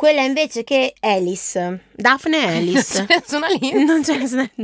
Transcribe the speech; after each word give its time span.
Quella 0.00 0.22
invece 0.22 0.64
che 0.64 0.94
Alice, 1.00 1.88
Daphne 1.92 2.56
Alice. 2.56 3.06
Sono 3.28 3.46
lì. 3.48 3.84
Non 3.84 4.02
c'è 4.02 4.16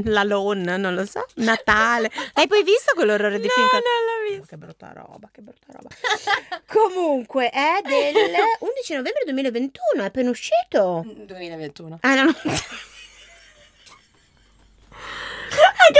la 0.05 0.23
Lone, 0.23 0.79
non 0.79 0.95
lo 0.95 1.05
so. 1.05 1.27
Natale. 1.35 2.11
Hai 2.33 2.47
poi 2.47 2.63
visto 2.63 2.95
quell'orrore 2.95 3.39
di 3.39 3.47
No, 3.47 3.53
film? 3.53 3.69
con- 3.69 3.81
non 3.85 4.05
l'ho 4.07 4.31
visto. 4.31 4.47
Che 4.47 4.57
brutta 4.57 4.93
roba, 4.95 5.29
che 5.31 5.43
brutta 5.43 5.67
roba. 5.75 5.91
Comunque 6.73 7.51
è 7.51 7.83
del 7.83 8.15
11 8.61 8.95
novembre 8.95 9.25
2021, 9.25 10.03
è 10.03 10.07
appena 10.07 10.31
uscito. 10.31 11.05
2021. 11.05 11.99
Ah, 12.01 12.15
no, 12.15 12.23
no. 12.23 12.35
Anche 12.41 12.55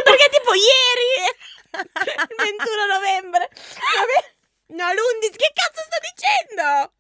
perché 0.03 0.31
tipo 0.33 0.53
ieri, 0.57 1.29
il 1.77 2.37
21 2.39 2.87
novembre. 2.91 3.51
No, 4.69 4.87
l'11, 4.87 5.37
che 5.37 5.53
cazzo 5.53 5.83
sto 5.85 5.99
dicendo? 6.01 6.93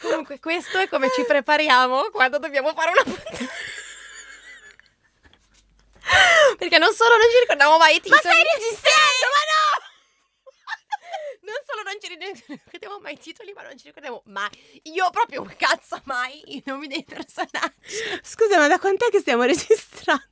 Comunque, 0.00 0.38
questo 0.38 0.78
è 0.78 0.88
come 0.88 1.10
ci 1.14 1.24
prepariamo 1.24 2.10
quando 2.10 2.38
dobbiamo 2.38 2.72
fare 2.72 2.90
una 2.90 3.02
puntata. 3.02 3.46
Perché 6.56 6.78
non 6.78 6.92
solo 6.94 7.16
non 7.16 7.26
ci 7.30 7.38
ricordiamo 7.40 7.76
mai 7.78 7.96
i 7.96 8.00
titoli. 8.00 8.20
Ma 8.22 8.30
stai 8.30 8.42
registrando, 8.42 9.26
ma 9.34 9.42
no! 9.52 9.86
Non 11.40 11.56
solo 11.66 11.82
non 11.82 11.94
ci 12.00 12.08
ricordiamo 12.52 12.98
mai 13.00 13.14
i 13.14 13.18
titoli, 13.18 13.52
ma 13.54 13.62
non 13.62 13.76
ci 13.78 13.86
ricordiamo 13.86 14.22
mai. 14.26 14.80
Io 14.84 15.08
proprio 15.10 15.46
cazzo 15.56 16.00
mai 16.04 16.42
i 16.56 16.62
nomi 16.66 16.86
dei 16.88 17.04
personaggi. 17.04 18.20
Scusa, 18.22 18.58
ma 18.58 18.68
da 18.68 18.78
quant'è 18.78 19.08
che 19.10 19.18
stiamo 19.20 19.42
registrando? 19.44 20.22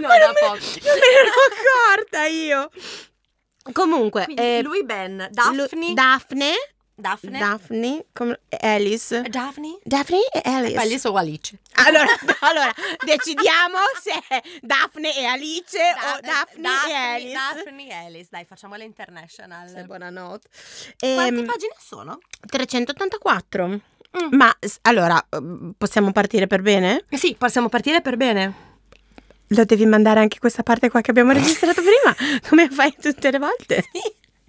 No, 0.00 0.08
Ma 0.08 0.18
da 0.18 0.28
me- 0.28 0.34
poco. 0.40 0.54
Non 0.84 0.98
me 0.98 1.00
ne 1.00 1.18
ero 1.18 1.30
accorta 1.50 2.24
io. 2.26 2.70
Comunque, 3.72 4.24
Quindi 4.24 4.42
eh, 4.42 4.62
lui 4.62 4.84
Ben, 4.84 5.26
Daphne, 5.30 5.94
Daphne, 5.94 6.52
Daphne, 6.96 7.38
Daphne, 7.38 8.04
come- 8.12 8.38
Alice. 8.60 9.20
Daphne, 9.22 9.78
Daphne 9.82 10.28
e 10.32 10.40
Alice. 10.48 10.76
Alice 10.78 11.08
o 11.08 11.16
Alice. 11.16 11.58
Allora, 11.74 12.06
allora, 12.40 12.72
decidiamo 13.04 13.78
se 14.00 14.12
è 14.28 14.42
Daphne 14.62 15.16
e 15.16 15.24
Alice 15.24 15.76
o 15.76 16.20
Daphne, 16.20 16.68
e 16.88 16.92
Alice. 16.94 17.32
Daphne 17.32 17.88
e 17.88 17.92
Alice, 17.94 18.28
dai, 18.30 18.44
facciamola 18.44 18.84
international. 18.84 19.68
Sì, 19.68 19.82
buonanotte. 19.84 20.48
Quante 20.98 21.40
Ehm, 21.40 21.44
pagine 21.46 21.74
sono? 21.80 22.18
384. 22.46 23.66
Mm. 23.66 23.78
Ma 24.30 24.56
allora, 24.82 25.18
eh, 25.30 25.72
possiamo 25.76 26.12
partire 26.12 26.46
per 26.46 26.62
bene? 26.62 27.04
Sì, 27.10 27.34
possiamo 27.36 27.68
partire 27.68 28.00
per 28.02 28.16
bene. 28.16 28.72
Lo 29.48 29.64
devi 29.64 29.84
mandare 29.84 30.20
anche 30.20 30.38
questa 30.38 30.62
parte 30.62 30.88
qua 30.90 31.00
che 31.00 31.10
abbiamo 31.10 31.32
registrato 31.34 31.82
prima, 31.82 32.40
come 32.48 32.70
fai 32.70 32.94
tutte 33.00 33.32
le 33.32 33.38
volte? 33.40 33.84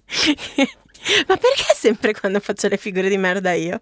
Ma 1.26 1.36
perché 1.36 1.74
sempre 1.74 2.12
quando 2.14 2.40
faccio 2.40 2.68
le 2.68 2.76
figure 2.76 3.08
di 3.08 3.16
merda 3.16 3.52
io? 3.52 3.80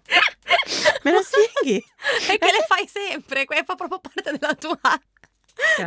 Me 1.03 1.11
lo 1.11 1.21
spieghi? 1.23 1.83
Perché 2.27 2.51
le 2.51 2.65
fai 2.67 2.87
sempre, 2.87 3.45
fa 3.45 3.75
proprio 3.75 3.99
parte 3.99 4.31
della 4.37 4.53
tua, 4.55 4.79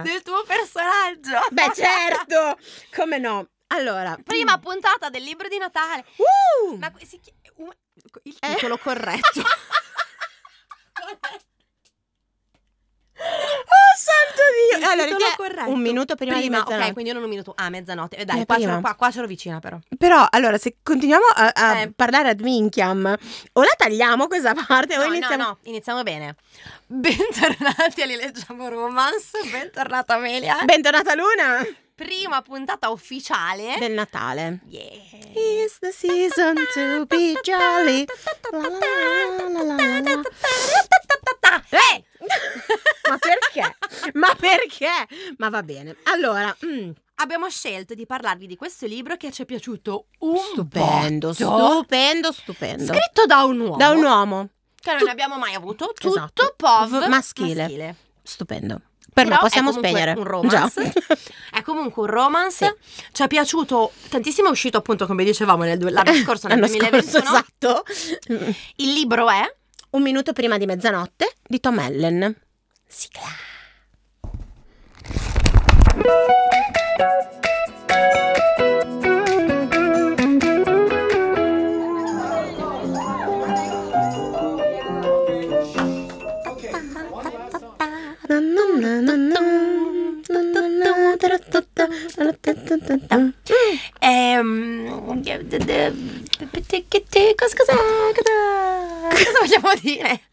del 0.02 0.22
tuo 0.22 0.42
personaggio. 0.44 1.46
Beh, 1.50 1.72
certo! 1.74 2.58
Come 2.94 3.18
no? 3.18 3.48
Allora, 3.68 4.16
Prima 4.24 4.58
puntata 4.58 5.10
del 5.10 5.22
libro 5.22 5.46
di 5.48 5.58
Natale. 5.58 6.04
Uh! 6.16 6.76
Ma 6.76 6.90
si 7.04 7.20
chi- 7.20 7.32
un- 7.56 7.70
il 8.22 8.36
Eh? 8.40 8.54
titolo 8.54 8.78
corretto. 8.78 9.42
Santo 13.98 14.42
Dio! 14.78 14.88
Allora, 14.90 15.16
che- 15.16 15.34
corretto. 15.36 15.70
un 15.70 15.80
minuto 15.80 16.14
prima, 16.14 16.38
di 16.38 16.48
mezzanotte. 16.48 16.86
Ok, 16.86 16.92
quindi 16.92 17.08
io 17.10 17.14
non 17.14 17.24
un 17.24 17.28
minuto. 17.30 17.52
Ah, 17.56 17.68
mezzanotte. 17.68 18.16
Eh, 18.16 18.24
dai, 18.24 18.44
qua, 18.46 18.54
prima. 18.54 18.68
c'ero, 18.70 18.80
qua, 18.80 18.94
qua 18.94 19.10
c'ero 19.10 19.26
vicina 19.26 19.58
però. 19.58 19.78
Però, 19.98 20.26
allora, 20.30 20.56
se 20.58 20.76
continuiamo 20.82 21.24
a, 21.34 21.50
a 21.52 21.80
Eh. 21.80 21.92
parlare 21.94 22.28
ad 22.28 22.40
minchiam, 22.40 23.04
o 23.52 23.60
la 23.62 23.74
tagliamo 23.76 24.26
questa 24.28 24.54
parte 24.54 24.96
o 24.96 25.00
No, 25.00 25.06
iniziamo... 25.14 25.36
no, 25.42 25.48
no, 25.48 25.58
iniziamo 25.62 26.02
bene. 26.04 26.36
Bentornati 26.86 28.02
a 28.02 28.06
Li 28.06 28.16
Leggiamo 28.16 28.68
Romance. 28.68 29.30
Bentornata 29.50 30.14
Amelia. 30.14 30.58
Bentornata 30.64 31.14
Luna! 31.14 31.66
Prima 31.98 32.42
puntata 32.42 32.90
ufficiale. 32.90 33.74
Del 33.76 33.90
Natale. 33.90 34.60
Yeah. 34.68 34.84
It's 35.34 35.80
the 35.80 35.90
season 35.90 36.54
to 36.72 37.06
be 37.06 37.34
jolly. 37.42 38.06
Eh! 41.70 42.04
Ma 43.08 43.18
perché? 43.18 43.76
Ma 44.12 44.34
perché? 44.36 45.34
Ma 45.38 45.48
va 45.48 45.62
bene. 45.64 45.96
Allora, 46.04 46.56
mm, 46.64 46.90
Abbiamo 47.20 47.50
scelto 47.50 47.94
di 47.94 48.06
parlarvi 48.06 48.46
di 48.46 48.54
questo 48.54 48.86
libro 48.86 49.16
che 49.16 49.32
ci 49.32 49.42
è 49.42 49.44
piaciuto 49.44 50.06
un 50.20 50.36
stupendo, 50.36 51.32
botto. 51.36 51.72
stupendo, 51.72 52.30
stupendo. 52.30 52.84
Scritto 52.94 53.26
da 53.26 53.42
un 53.42 53.58
uomo. 53.58 53.76
Da 53.76 53.90
un 53.90 54.04
uomo. 54.04 54.48
Che 54.80 54.92
non 54.92 55.02
ne 55.02 55.10
abbiamo 55.10 55.36
mai 55.36 55.54
avuto. 55.54 55.86
Tutto 55.86 56.10
Esatto. 56.14 56.54
POV 56.56 57.06
V- 57.06 57.08
maschile. 57.08 57.96
Stupendo. 58.22 58.82
Per 59.18 59.26
Però 59.26 59.36
me 59.36 59.40
possiamo 59.48 59.72
spegnere. 59.72 60.12
un 60.16 60.22
romance. 60.22 60.92
È 61.50 61.60
comunque 61.62 62.02
un 62.02 62.08
romance. 62.08 62.76
Ci 63.10 63.24
è 63.24 63.26
piaciuto 63.26 63.90
tantissimo. 64.10 64.46
È 64.46 64.50
uscito 64.52 64.78
appunto, 64.78 65.06
come 65.08 65.24
dicevamo, 65.24 65.64
nel 65.64 65.80
l'anno 65.92 66.14
scorso, 66.14 66.46
nel 66.46 66.60
L'anno 66.60 66.72
2021. 66.72 67.02
scorso, 67.24 67.84
esatto. 67.88 68.52
Il 68.76 68.92
libro 68.92 69.28
è 69.28 69.42
Un 69.90 70.02
minuto 70.02 70.32
prima 70.32 70.56
di 70.56 70.66
mezzanotte 70.66 71.32
di 71.48 71.58
Tom 71.58 71.80
Allen. 71.80 72.32
Sigla. 72.86 73.26
Ehm, 94.00 94.88
cosa, 97.36 97.56
cosa, 97.56 97.74
cosa, 98.14 99.24
cosa 99.24 99.38
vogliamo 99.40 99.70
dire? 99.80 100.27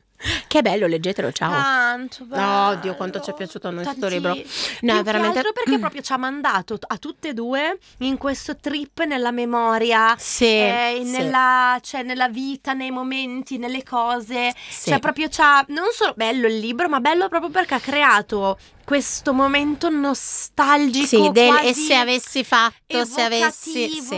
Che 0.47 0.61
bello, 0.61 0.87
leggetelo, 0.87 1.31
ciao. 1.31 1.51
Tanto 1.51 2.23
bello. 2.25 2.41
No, 2.41 2.75
Dio, 2.75 2.95
quanto 2.95 3.19
ci 3.19 3.29
è 3.29 3.33
piaciuto 3.33 3.67
a 3.67 3.71
noi 3.71 3.83
sto 3.83 3.93
Tanti- 3.99 4.13
libro. 4.15 4.33
Più 4.33 4.43
No, 4.81 4.99
è 4.99 5.03
veramente 5.03 5.37
altro 5.39 5.53
perché 5.53 5.79
proprio 5.79 6.01
ci 6.01 6.13
ha 6.13 6.17
mandato 6.17 6.77
a 6.87 6.97
tutte 6.97 7.29
e 7.29 7.33
due 7.33 7.77
in 7.99 8.17
questo 8.17 8.55
trip 8.57 9.03
nella 9.05 9.31
memoria, 9.31 10.15
Sì, 10.17 10.45
eh, 10.45 11.01
sì, 11.03 11.11
nella, 11.11 11.77
cioè, 11.81 12.03
nella 12.03 12.29
vita, 12.29 12.73
nei 12.73 12.91
momenti, 12.91 13.57
nelle 13.57 13.83
cose. 13.83 14.53
sì. 14.69 14.89
Cioè, 14.89 14.99
proprio 14.99 15.27
c'ha 15.29 15.63
non 15.69 15.87
solo 15.91 16.13
bello 16.15 16.47
il 16.47 16.57
libro, 16.57 16.87
ma 16.89 16.99
bello 16.99 17.27
proprio 17.29 17.49
perché 17.49 17.75
ha 17.75 17.79
creato 17.79 18.57
questo 18.85 19.34
momento 19.34 19.90
nostalgico. 19.90 21.06
Sì, 21.07 21.29
del- 21.31 21.59
e 21.63 21.73
se 21.73 21.96
avessi 21.96 22.44
fatto, 22.44 23.03
se 23.06 23.22
avessi 23.22 23.90
sì, 23.90 24.01
sì. 24.01 24.16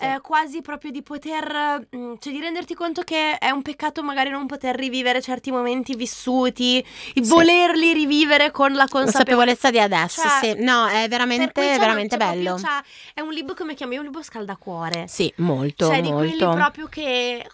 eh, 0.00 0.20
quasi 0.20 0.60
proprio 0.60 0.90
di 0.90 1.02
poter, 1.02 1.86
mm, 1.96 2.14
cioè 2.20 2.32
di 2.32 2.38
renderti 2.40 2.74
conto 2.74 3.02
che 3.02 3.38
è 3.38 3.50
un 3.50 3.62
peccato 3.62 4.02
magari 4.02 4.30
non 4.30 4.46
poter 4.46 4.76
rivivere 4.76 5.20
certi 5.22 5.50
momenti 5.50 5.94
vissuti, 5.96 6.84
Sì. 7.14 7.20
volerli 7.22 7.92
rivivere 7.92 8.50
con 8.50 8.72
la 8.72 8.86
consapevolezza. 8.86 9.12
consapevolezza 9.24 9.70
di 9.70 9.78
adesso, 9.80 10.20
Cioè, 10.22 10.54
sì. 10.56 10.62
No, 10.62 10.86
è 10.86 11.08
veramente, 11.08 11.52
cui 11.52 11.62
c'è- 11.64 11.78
veramente 11.78 12.16
proprio- 12.16 12.42
bello. 12.42 12.56
c'ha- 12.62 12.84
è 13.14 13.20
un 13.20 13.32
libro 13.32 13.54
come 13.54 13.74
chiami, 13.74 13.96
un 13.96 14.04
libro 14.04 14.22
scaldacuore. 14.22 15.06
Sì, 15.08 15.32
molto, 15.38 15.86
cioè 15.86 16.00
di 16.02 16.10
quelli 16.12 16.36
molto. 16.38 16.54
proprio 16.54 16.86
che... 16.86 17.46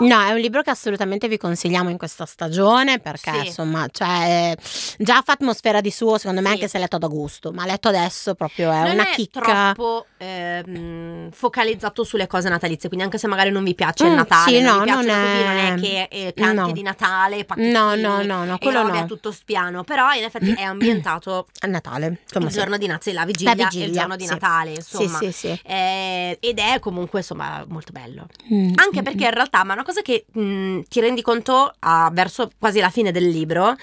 No, 0.00 0.20
è 0.22 0.30
un 0.32 0.38
libro 0.38 0.62
che 0.62 0.70
assolutamente 0.70 1.28
vi 1.28 1.36
consigliamo 1.36 1.88
in 1.90 1.96
questa 1.98 2.24
stagione 2.26 2.98
perché 3.00 3.30
Sì. 3.40 3.46
insomma, 3.46 3.86
cioè, 3.90 4.54
già 4.98 5.22
fa 5.24 5.32
atmosfera 5.32 5.80
di 5.80 5.90
suo, 5.90 6.16
secondo 6.18 6.40
me 6.40 6.48
Sì. 6.48 6.52
anche 6.54 6.68
se 6.68 6.78
letto 6.78 6.96
ad 6.96 7.02
agosto, 7.04 7.52
ma 7.52 7.64
letto 7.66 7.88
adesso 7.88 8.34
proprio 8.34 8.70
è 8.70 8.82
non 8.82 8.92
una 8.92 9.10
è 9.10 9.14
chicca. 9.14 9.72
troppo 9.74 10.06
ehm, 10.16 11.30
focalizzato 11.30 12.04
sulle 12.04 12.26
cose 12.26 12.48
natalizie, 12.48 12.88
quindi 12.88 13.04
anche 13.06 13.18
se 13.18 13.26
magari 13.26 13.50
non 13.50 13.64
vi 13.64 13.74
piace 13.74 14.04
il 14.06 14.12
Mm, 14.12 14.16
Natale, 14.16 14.56
sì, 14.58 14.62
non 14.62 14.76
no, 14.78 14.84
vi 14.84 14.90
non 14.90 15.08
è- 15.08 15.44
non 15.44 15.56
è 15.56 15.74
che 15.80 16.08
eh, 16.10 16.32
canti 16.34 16.54
no. 16.56 16.72
di 16.72 16.82
Natale, 16.82 17.46
No, 17.56 17.94
no, 17.94 18.22
no, 18.22 18.44
no, 18.44 18.58
quello 18.58 18.82
no. 18.86 18.98
a 18.98 19.04
tutto 19.04 19.32
spiano, 19.32 19.84
però 19.84 20.12
in 20.12 20.24
effetti 20.24 20.52
è 20.52 20.62
ambientato 20.62 21.46
A 21.60 21.66
Natale, 21.66 22.18
insomma, 22.22 22.46
il 22.46 22.52
sì. 22.52 22.58
giorno 22.58 22.76
di 22.78 22.86
Natale, 22.86 23.12
la 23.16 23.24
vigilia, 23.24 23.54
La 23.54 23.60
e 23.60 23.62
il 23.64 23.68
vigilia, 23.70 24.00
giorno 24.00 24.16
di 24.16 24.24
sì. 24.26 24.30
Natale, 24.32 24.70
Sì, 24.70 25.02
insomma. 25.02 25.18
sì, 25.18 25.32
sì. 25.32 25.60
Eh, 25.64 26.38
ed 26.40 26.58
è 26.58 26.78
comunque 26.80 27.20
insomma 27.20 27.64
molto 27.68 27.92
bello 27.92 28.26
Mm, 28.52 28.72
anche 28.76 29.00
mm, 29.00 29.04
perché 29.04 29.29
in 29.30 29.34
realtà 29.36 29.64
ma 29.64 29.70
è 29.72 29.74
una 29.76 29.84
cosa 29.84 30.02
che 30.02 30.26
mh, 30.30 30.80
ti 30.88 31.00
rendi 31.00 31.22
conto 31.22 31.72
a- 31.78 32.10
verso 32.12 32.50
quasi 32.58 32.78
la 32.80 32.90
fine 32.90 33.10
del 33.12 33.28
libro 33.28 33.74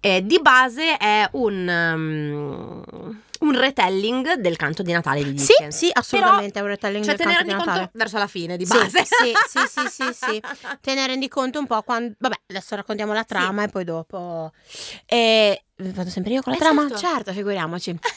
eh, 0.00 0.24
di 0.24 0.38
base 0.40 0.96
è 0.96 1.28
un 1.32 1.68
um, 1.68 3.22
un 3.40 3.58
retelling 3.58 4.34
del 4.34 4.56
canto 4.56 4.82
di 4.82 4.92
Natale 4.92 5.22
di 5.22 5.38
Sì, 5.38 5.52
Dickens 5.52 5.76
sì, 5.76 5.90
assolutamente 5.92 6.58
è 6.58 6.62
un 6.62 6.68
retelling 6.68 7.04
cioè 7.04 7.14
del 7.14 7.26
te 7.26 7.30
ne 7.30 7.34
canto 7.36 7.48
rendi 7.50 7.62
di 7.62 7.64
conto 7.64 7.80
Natale. 7.80 7.98
verso 7.98 8.18
la 8.18 8.26
fine 8.26 8.56
di 8.56 8.64
Sì, 8.64 8.78
base 8.78 9.04
sì, 9.04 9.32
sì, 9.48 9.66
sì, 9.68 9.88
sì, 9.88 10.12
sì. 10.12 10.42
Te 10.80 10.94
ne 10.94 11.06
rendi 11.06 11.28
conto 11.28 11.58
un 11.58 11.66
po' 11.66 11.82
quando. 11.82 12.14
Vabbè, 12.18 12.36
adesso 12.46 12.74
raccontiamo 12.76 13.12
la 13.12 13.24
trama 13.24 13.64
e 13.64 13.68
poi 13.68 13.84
dopo. 13.84 14.52
E. 15.06 15.64
Vado 15.76 16.08
sempre 16.08 16.32
io 16.34 16.40
con 16.42 16.52
la 16.52 16.58
trama? 16.58 16.84
Esatto. 16.86 17.00
Certo, 17.00 17.32
figuriamoci. 17.32 17.98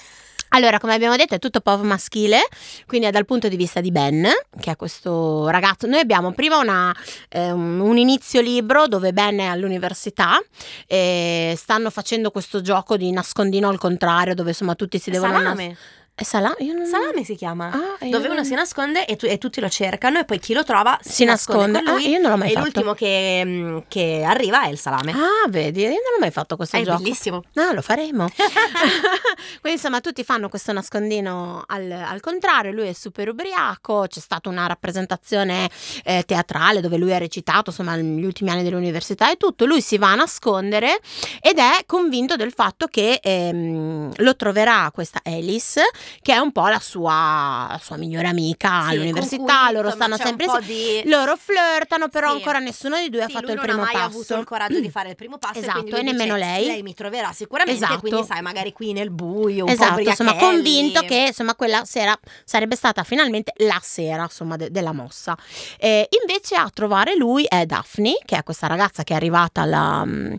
Allora, 0.50 0.80
come 0.80 0.94
abbiamo 0.94 1.16
detto, 1.16 1.36
è 1.36 1.40
tutto 1.40 1.60
pop 1.62 1.82
maschile, 1.82 2.40
quindi 2.86 3.08
è 3.08 3.12
dal 3.12 3.26
punto 3.26 3.48
di 3.48 3.56
vista 3.56 3.82
di 3.82 3.92
Ben, 3.92 4.28
che 4.60 4.72
è 4.72 4.76
questo 4.76 5.50
ragazzo. 5.50 5.88
Noi 5.88 6.00
abbiamo 6.00 6.32
prima 6.32 6.58
una, 6.58 6.96
eh, 7.30 7.52
un, 7.52 7.98
inizio 7.98 8.42
libro 8.42 8.88
dove 8.88 9.14
Ben 9.14 9.40
è 9.40 9.46
all'università 9.46 10.40
e 10.86 11.54
stanno 11.58 11.90
facendo 11.90 12.32
questo 12.32 12.62
gioco 12.62 12.98
di 12.98 13.12
nascondino 13.12 13.70
al 13.70 13.78
contrario, 13.78 14.34
dove 14.34 14.50
insomma 14.50 14.76
tutti 14.76 15.00
si 15.00 15.12
devono... 15.12 15.34
nas- 15.34 15.44
Salame. 15.44 15.78
È 16.20 16.24
salame? 16.24 16.56
Non... 16.74 16.88
Salame 16.88 17.24
si 17.24 17.36
chiama. 17.36 17.68
Ah, 17.72 18.06
dove 18.10 18.24
non- 18.28 18.38
uno 18.38 18.44
si 18.44 18.56
nasconde 18.56 19.06
e, 19.06 19.16
tu- 19.16 19.28
e 19.28 19.38
tutti 19.38 19.62
lo 19.62 19.70
cercano 19.70 20.18
e 20.18 20.26
poi 20.26 20.40
chi 20.40 20.54
lo 20.56 20.64
trova 20.64 20.98
si, 21.00 21.12
Si 21.12 21.24
nasconde. 21.26 21.84
con 21.84 21.94
lui. 21.94 22.06
Ah, 22.06 22.08
io 22.10 22.20
non 22.20 22.32
l'ho 22.32 22.38
mai 22.38 22.48
e 22.50 22.54
fatto. 22.54 22.64
l'ultimo 22.66 22.94
che, 22.96 23.44
mm, 23.46 23.78
che 23.88 24.24
arriva 24.26 24.64
è 24.64 24.70
il 24.70 24.80
salame. 24.80 25.12
Ah, 25.12 25.48
vedi, 25.48 25.82
io 25.82 25.90
non 25.90 26.16
ho 26.18 26.20
mai 26.20 26.32
fatto 26.32 26.56
questo 26.56 26.78
è 26.78 26.82
gioco. 26.82 27.04
bellissimo. 27.04 27.44
Ah, 27.54 27.72
lo 27.72 27.84
faremo. 27.84 28.28
Quindi 29.62 29.78
insomma 29.80 30.02
tutti 30.02 30.24
fanno 30.24 30.50
questo 30.50 30.72
nascondino 30.74 31.64
al, 31.68 31.92
al 31.92 32.20
contrario, 32.20 32.72
lui 32.72 32.88
è 32.88 32.94
super 32.94 33.30
ubriaco, 33.30 34.06
c'è 34.08 34.20
stata 34.20 34.50
una 34.50 34.66
rappresentazione 34.66 35.70
eh, 36.04 36.24
teatrale 36.26 36.82
dove 36.82 36.98
lui 36.98 37.14
ha 37.14 37.20
recitato 37.20 37.70
insomma 37.70 37.96
negli 37.96 38.26
ultimi 38.26 38.50
anni 38.50 38.64
dell'università 38.64 39.30
e 39.32 39.36
tutto, 39.38 39.66
lui 39.66 39.82
si 39.82 40.00
va 40.00 40.14
a 40.14 40.16
nascondere 40.16 41.00
ed 41.42 41.60
è 41.60 41.84
convinto 41.86 42.36
del 42.36 42.54
fatto 42.54 42.88
che 42.88 43.20
ehm, 43.22 44.14
lo 44.18 44.36
troverà 44.36 44.90
questa 44.92 45.20
Alice 45.24 45.82
che 46.22 46.34
è 46.34 46.38
un 46.38 46.52
po' 46.52 46.68
la 46.68 46.80
sua, 46.80 47.68
la 47.70 47.80
sua 47.82 47.98
migliore 47.98 48.28
amica 48.28 48.84
Sì, 48.84 48.90
all'università, 48.92 49.66
cui, 49.66 49.74
loro 49.74 49.88
insomma, 49.90 50.16
stanno 50.16 50.18
sempre 50.18 50.46
di... 50.66 51.02
Loro 51.06 51.36
flirtano, 51.38 52.08
però 52.10 52.30
Sì. 52.30 52.36
ancora 52.36 52.60
nessuno 52.60 52.96
dei 52.96 53.10
due 53.10 53.24
ha 53.24 53.28
Sì, 53.28 53.34
fatto 53.34 53.46
lui 53.46 53.54
il 53.54 53.58
non 53.60 53.66
primo 53.68 53.82
ha 53.82 53.86
mai 53.86 53.94
passo. 53.94 54.06
avuto 54.08 54.36
il 54.36 54.46
coraggio 54.46 54.80
di 54.80 54.90
fare 54.92 55.10
il 55.10 55.16
primo 55.16 55.38
passo 55.38 55.60
Esatto, 55.60 55.96
e, 55.96 56.00
e 56.00 56.04
nemmeno 56.04 56.36
dice, 56.36 56.46
lei. 56.46 56.66
lei 56.66 56.84
mi 56.84 56.94
troverà 56.94 57.32
sicuramente 57.32 57.84
Esatto. 57.84 58.00
quindi 58.00 58.24
sai 58.26 58.42
magari 58.42 58.72
qui 58.74 58.94
nel 58.94 59.10
buio 59.10 59.66
un 59.66 59.72
Esatto, 59.72 60.00
insomma, 60.00 60.36
convinto 60.36 61.02
che 61.02 61.26
insomma 61.28 61.56
quella 61.56 61.84
sera 61.86 62.18
sarebbe 62.44 62.76
stata 62.76 63.04
finalmente 63.04 63.54
la 63.58 63.80
sera 63.82 64.24
insomma 64.24 64.56
de- 64.56 64.72
della 64.72 64.92
mossa. 64.94 65.38
Eh, 65.78 66.08
invece 66.22 66.56
a 66.56 66.70
trovare 66.74 67.16
lui 67.16 67.46
è 67.48 67.66
Daphne, 67.66 68.18
che 68.26 68.38
è 68.38 68.44
questa 68.44 68.68
ragazza 68.68 69.04
che 69.04 69.14
è 69.14 69.16
arrivata 69.16 69.62
alla, 69.62 70.04
mm, 70.06 70.34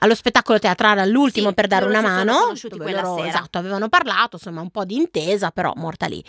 allo 0.00 0.14
spettacolo 0.14 0.58
teatrale 0.58 1.00
all'ultimo 1.00 1.48
Sì, 1.48 1.54
per 1.54 1.66
dare 1.66 1.84
una 1.86 2.00
mano. 2.00 2.52
dove 2.70 2.92
loro. 2.92 3.24
Esatto, 3.24 3.58
avevano 3.58 3.88
parlato, 3.88 4.36
insomma, 4.36 4.60
un 4.60 4.70
po' 4.70 4.84
di 4.84 4.96
intesa, 5.14 5.50
però 5.50 5.72
morta 5.76 6.06
lì. 6.06 6.22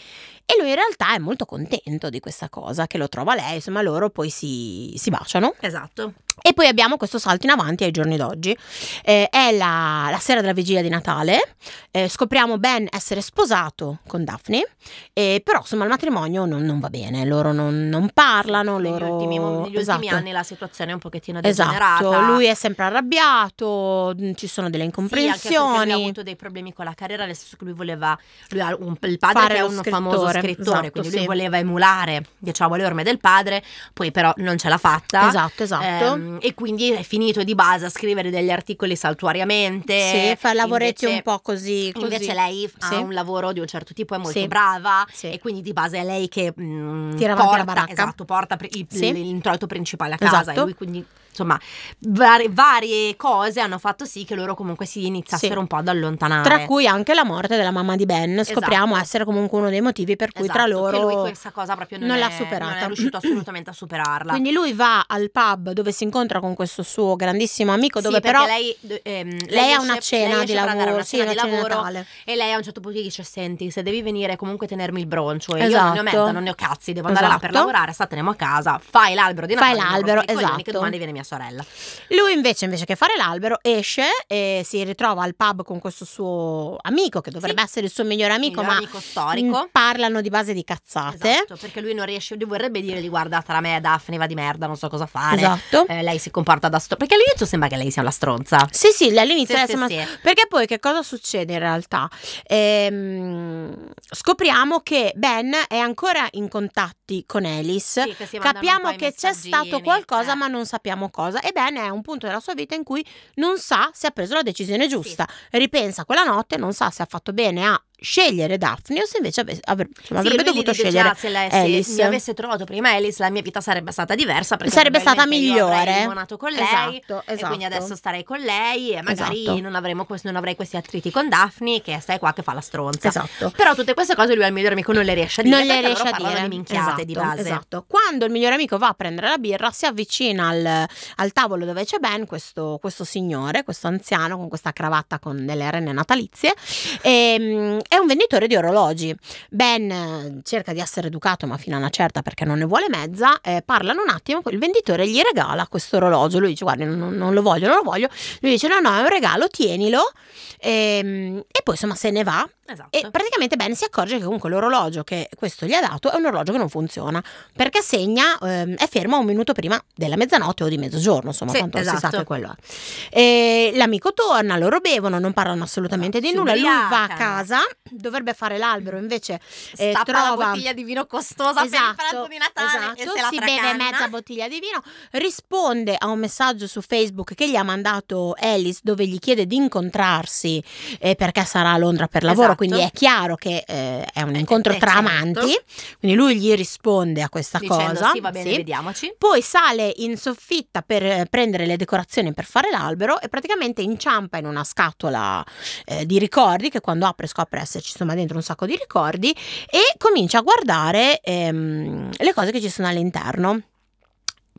E 0.48 0.56
lui 0.60 0.70
in 0.70 0.76
realtà 0.76 1.16
è 1.16 1.18
molto 1.18 1.46
contento 1.46 2.10
di 2.12 2.20
questa 2.20 2.50
cosa, 2.50 2.86
che 2.86 3.00
lo 3.00 3.10
trova 3.10 3.34
lei, 3.34 3.56
insomma, 3.56 3.82
loro 3.82 4.10
poi 4.12 4.30
si, 4.30 4.94
si 4.96 5.10
baciano. 5.10 5.56
esatto 5.60 6.14
E 6.42 6.54
poi 6.54 6.68
abbiamo 6.68 6.98
questo 6.98 7.18
salto 7.18 7.48
in 7.48 7.52
avanti 7.52 7.84
ai 7.84 7.90
giorni 7.90 8.16
d'oggi. 8.16 8.56
Eh, 9.04 9.28
è 9.30 9.52
la, 9.54 10.10
la 10.12 10.20
sera 10.20 10.42
della 10.42 10.54
vigilia 10.54 10.84
di 10.84 10.90
Natale. 10.90 11.56
Eh, 11.90 12.08
scopriamo 12.08 12.60
Ben 12.60 12.88
essere 12.92 13.22
sposato 13.22 14.00
con 14.06 14.24
Daphne. 14.24 14.68
eh, 15.14 15.42
però 15.44 15.60
insomma 15.62 15.84
il 15.86 15.90
matrimonio 15.90 16.46
non, 16.46 16.62
non 16.62 16.80
va 16.80 16.90
bene. 16.92 17.26
Loro 17.26 17.52
non, 17.52 17.90
non 17.90 18.12
parlano. 18.14 18.78
negli 18.78 18.92
loro... 18.92 19.14
ultimi, 19.14 19.40
negli 19.40 19.76
ultimi 19.78 19.78
Esatto. 19.80 20.16
anni 20.16 20.32
la 20.32 20.44
situazione 20.44 20.92
è 20.92 20.94
un 20.94 21.00
pochettino 21.00 21.42
degenerata 21.42 22.08
Esatto, 22.08 22.22
lui 22.34 22.46
è 22.46 22.54
sempre 22.54 22.84
arrabbiato, 22.84 24.14
ci 24.36 24.46
sono 24.48 24.70
delle 24.70 24.84
Sì, 24.84 24.90
anche 24.90 25.02
incomprensioni. 25.02 25.84
lui 25.86 25.92
ha 25.92 25.96
avuto 25.96 26.22
dei 26.24 26.36
problemi 26.36 26.72
con 26.74 26.86
la 26.86 26.94
carriera, 26.94 27.26
nel 27.26 27.36
senso 27.36 27.56
che 27.58 27.64
lui 27.66 27.74
voleva, 27.74 28.18
lui 28.50 28.60
ha 28.62 28.75
un, 28.80 28.96
il 29.02 29.18
padre 29.20 29.56
è 29.58 29.62
un 29.62 29.70
scrittore, 29.72 29.90
famoso 29.90 30.28
scrittore, 30.30 30.62
esatto, 30.62 30.92
quindi 30.92 31.10
sì. 31.10 31.18
lui 31.18 31.26
voleva 31.26 31.58
emulare, 31.58 32.26
diciamo, 32.38 32.76
le 32.76 32.86
orme 32.86 33.04
del 33.04 33.20
padre, 33.20 33.64
poi 33.94 34.12
però 34.12 34.34
non 34.38 34.58
ce 34.58 34.70
l'ha 34.70 34.78
fatta. 34.78 35.28
Esatto, 35.28 35.64
esatto. 35.64 36.14
Ehm, 36.16 36.38
e 36.42 36.54
quindi 36.54 36.92
è 36.92 37.04
finito 37.04 37.44
di 37.44 37.56
base 37.56 37.86
a 37.86 37.90
scrivere 37.90 38.30
degli 38.30 38.52
articoli 38.52 38.96
saltuariamente. 38.96 40.30
sì, 40.30 40.36
fa 40.38 40.54
lavoretti 40.54 41.06
invece- 41.06 41.08
un 41.28 41.34
po' 41.36 41.40
così. 41.42 41.92
così. 41.94 42.06
Invece 42.06 42.34
lei 42.34 42.70
ha 42.80 42.88
Sì. 42.88 42.96
un 42.96 43.14
lavoro 43.14 43.52
di 43.52 43.60
un 43.60 43.68
certo 43.68 43.94
tipo, 43.94 44.16
è 44.16 44.18
molto 44.18 44.40
Sì. 44.40 44.48
brava 44.48 45.06
e 45.22 45.40
quindi 45.40 45.62
di 45.62 45.74
base 45.74 45.98
è 46.00 46.04
lei 46.04 46.28
che 46.30 46.54
mm, 46.60 47.16
Tira 47.16 47.34
avanti 47.34 47.58
la 47.58 47.64
porta, 47.66 47.74
baracca. 47.74 47.92
esatto, 47.92 48.26
porta 48.26 48.58
il- 48.72 48.88
l'introito 49.14 49.68
principale 49.68 50.14
a 50.16 50.18
casa 50.18 50.42
Esatto. 50.42 50.60
e 50.60 50.64
lui 50.64 50.74
quindi 50.76 51.06
insomma 51.36 51.60
vari- 52.00 52.48
varie 52.50 53.16
cose 53.18 53.60
hanno 53.60 53.78
fatto 53.78 54.06
sì 54.06 54.24
che 54.24 54.36
loro 54.36 54.56
comunque 54.56 54.86
si 54.86 55.06
iniziassero 55.06 55.54
Sì. 55.54 55.60
un 55.60 55.68
po' 55.68 55.76
ad 55.76 55.88
allontanare. 55.90 56.44
Tra 56.44 56.66
cui 56.66 56.88
anche 56.88 57.14
la 57.14 57.26
morte 57.26 57.56
della 57.58 57.72
mamma 57.72 57.96
di 57.96 58.06
Ben. 58.06 58.42
Scopriamo 58.44 58.86
Esatto. 58.94 59.02
essere 59.04 59.26
comunque 59.26 59.60
uno 59.60 59.70
dei 59.70 59.82
motivi 59.82 60.16
per 60.16 60.32
cui 60.32 60.48
tra 60.48 60.66
Esatto, 60.66 60.80
loro. 60.82 60.98
che 61.08 61.14
lui 61.14 61.22
questa 61.22 61.52
cosa 61.52 61.76
proprio 61.76 62.00
non, 62.00 62.08
non 62.08 62.20
l'ha 62.20 62.30
è- 62.30 62.32
superata. 62.32 62.74
non 62.74 62.84
è 62.84 62.86
riuscito 62.88 63.18
assolutamente 63.18 63.70
a 63.70 63.74
superarla. 63.74 64.32
Quindi 64.34 64.52
lui 64.52 64.74
va 64.74 65.04
al 65.08 65.30
pub 65.32 65.72
dove 65.72 65.92
si 65.92 66.04
incontra 66.04 66.40
con 66.40 66.54
questo 66.56 66.84
suo 66.84 67.16
grandissimo 67.16 67.72
amico, 67.74 68.00
Sì, 68.00 68.06
dove 68.06 68.20
perché 68.22 68.38
però 68.38 68.48
lei, 68.48 68.76
ehm, 69.04 69.38
lei 69.50 69.72
ha 69.74 69.76
esce- 69.76 69.84
una 69.84 69.98
cena 70.00 70.36
lei 70.38 70.46
di 70.46 70.54
lavoro, 70.54 70.94
una 70.94 71.04
sì, 71.04 71.18
cena 71.18 71.32
una 71.32 71.44
di 71.44 71.50
lavoro 71.52 71.76
Natale. 71.76 72.06
e 72.24 72.36
lei 72.36 72.52
a 72.54 72.58
un 72.58 72.64
certo 72.64 72.80
punto 72.80 72.98
gli 73.00 73.04
dice 73.04 73.24
senti 73.24 73.70
se 73.72 73.84
devi 73.84 74.02
venire 74.02 74.36
comunque 74.36 74.68
tenermi 74.68 75.00
il 75.00 75.08
broncio 75.08 75.56
e 75.56 75.68
io 75.68 75.82
non 75.82 75.92
ne 75.94 76.00
ho 76.00 76.02
Esatto. 76.02 76.04
mezza 76.04 76.32
non 76.32 76.44
ne 76.44 76.50
ho 76.50 76.56
cazzi 76.56 76.94
devo 76.94 77.08
andare 77.08 77.28
là 77.28 77.38
per 77.40 77.50
Esatto. 77.50 77.66
lavorare 77.66 77.92
statene 77.94 78.22
a 78.30 78.36
casa 78.36 78.80
fai 78.84 79.14
l'albero 79.16 79.46
di 79.48 79.56
Fai 79.56 79.72
Natale 79.72 79.84
non 79.84 79.92
l'albero, 79.94 80.22
i 80.22 80.26
coglioni, 80.26 80.46
che 80.56 80.62
esatto. 80.62 80.72
domani 80.72 80.98
viene 80.98 81.12
mia 81.12 81.24
sorella 81.26 81.66
Lui 82.10 82.32
invece, 82.34 82.66
invece 82.66 82.86
che 82.86 82.96
fare 82.96 83.16
l'albero, 83.18 83.58
esce 83.62 84.04
e 84.28 84.62
si 84.66 84.82
ritrova 84.84 85.24
al 85.24 85.36
pub 85.36 85.64
con 85.64 85.80
questo 85.80 86.06
suo 86.06 86.78
amico, 86.82 87.20
che 87.22 87.32
dovrebbe 87.32 87.60
Sì. 87.62 87.66
essere 87.66 87.86
il 87.88 87.92
suo 87.92 88.04
migliore 88.06 88.34
amico, 88.34 88.62
Miglior 88.62 88.66
ma 88.74 88.78
amico 88.78 89.00
storico 89.00 89.64
mm, 89.64 89.68
parlano 89.72 90.22
di 90.22 90.30
base 90.30 90.54
di 90.54 90.64
cazzate. 90.64 91.30
esatto 91.30 91.58
perché 91.58 91.82
lui 91.82 91.94
non 91.94 92.06
riesce 92.06 92.36
lui 92.36 92.46
vorrebbe 92.46 92.80
dire 92.82 93.02
di 93.02 93.10
guarda 93.10 93.42
tra 93.42 93.60
me 93.60 93.76
e 93.78 93.80
Daphne 93.82 94.18
va 94.18 94.26
di 94.28 94.36
merda 94.36 94.68
non 94.68 94.78
so 94.78 94.88
cosa 94.88 95.06
fare 95.06 95.38
Esatto. 95.42 95.86
Eh, 95.88 96.02
lei 96.04 96.18
si 96.20 96.32
comporta 96.32 96.70
da 96.70 96.80
stronza 96.80 96.96
perché 97.06 97.16
all'inizio 97.16 97.46
sembra 97.46 97.68
che 97.68 97.76
lei 97.78 97.92
sia 97.92 98.02
la 98.04 98.12
stronza 98.12 98.68
Sì, 98.72 98.90
sì, 98.92 99.18
all'inizio 99.18 99.56
Sì, 99.56 99.62
sì, 99.62 99.68
sembra- 99.68 99.88
sì. 99.88 100.18
Perché 100.22 100.46
poi 100.48 100.66
che 100.68 100.80
cosa 100.80 101.02
succede 101.04 101.54
in 101.54 101.60
realtà? 101.60 102.08
Ehm, 102.46 103.90
scopriamo 104.10 104.80
che 104.82 105.12
Ben 105.16 105.54
è 105.68 105.78
ancora 105.78 106.28
in 106.32 106.48
contatti 106.48 107.24
con 107.26 107.46
Alice. 107.46 108.16
Capiamo 108.40 108.96
che 108.96 109.14
c'è 109.14 109.34
stato 109.34 109.80
qualcosa, 109.82 110.34
eh. 110.34 110.36
ma 110.36 110.48
non 110.48 110.66
sappiamo 110.66 111.10
cosa. 111.16 111.40
E 111.40 111.54
Ben 111.54 111.78
è 111.78 111.88
un 111.88 112.02
punto 112.02 112.28
della 112.28 112.42
sua 112.42 112.54
vita 112.54 112.76
in 112.76 112.84
cui 112.84 113.04
non 113.36 113.58
sa 113.58 113.90
se 113.94 114.08
ha 114.08 114.12
preso 114.12 114.34
la 114.34 114.42
decisione 114.42 114.88
giusta. 114.88 115.26
Ripensa 115.52 116.04
quella 116.04 116.24
notte, 116.24 116.58
non 116.58 116.74
sa 116.74 116.92
se 116.92 117.02
ha 117.02 117.08
fatto 117.10 117.32
bene 117.32 117.66
a 117.66 117.82
scegliere 118.06 118.58
Daphne 118.58 119.02
o 119.02 119.06
se 119.06 119.18
invece 119.18 119.42
avre- 119.42 119.60
avre- 119.64 119.88
insomma, 120.00 120.22
Sì, 120.22 120.28
avrebbe 120.28 120.44
dovuto 120.44 120.74
scegliere 120.74 121.10
già, 121.10 121.14
se, 121.16 121.30
se 121.30 121.38
Alice. 121.58 121.94
mi 121.96 122.02
avesse 122.04 122.34
trovato 122.34 122.64
prima 122.66 122.92
Alice 122.92 123.22
la 123.22 123.30
mia 123.32 123.42
vita 123.42 123.62
sarebbe 123.62 123.92
stata 123.92 124.14
diversa 124.16 124.58
perché 124.58 124.72
Sarebbe 124.72 125.00
stata 125.00 125.24
probabilmente 125.24 125.58
io 125.58 125.66
avrei 125.66 126.08
migliore. 126.08 126.38
con 126.38 126.52
lei 126.52 126.64
Esatto, 126.64 127.24
e 127.26 127.36
quindi 127.38 127.66
esatto. 127.66 127.76
adesso 127.76 127.96
starei 127.96 128.24
con 128.24 128.40
lei 128.40 128.92
e 128.92 129.02
magari 129.02 129.42
Esatto. 129.42 129.60
non, 129.62 129.76
avremo 129.76 130.06
quest- 130.06 130.26
non 130.26 130.36
avrei 130.36 130.56
questi 130.56 130.78
attriti 130.78 131.10
con 131.12 131.28
Daphne 131.30 131.82
che 131.82 131.98
stai 132.00 132.20
qua 132.20 132.32
che 132.34 132.44
fa 132.44 132.54
la 132.54 132.62
stronza 132.62 133.08
Esatto. 133.08 133.52
però 133.56 133.74
tutte 133.74 133.94
queste 133.96 134.16
cose 134.16 134.36
lui 134.36 134.44
al 134.44 134.52
migliore 134.54 134.74
amico 134.74 134.94
non 134.94 135.04
le 135.04 135.14
riesce 135.16 135.42
a 135.42 135.44
dire 135.44 135.56
non 135.58 135.66
le 135.66 135.82
riesce 135.82 136.08
a 136.08 136.16
dire 136.18 136.42
di 136.44 136.48
minchiate 136.48 136.84
esatto, 136.86 137.04
di 137.04 137.14
base 137.14 137.42
esatto. 137.42 137.86
quando 137.88 138.26
il 138.26 138.32
migliore 138.32 138.54
amico 138.54 138.78
va 138.78 138.90
a 138.90 138.94
prendere 138.94 139.30
la 139.30 139.38
birra 139.38 139.72
si 139.72 139.86
avvicina 139.86 140.48
al, 140.50 140.86
al 141.16 141.32
tavolo 141.34 141.66
dove 141.66 141.84
c'è 141.86 141.98
Ben 141.98 142.26
questo, 142.28 142.78
questo 142.80 143.04
signore 143.04 143.64
questo 143.64 143.88
anziano 143.88 144.38
con 144.38 144.48
questa 144.50 144.72
cravatta 144.72 145.18
con 145.20 145.46
delle 145.46 145.70
renne 145.72 145.92
natalizie 145.92 146.54
e, 147.02 147.38
mm, 147.40 147.80
è 147.96 147.98
un 147.98 148.08
venditore 148.08 148.48
di 148.48 148.56
orologi 148.56 149.16
Ben 149.50 149.92
eh, 149.92 150.42
cerca 150.44 150.74
di 150.74 150.80
essere 150.80 151.08
educato 151.08 151.48
ma 151.48 151.58
fino 151.58 151.76
a 151.76 151.80
una 151.80 151.90
certa 151.90 152.22
perché 152.22 152.46
non 152.46 152.58
ne 152.58 152.66
vuole 152.66 152.88
mezza 152.90 153.40
eh, 153.42 153.62
parlano 153.66 154.02
un 154.02 154.10
attimo 154.10 154.42
poi 154.42 154.54
il 154.54 154.60
venditore 154.60 155.08
gli 155.08 155.20
regala 155.22 155.68
questo 155.68 155.98
orologio 155.98 156.40
lui 156.40 156.50
dice 156.50 156.64
guarda 156.64 156.86
non, 156.86 157.14
non 157.14 157.34
lo 157.34 157.42
voglio 157.42 157.68
non 157.68 157.78
lo 157.78 157.84
voglio 157.84 158.10
lui 158.42 158.52
dice 158.52 158.68
no 158.68 158.80
no 158.80 158.96
è 158.96 159.00
un 159.00 159.10
regalo 159.10 159.48
tienilo 159.48 160.12
Ehm, 160.60 161.44
e 161.52 161.62
poi 161.64 161.76
insomma 161.76 161.96
se 161.96 162.10
ne 162.10 162.24
va 162.24 162.48
esatto 162.66 162.98
e 162.98 163.08
praticamente 163.12 163.56
Ben 163.56 163.76
si 163.76 163.84
accorge 163.84 164.18
che 164.18 164.24
comunque 164.24 164.50
l'orologio 164.50 165.04
che 165.04 165.30
questo 165.36 165.66
gli 165.68 165.74
ha 165.74 165.82
dato 165.82 166.12
è 166.12 166.16
un 166.16 166.26
orologio 166.26 166.54
che 166.54 166.58
non 166.58 166.70
funziona 166.70 167.24
perché 167.56 167.82
segna, 167.82 168.38
ehm, 168.42 168.76
è 168.76 168.88
fermo 168.88 169.20
un 169.20 169.26
minuto 169.26 169.54
prima 169.54 169.80
della 169.94 170.16
mezzanotte 170.16 170.64
o 170.64 170.68
di 170.68 170.78
mezzogiorno, 170.78 171.30
insomma, 171.30 171.52
Sì, 171.52 171.60
tanto 171.60 171.78
si 171.78 171.84
sa 171.84 171.96
esatto. 171.96 172.18
che 172.18 172.24
quello 172.24 172.52
è. 172.52 173.16
E 173.16 173.72
l'amico 173.76 174.14
torna, 174.14 174.58
loro 174.58 174.80
bevono, 174.80 175.20
non 175.20 175.34
parlano 175.34 175.64
assolutamente 175.64 176.20
di 176.20 176.30
Si 176.30 176.36
nulla. 176.36 176.54
Lui 176.54 176.64
va 176.64 177.04
a 177.04 177.08
casa, 177.08 177.60
dovrebbe 177.90 178.34
fare 178.34 178.58
l'albero, 178.58 178.98
invece 178.98 179.40
eh, 179.78 179.92
stappa 179.92 180.12
la 180.12 180.20
trova 180.26 180.46
bottiglia 180.48 180.74
di 180.74 180.84
vino 180.84 181.06
costosa 181.06 181.62
per 181.62 181.66
il 181.66 181.94
pranzo 181.96 182.28
di 182.28 182.38
Natale 182.38 182.94
e 182.98 183.02
esatto, 183.04 183.22
la 183.22 183.28
si 183.30 183.38
beve 183.40 183.56
tracanna. 183.58 183.90
mezza 183.92 184.08
bottiglia 184.08 184.48
di 184.48 184.60
vino, 184.60 184.82
risponde 185.12 185.96
a 185.98 186.08
un 186.08 186.20
messaggio 186.20 186.68
su 186.68 186.82
Facebook 186.82 187.34
che 187.36 187.50
gli 187.50 187.56
ha 187.56 187.64
mandato 187.64 188.36
Alice 188.40 188.80
dove 188.84 189.06
gli 189.06 189.20
chiede 189.20 189.46
di 189.46 189.56
incontrarsi 189.56 190.64
eh, 191.00 191.16
perché 191.16 191.44
sarà 191.46 191.72
a 191.74 191.78
Londra 191.78 192.08
per 192.08 192.24
lavoro, 192.24 192.54
Esatto. 192.54 192.58
quindi 192.66 192.80
è 192.82 192.92
chiaro 192.92 193.36
che 193.36 193.64
eh, 193.66 194.04
è 194.14 194.22
un 194.22 194.36
Eh, 194.36 194.40
incontro 194.40 194.74
eh, 194.74 194.78
tra 194.78 194.92
certo. 194.94 195.08
amanti, 195.10 195.60
quindi 196.00 196.18
lui 196.18 196.38
gli 196.38 196.54
risponde 196.54 197.22
a 197.22 197.30
questa 197.30 197.60
dicendo 197.60 197.94
cosa. 197.94 198.12
sì 198.12 198.20
va 198.20 198.32
bene 198.32 198.50
sì. 198.52 198.56
vediamoci 198.58 199.16
Poi 199.18 199.42
sale 199.42 199.92
in 199.98 200.18
soffitta 200.18 200.82
per 200.82 201.04
eh, 201.06 201.28
prendere 201.30 201.66
le 201.66 201.78
decorazioni 201.78 202.34
per 202.34 202.46
fare 202.46 202.70
l'albero 202.72 203.20
e 203.22 203.30
praticamente 203.30 203.82
inciampa 203.82 204.38
in 204.38 204.46
una 204.46 204.64
scatola 204.64 205.44
eh, 205.86 206.06
di 206.06 206.20
ricordi 206.20 206.70
che 206.70 206.82
quando 206.82 207.06
apre 207.06 207.28
scopre 207.28 207.60
esserci 207.78 207.92
insomma 207.92 208.16
dentro 208.16 208.38
un 208.38 208.44
sacco 208.44 208.66
di 208.66 208.76
ricordi 208.76 209.32
e 209.70 209.80
comincia 209.98 210.40
a 210.40 210.42
guardare 210.42 211.20
ehm, 211.22 212.10
le 212.18 212.34
cose 212.34 212.52
che 212.52 212.62
ci 212.62 212.70
sono 212.70 212.88
all'interno. 212.88 213.62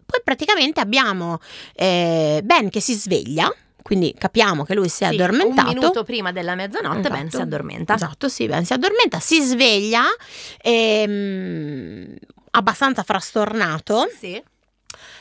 Poi 0.06 0.20
praticamente 0.22 0.80
abbiamo 0.80 1.38
eh, 1.74 2.40
Ben 2.44 2.68
che 2.70 2.80
si 2.80 2.94
sveglia 2.94 3.52
quindi 3.82 4.12
capiamo 4.18 4.64
che 4.64 4.74
lui 4.74 4.88
si 4.88 5.04
è 5.04 5.08
Sì, 5.10 5.14
addormentato. 5.14 5.68
Un 5.68 5.74
minuto 5.74 6.02
prima 6.02 6.32
della 6.32 6.56
mezzanotte 6.56 7.08
Ben 7.08 7.26
Esatto. 7.26 7.36
si 7.36 7.42
addormenta. 7.42 7.94
Esatto, 7.94 8.28
sì, 8.28 8.46
Ben 8.48 8.64
si 8.64 8.72
addormenta, 8.72 9.20
si 9.20 9.40
sveglia 9.40 10.02
ehm, 10.60 12.14
abbastanza 12.50 13.02
frastornato 13.04 14.08
Sì. 14.18 14.42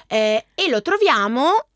eh, 0.08 0.46
e 0.56 0.70
lo 0.70 0.82
troviamo 0.82 1.68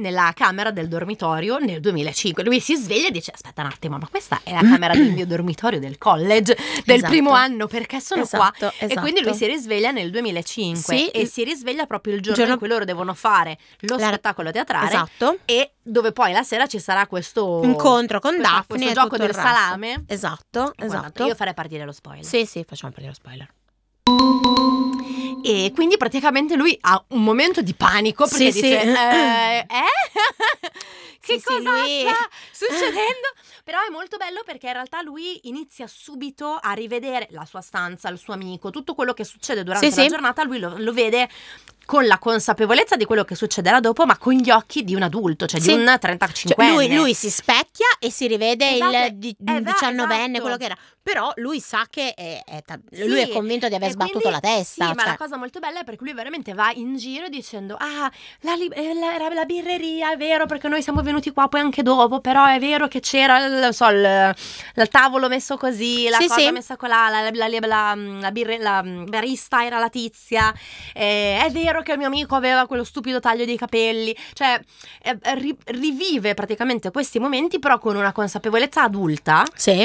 Nella 0.00 0.32
camera 0.34 0.70
del 0.70 0.88
dormitorio 0.88 1.58
nel 1.58 1.80
2005. 1.80 2.42
Lui 2.42 2.58
si 2.60 2.74
sveglia 2.76 3.08
e 3.08 3.10
dice: 3.10 3.30
Aspetta 3.34 3.60
un 3.62 3.68
attimo, 3.68 3.98
ma 3.98 4.08
questa 4.08 4.40
è 4.42 4.52
la 4.52 4.60
camera 4.60 4.94
del 4.94 5.12
mio 5.12 5.26
dormitorio 5.26 5.78
del 5.78 5.98
college 5.98 6.56
del 6.84 6.96
Esatto. 6.96 7.10
primo 7.12 7.30
anno, 7.32 7.66
perché 7.66 8.00
sono 8.00 8.26
qua? 8.26 8.50
Esatto, 8.56 8.72
E 8.78 8.94
quindi 8.94 9.20
lui 9.20 9.30
esatto. 9.30 9.36
si 9.36 9.46
risveglia 9.46 9.90
nel 9.90 10.10
2005 10.10 10.96
Sì. 10.96 11.08
e 11.08 11.26
si 11.26 11.44
risveglia 11.44 11.84
proprio 11.86 12.14
il 12.14 12.20
giorno, 12.22 12.36
Giorno- 12.38 12.52
in 12.54 12.58
cui 12.58 12.68
loro 12.68 12.84
devono 12.84 13.12
fare 13.14 13.58
lo 13.80 13.96
La- 13.96 14.06
spettacolo 14.06 14.50
teatrale 14.50 14.86
Esatto. 14.88 15.38
e 15.44 15.72
dove 15.82 16.12
poi 16.12 16.32
la 16.32 16.42
sera 16.42 16.66
ci 16.66 16.78
sarà 16.80 17.06
questo 17.06 17.60
Incontro 17.62 18.20
con 18.20 18.34
questa- 18.36 18.52
Daphne 18.54 18.76
questo 18.84 19.00
gioco 19.02 19.16
del 19.18 19.34
salame. 19.34 20.04
Esatto, 20.06 20.72
esatto. 20.76 21.26
Io 21.26 21.34
farei 21.34 21.52
partire 21.54 21.84
lo 21.84 21.92
spoiler. 21.92 22.24
Sì, 22.24 22.46
sì, 22.46 22.64
facciamo 22.66 22.92
partire 22.92 23.12
lo 23.12 23.14
spoiler. 23.14 23.48
E 25.42 25.72
quindi 25.74 25.96
praticamente 25.96 26.54
lui 26.54 26.76
ha 26.82 27.02
un 27.08 27.22
momento 27.22 27.62
di 27.62 27.74
panico 27.74 28.26
perché 28.28 28.52
Sì, 28.52 28.60
dice: 28.60 28.80
sì. 28.80 28.86
"Eh, 28.92 29.58
eh? 29.58 29.66
che 31.20 31.34
Sì, 31.34 31.38
sì, 31.38 31.44
cosa 31.44 31.70
lui- 31.70 32.00
sta 32.00 32.28
succedendo? 32.52 33.28
Però 33.64 33.78
è 33.86 33.90
molto 33.90 34.16
bello 34.16 34.42
perché 34.44 34.66
in 34.66 34.74
realtà 34.74 35.02
lui 35.02 35.40
inizia 35.48 35.86
subito 35.86 36.58
a 36.60 36.72
rivedere 36.72 37.28
la 37.30 37.44
sua 37.44 37.60
stanza, 37.62 38.08
il 38.10 38.18
suo 38.18 38.34
amico, 38.34 38.70
tutto 38.70 38.94
quello 38.94 39.12
che 39.14 39.24
succede 39.24 39.62
durante 39.64 39.90
Sì, 39.90 39.96
la 39.96 40.02
sì. 40.02 40.08
giornata, 40.08 40.44
lui 40.44 40.58
lo, 40.58 40.74
lo 40.76 40.92
vede 40.92 41.28
con 41.90 42.06
la 42.06 42.18
consapevolezza 42.18 42.94
di 42.94 43.04
quello 43.04 43.24
che 43.24 43.34
succederà 43.34 43.80
dopo, 43.80 44.06
ma 44.06 44.16
con 44.16 44.32
gli 44.34 44.48
occhi 44.48 44.84
di 44.84 44.94
un 44.94 45.02
adulto, 45.02 45.46
cioè 45.46 45.58
Sì. 45.58 45.72
di 45.74 45.80
un 45.80 45.86
Cioè, 45.86 45.98
35 45.98 46.68
lui, 46.68 46.94
lui 46.94 47.14
si 47.14 47.28
specchia 47.30 47.88
e 47.98 48.12
si 48.12 48.28
rivede 48.28 48.74
Esatto, 48.76 48.96
il 49.06 49.14
di- 49.16 49.36
eh, 49.44 49.60
va, 49.60 49.72
19enne, 49.72 50.24
esatto. 50.26 50.40
quello 50.40 50.56
che 50.56 50.64
era. 50.66 50.76
Però 51.02 51.32
lui 51.36 51.58
sa 51.60 51.86
che 51.90 52.12
è, 52.14 52.42
è 52.44 52.62
Sì, 52.92 53.08
lui 53.08 53.20
è 53.20 53.28
convinto 53.30 53.66
di 53.66 53.74
aver 53.74 53.90
sbattuto 53.90 54.20
quindi- 54.20 54.40
la 54.40 54.54
testa. 54.54 54.84
Sì, 54.86 54.92
ma 54.94 55.02
cioè. 55.02 55.10
la 55.10 55.16
cosa 55.16 55.36
molto 55.36 55.58
bella 55.58 55.80
è 55.80 55.84
perché 55.84 56.04
lui 56.04 56.12
veramente 56.12 56.52
va 56.52 56.70
in 56.74 56.96
giro 56.96 57.28
dicendo: 57.28 57.74
Ah, 57.76 58.08
la, 58.42 58.54
li- 58.54 58.68
eh, 58.72 58.94
la- 58.94 59.28
la 59.34 59.44
birreria, 59.44 60.12
è 60.12 60.16
vero, 60.16 60.46
perché 60.46 60.68
noi 60.68 60.82
siamo 60.82 61.00
venuti 61.02 61.32
qua 61.32 61.48
poi 61.48 61.60
anche 61.60 61.82
dopo. 61.82 62.20
Però 62.20 62.44
è 62.46 62.60
vero 62.60 62.86
che 62.86 63.00
c'era 63.00 63.44
il, 63.68 63.74
so, 63.74 63.88
il, 63.88 64.34
il 64.76 64.88
tavolo 64.88 65.26
messo 65.28 65.56
così, 65.56 66.08
la 66.08 66.18
Sì, 66.18 66.28
cosa 66.28 66.40
sì. 66.40 66.50
messa 66.52 66.76
colà, 66.76 67.08
la, 67.08 67.30
la, 67.30 67.48
la, 67.48 67.58
la, 67.66 67.94
la 68.20 68.30
birre- 68.30 68.58
la 68.58 68.82
barista 68.84 69.64
era 69.64 69.78
la 69.80 69.88
tizia. 69.88 70.54
eh, 70.94 71.38
è 71.44 71.50
vero 71.50 71.79
che 71.82 71.92
il 71.92 71.98
mio 71.98 72.06
amico 72.06 72.34
aveva 72.34 72.66
quello 72.66 72.84
stupido 72.84 73.20
taglio 73.20 73.44
dei 73.44 73.56
capelli. 73.56 74.14
Cioè, 74.32 74.60
eh, 75.02 75.18
ri- 75.34 75.56
rivive 75.66 76.34
praticamente 76.34 76.90
questi 76.90 77.18
momenti, 77.18 77.58
però 77.58 77.78
con 77.78 77.96
una 77.96 78.12
consapevolezza 78.12 78.82
adulta 78.82 79.44
Sì. 79.54 79.80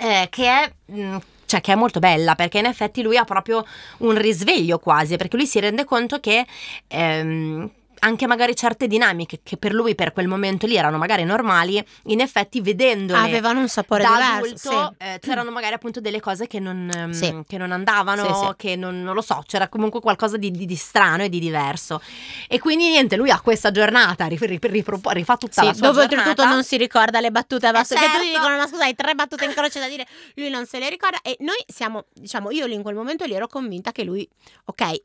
eh, 0.00 0.26
che 0.30 0.44
è 0.46 0.72
mh, 0.92 1.16
cioè 1.46 1.60
che 1.62 1.72
è 1.72 1.76
molto 1.76 1.98
bella 1.98 2.34
perché 2.34 2.58
in 2.58 2.66
effetti 2.66 3.00
lui 3.02 3.16
ha 3.16 3.24
proprio 3.24 3.64
un 3.98 4.14
risveglio 4.18 4.78
quasi 4.78 5.16
perché 5.16 5.36
lui 5.38 5.46
si 5.46 5.58
rende 5.60 5.84
conto 5.86 6.20
che 6.20 6.46
ehm, 6.88 7.70
anche 8.00 8.26
magari 8.26 8.54
certe 8.56 8.86
dinamiche 8.86 9.40
che 9.42 9.56
per 9.56 9.72
lui 9.72 9.94
per 9.94 10.12
quel 10.12 10.28
momento 10.28 10.66
lì 10.66 10.76
erano 10.76 10.98
magari 10.98 11.24
normali 11.24 11.84
in 12.04 12.20
effetti 12.20 12.60
vedendole 12.60 13.18
Avevano 13.18 13.60
un 13.60 13.68
sapore 13.68 14.02
da 14.02 14.10
diverso. 14.10 14.68
adulto 14.70 14.94
sì. 14.98 15.06
eh, 15.06 15.18
c'erano 15.20 15.50
magari 15.50 15.74
appunto 15.74 16.00
delle 16.00 16.20
cose 16.20 16.46
che 16.46 16.58
non, 16.60 16.90
ehm, 16.94 17.10
Sì. 17.12 17.42
che 17.46 17.58
non 17.58 17.72
andavano, 17.72 18.48
Sì, 18.50 18.54
che 18.56 18.76
non, 18.76 19.02
non 19.02 19.14
lo 19.14 19.20
so, 19.22 19.42
c'era 19.46 19.68
comunque 19.68 20.00
qualcosa 20.00 20.36
di, 20.36 20.50
di- 20.50 20.66
di 20.66 20.76
strano 20.76 21.22
e 21.24 21.28
di 21.28 21.38
diverso. 21.40 22.00
E 22.48 22.58
quindi 22.58 22.88
niente, 22.88 23.16
lui 23.16 23.30
ha 23.30 23.40
questa 23.40 23.70
giornata, 23.70 24.26
ri- 24.26 24.38
ri- 24.40 24.58
ripropo- 24.60 25.10
rifà 25.10 25.36
tutta 25.36 25.62
la 25.64 25.72
sua 25.74 25.86
dove 25.88 26.02
oltretutto 26.02 26.34
giornata. 26.34 26.54
non 26.54 26.64
si 26.64 26.76
ricorda 26.76 27.20
le 27.20 27.30
battute 27.30 27.66
a 27.66 27.72
basso. 27.72 27.94
Che 27.94 28.00
tutti 28.00 28.12
certo. 28.12 28.38
dicono: 28.38 28.56
Ma 28.56 28.66
scusa, 28.66 28.84
hai 28.84 28.94
tre 28.94 29.14
battute 29.14 29.44
in 29.44 29.52
croce 29.52 29.80
da 29.80 29.88
dire, 29.88 30.06
lui 30.34 30.50
non 30.50 30.66
se 30.66 30.78
le 30.78 30.88
ricorda. 30.88 31.18
E 31.22 31.36
noi 31.40 31.56
siamo, 31.66 32.04
diciamo, 32.14 32.50
io 32.50 32.66
lì 32.66 32.74
in 32.74 32.82
quel 32.82 32.94
momento 32.94 33.24
lì 33.24 33.34
ero 33.34 33.46
convinta 33.48 33.92
che 33.92 34.04
lui, 34.04 34.28
ok, 34.66 35.02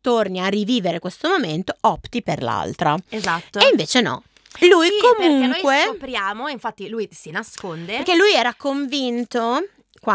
torni 0.00 0.40
a 0.40 0.48
rivivere 0.48 0.98
questo 0.98 1.28
momento, 1.28 1.74
opti 1.82 2.22
per 2.22 2.42
l'altra. 2.42 2.96
Esatto. 3.08 3.58
E 3.60 3.68
invece 3.70 4.00
no. 4.00 4.22
Lui 4.60 4.86
Sì, 4.88 4.92
perché 5.00 5.28
noi 5.28 5.38
comunque. 5.40 5.82
scopriamo, 5.86 6.48
infatti 6.48 6.88
lui 6.88 7.08
si 7.12 7.30
nasconde. 7.30 7.96
Perché 7.96 8.16
lui 8.16 8.32
era 8.34 8.52
convinto 8.54 9.64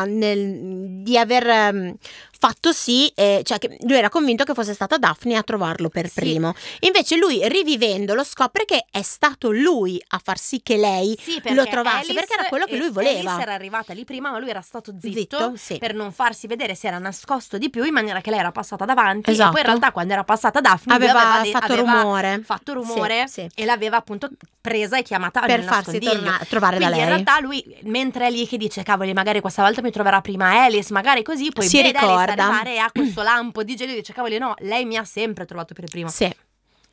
nel- 0.07 1.03
di 1.03 1.17
aver 1.17 1.47
ehm, 1.47 1.95
fatto 2.37 2.71
sì, 2.71 3.07
eh, 3.15 3.41
cioè 3.43 3.57
che 3.57 3.77
lui 3.81 3.95
era 3.97 4.09
convinto 4.09 4.43
che 4.43 4.53
fosse 4.53 4.73
stata 4.73 4.97
Daphne 4.97 5.35
a 5.35 5.43
trovarlo 5.43 5.89
per 5.89 6.07
Sì. 6.07 6.13
primo. 6.19 6.53
Invece 6.81 7.17
lui 7.17 7.47
rivivendolo 7.47 8.23
scopre 8.23 8.65
che 8.65 8.85
è 8.89 9.01
stato 9.01 9.51
lui 9.51 10.01
a 10.09 10.21
far 10.23 10.37
sì 10.37 10.61
che 10.63 10.77
lei 10.77 11.17
Sì, 11.21 11.41
lo 11.53 11.65
trovasse, 11.65 11.97
Alice- 11.97 12.13
perché 12.13 12.33
era 12.33 12.43
quello 12.45 12.65
che 12.65 12.77
lui 12.77 12.89
voleva. 12.89 13.31
Alice 13.31 13.41
era 13.41 13.53
arrivata 13.53 13.93
lì 13.93 14.03
prima, 14.05 14.31
ma 14.31 14.39
lui 14.39 14.49
era 14.49 14.61
stato 14.61 14.93
zitto, 14.99 15.17
Zitto, 15.17 15.53
sì. 15.55 15.77
per 15.77 15.93
non 15.93 16.11
farsi 16.11 16.47
vedere, 16.47 16.75
si 16.75 16.87
era 16.87 16.97
nascosto 16.97 17.57
di 17.57 17.69
più 17.69 17.83
in 17.83 17.93
maniera 17.93 18.21
che 18.21 18.29
lei 18.29 18.39
era 18.39 18.51
passata 18.51 18.85
davanti. 18.85 19.29
E 19.29 19.33
Esatto. 19.33 19.51
poi 19.51 19.59
in 19.61 19.65
realtà 19.67 19.91
quando 19.91 20.13
era 20.13 20.23
passata 20.23 20.61
Daphne 20.61 20.97
lui 20.97 21.07
aveva, 21.07 21.41
de- 21.41 21.49
fatto 21.51 21.73
aveva 21.73 21.91
rumore. 22.01 22.41
fatto 22.43 22.73
rumore 22.73 23.27
Sì, 23.27 23.47
e 23.53 23.65
l'aveva 23.65 23.97
appunto 23.97 24.29
presa 24.61 24.97
e 24.97 25.03
chiamata 25.03 25.41
per 25.41 25.63
farsi 25.63 25.99
tornare, 25.99 26.45
trovare 26.47 26.77
Quindi 26.77 26.95
da 26.95 27.01
in 27.01 27.07
lei. 27.09 27.13
realtà 27.23 27.39
lui, 27.39 27.63
mentre 27.83 28.27
è 28.27 28.31
lì 28.31 28.47
che 28.47 28.57
dice, 28.57 28.83
cavoli, 28.83 29.13
magari 29.13 29.39
questa 29.41 29.61
volta 29.61 29.81
mi 29.81 29.91
troverà 29.91 30.21
prima 30.21 30.63
Alice, 30.63 30.91
magari 30.91 31.21
così, 31.23 31.51
poi 31.51 31.67
Si 31.67 31.81
vede 31.81 31.97
Alice 31.99 32.24
ricorda. 32.25 32.43
arrivare 32.43 32.75
e 32.75 32.77
ha 32.77 32.91
questo 32.91 33.21
lampo 33.21 33.63
di 33.63 33.75
genio 33.75 33.93
e 33.93 33.97
dice, 33.97 34.13
cavoli, 34.13 34.37
no, 34.37 34.53
lei 34.59 34.85
mi 34.85 34.97
ha 34.97 35.03
sempre 35.03 35.45
trovato 35.45 35.73
per 35.73 35.85
primo. 35.85 36.09
Sì, 36.09 36.33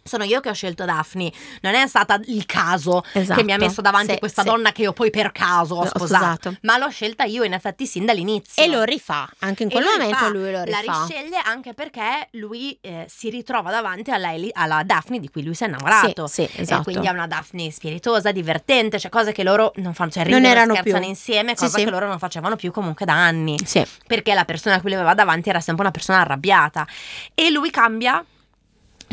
Sono 0.05 0.25
io 0.25 0.41
che 0.41 0.49
ho 0.49 0.53
scelto 0.53 0.85
Daphne, 0.85 1.33
non 1.61 1.75
è 1.75 1.87
stata 1.87 2.21
il 2.27 2.45
caso 2.47 3.05
esatto. 3.13 3.39
che 3.39 3.45
mi 3.45 3.53
ha 3.53 3.57
messo 3.59 3.81
davanti 3.81 4.13
Sì, 4.15 4.19
questa 4.19 4.43
sì. 4.43 4.49
donna 4.49 4.73
che 4.73 4.83
io 4.83 4.93
poi 4.93 5.11
per 5.11 5.31
caso 5.33 5.77
ho 5.77 5.83
Ho 5.83 5.87
sposato. 5.87 6.25
sposato. 6.35 6.57
Ma 6.63 6.77
l'ho 6.79 6.89
scelta 6.91 7.25
io 7.25 7.45
in 7.45 7.53
effetti 7.53 7.87
sin 7.87 8.05
dall'inizio. 8.05 8.63
E 8.63 8.67
lo 8.67 8.83
rifà, 8.83 9.29
anche 9.41 9.63
in 9.63 9.71
quel 9.71 9.85
lo 9.85 9.91
momento 9.93 10.15
rifà. 10.17 10.29
lui 10.29 10.51
lo 10.51 10.65
La 10.65 10.79
rifà. 10.81 11.05
risceglie 11.07 11.41
anche 11.45 11.73
perché 11.75 12.29
lui 12.33 12.77
eh, 12.81 13.07
si 13.09 13.31
ritrova 13.31 13.71
davanti 13.71 14.11
alla, 14.11 14.31
alla 14.53 14.83
Daphne 14.85 15.21
di 15.21 15.29
cui 15.31 15.43
lui 15.45 15.55
si 15.55 15.65
è 15.65 15.67
innamorato. 15.69 16.27
Sì, 16.27 16.49
sì, 16.51 16.61
esatto. 16.61 16.81
E 16.81 16.85
quindi 16.85 17.07
è 17.07 17.11
una 17.11 17.27
Daphne 17.27 17.71
spiritosa, 17.71 18.33
divertente, 18.33 18.99
cioè 18.99 19.11
cose 19.11 19.33
che 19.33 19.43
loro 19.45 19.73
non 19.77 19.95
fanno, 19.95 20.11
cioè 20.11 20.25
Non 20.29 20.45
erano 20.45 20.75
scherzano 20.75 21.01
più. 21.01 21.09
insieme, 21.09 21.51
Sì, 21.51 21.65
cosa 21.65 21.79
sì. 21.79 21.85
che 21.85 21.91
loro 21.91 22.07
non 22.09 22.19
facevano 22.19 22.57
più 22.57 22.73
comunque 22.73 23.07
da 23.07 23.15
anni. 23.15 23.57
Sì. 23.65 23.87
Perché 24.07 24.35
la 24.35 24.45
persona 24.45 24.77
che 24.77 24.83
lui 24.85 24.95
aveva 24.95 25.15
davanti 25.15 25.49
era 25.49 25.61
sempre 25.61 25.83
una 25.85 25.93
persona 25.93 26.21
arrabbiata. 26.21 26.87
E 27.35 27.51
lui 27.51 27.71
cambia 27.71 28.25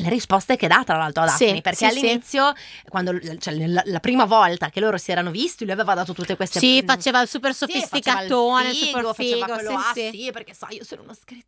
le 0.02 0.10
risposte 0.10 0.56
che 0.56 0.68
dà 0.68 0.84
tra 0.86 0.98
l'altro 0.98 1.24
a 1.24 1.26
Daphne 1.28 1.56
Sì, 1.56 1.62
perché 1.62 1.90
sì, 1.90 2.00
all'inizio 2.00 2.54
quando 2.90 3.18
cioè, 3.38 3.68
la, 3.68 3.82
la 3.86 4.00
prima 4.00 4.26
volta 4.26 4.70
che 4.70 4.80
loro 4.80 4.98
si 4.98 5.12
erano 5.12 5.32
visti 5.32 5.64
lui 5.64 5.74
aveva 5.74 5.94
dato 5.94 6.14
tutte 6.14 6.36
queste 6.36 6.60
Sì, 6.60 6.84
faceva 6.86 7.22
il 7.22 7.28
super 7.28 7.54
sì, 7.54 7.66
sofisticatone, 7.66 8.64
faceva 8.64 8.70
il 8.70 8.76
figo, 8.76 8.98
super 9.00 9.16
faceva 9.16 9.46
figo. 9.46 9.54
quello, 9.54 9.70
sì, 9.70 9.76
ah 9.76 9.92
sì. 9.94 10.10
sì 10.24 10.32
perché 10.32 10.54
sai 10.54 10.76
io 10.78 10.84
sono 10.84 11.02
uno 11.04 11.14
scrittore 11.14 11.48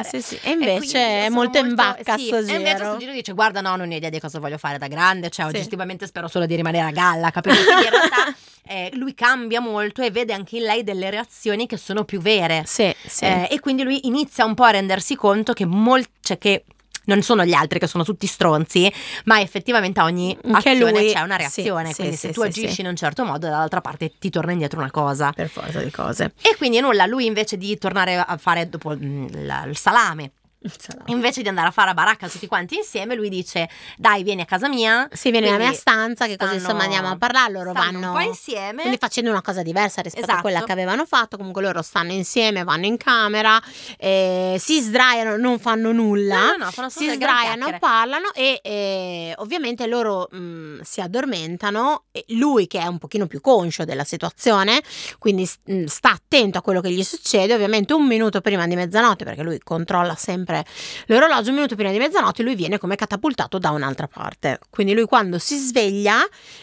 Eh, 0.00 0.04
sì, 0.04 0.22
sì. 0.22 0.34
E 0.42 0.50
E 0.50 0.52
invece 0.52 0.98
io 0.98 1.04
è 1.04 1.22
sono 1.24 1.34
molto 1.34 1.58
in 1.58 1.74
vacca 1.74 2.16
sì, 2.16 2.26
sto 2.26 2.36
E 2.36 2.38
invece 2.54 2.76
giro. 2.76 2.84
sto 2.88 2.96
giro 2.98 3.12
dice 3.12 3.32
guarda 3.32 3.60
no 3.60 3.76
non 3.76 3.90
ho 3.90 3.94
idea 3.94 4.08
di 4.10 4.18
cosa 4.20 4.38
voglio 4.38 4.58
fare 4.58 4.78
da 4.78 4.86
grande 4.88 5.28
Cioè 5.30 5.48
Sì. 5.50 5.56
oggettivamente 5.56 6.06
spero 6.06 6.28
solo 6.28 6.46
di 6.46 6.54
rimanere 6.56 6.86
a 6.88 6.90
galla 6.92 7.30
capito? 7.30 7.62
Quindi 7.64 7.84
in 7.84 7.90
realtà 7.90 8.34
eh, 8.66 8.90
lui 8.94 9.14
cambia 9.14 9.60
molto 9.60 10.02
e 10.02 10.10
vede 10.10 10.32
anche 10.32 10.56
in 10.56 10.62
lei 10.62 10.82
delle 10.82 11.10
reazioni 11.10 11.66
che 11.66 11.76
sono 11.76 12.04
più 12.04 12.20
vere 12.20 12.62
Sì, 12.66 12.94
sì. 13.04 13.24
Eh, 13.24 13.48
e 13.50 13.60
quindi 13.60 13.82
lui 13.82 14.06
inizia 14.06 14.44
un 14.44 14.54
po' 14.54 14.64
a 14.64 14.70
rendersi 14.70 15.14
conto 15.16 15.52
che 15.52 15.66
mol- 15.66 16.06
cioè 16.20 16.38
che 16.38 16.64
non 17.04 17.22
sono 17.22 17.44
gli 17.44 17.52
altri 17.52 17.78
che 17.78 17.86
sono 17.86 18.04
tutti 18.04 18.26
stronzi, 18.26 18.92
ma 19.24 19.40
effettivamente 19.40 20.00
a 20.00 20.04
ogni 20.04 20.36
Che 20.40 20.48
azione 20.70 20.90
lui- 21.02 21.12
c'è 21.12 21.20
una 21.20 21.36
reazione. 21.36 21.88
sì, 21.88 21.94
quindi 21.96 22.16
sì, 22.16 22.26
se 22.28 22.32
tu 22.32 22.40
sì, 22.42 22.46
agisci 22.46 22.74
sì. 22.74 22.80
in 22.82 22.86
un 22.88 22.96
certo 22.96 23.24
modo, 23.24 23.46
dall'altra 23.48 23.80
parte 23.80 24.12
ti 24.18 24.30
torna 24.30 24.52
indietro 24.52 24.78
una 24.78 24.90
cosa. 24.90 25.32
per 25.32 25.48
forza 25.48 25.80
di 25.82 25.90
cose. 25.90 26.32
E 26.42 26.56
quindi 26.56 26.80
nulla, 26.80 27.06
lui 27.06 27.26
invece 27.26 27.56
di 27.56 27.76
tornare 27.78 28.16
a 28.16 28.36
fare 28.36 28.68
dopo 28.68 28.94
mm, 28.96 29.26
il 29.68 29.76
salame, 29.76 30.32
invece 31.06 31.42
di 31.42 31.48
andare 31.48 31.68
a 31.68 31.70
fare 31.70 31.90
a 31.90 31.94
baracca 31.94 32.28
tutti 32.28 32.46
quanti 32.46 32.76
insieme, 32.76 33.14
lui 33.14 33.28
dice: 33.28 33.68
Dai, 33.96 34.22
vieni 34.22 34.42
a 34.42 34.44
casa 34.44 34.68
mia. 34.68 35.08
Si 35.12 35.30
viene 35.30 35.50
nella 35.50 35.58
mia 35.64 35.72
stanza, 35.72 36.26
che 36.26 36.36
così 36.36 36.58
stanno- 36.58 36.62
insomma 36.62 36.82
andiamo 36.84 37.08
a 37.08 37.16
parlare, 37.16 37.52
loro 37.52 37.72
vanno... 37.72 38.08
un 38.08 38.12
po' 38.12 38.20
insieme. 38.20 38.80
Quindi 38.82 38.98
facendo 38.98 39.30
una 39.30 39.42
cosa 39.42 39.62
diversa 39.62 40.02
rispetto 40.02 40.24
a 40.26 40.28
Esatto. 40.28 40.42
quella 40.42 40.62
che 40.62 40.72
avevano 40.72 41.06
fatto, 41.06 41.36
comunque 41.36 41.62
loro 41.62 41.82
stanno 41.82 42.12
insieme, 42.12 42.62
vanno 42.64 42.86
in 42.86 42.96
camera, 42.96 43.60
eh, 43.98 44.56
si 44.58 44.80
sdraiano, 44.80 45.36
non 45.36 45.58
fanno 45.58 45.92
nulla, 45.92 46.38
No, 46.40 46.56
no, 46.56 46.64
no, 46.64 46.70
fanno 46.70 46.90
si 46.90 47.08
sdraiano, 47.08 47.78
parlano 47.78 48.32
e 48.34 48.60
eh, 48.62 49.34
ovviamente 49.38 49.86
loro 49.86 50.28
mh, 50.30 50.80
si 50.82 51.00
addormentano 51.00 52.04
lui 52.28 52.66
che 52.66 52.80
è 52.80 52.86
un 52.86 52.98
pochino 52.98 53.26
più 53.26 53.40
conscio 53.40 53.84
della 53.84 54.04
situazione, 54.04 54.82
quindi 55.18 55.48
mh, 55.64 55.84
sta 55.84 56.10
attento 56.10 56.58
a 56.58 56.62
quello 56.62 56.80
che 56.80 56.90
gli 56.90 57.02
succede, 57.02 57.54
ovviamente 57.54 57.92
un 57.94 58.06
minuto 58.06 58.40
prima 58.40 58.66
di 58.66 58.74
mezzanotte 58.74 59.24
perché 59.24 59.42
lui 59.42 59.58
controlla 59.62 60.14
sempre 60.14 60.49
sempre 60.50 60.64
l'orologio 61.06 61.48
un 61.50 61.54
minuto 61.56 61.74
prima 61.76 61.90
di 61.90 61.98
mezzanotte 61.98 62.42
lui 62.42 62.54
viene 62.54 62.78
come 62.78 62.96
catapultato 62.96 63.58
da 63.58 63.70
un'altra 63.70 64.08
parte. 64.08 64.58
Quindi 64.70 64.94
lui 64.94 65.04
quando 65.04 65.38
si 65.38 65.56
sveglia, 65.56 66.18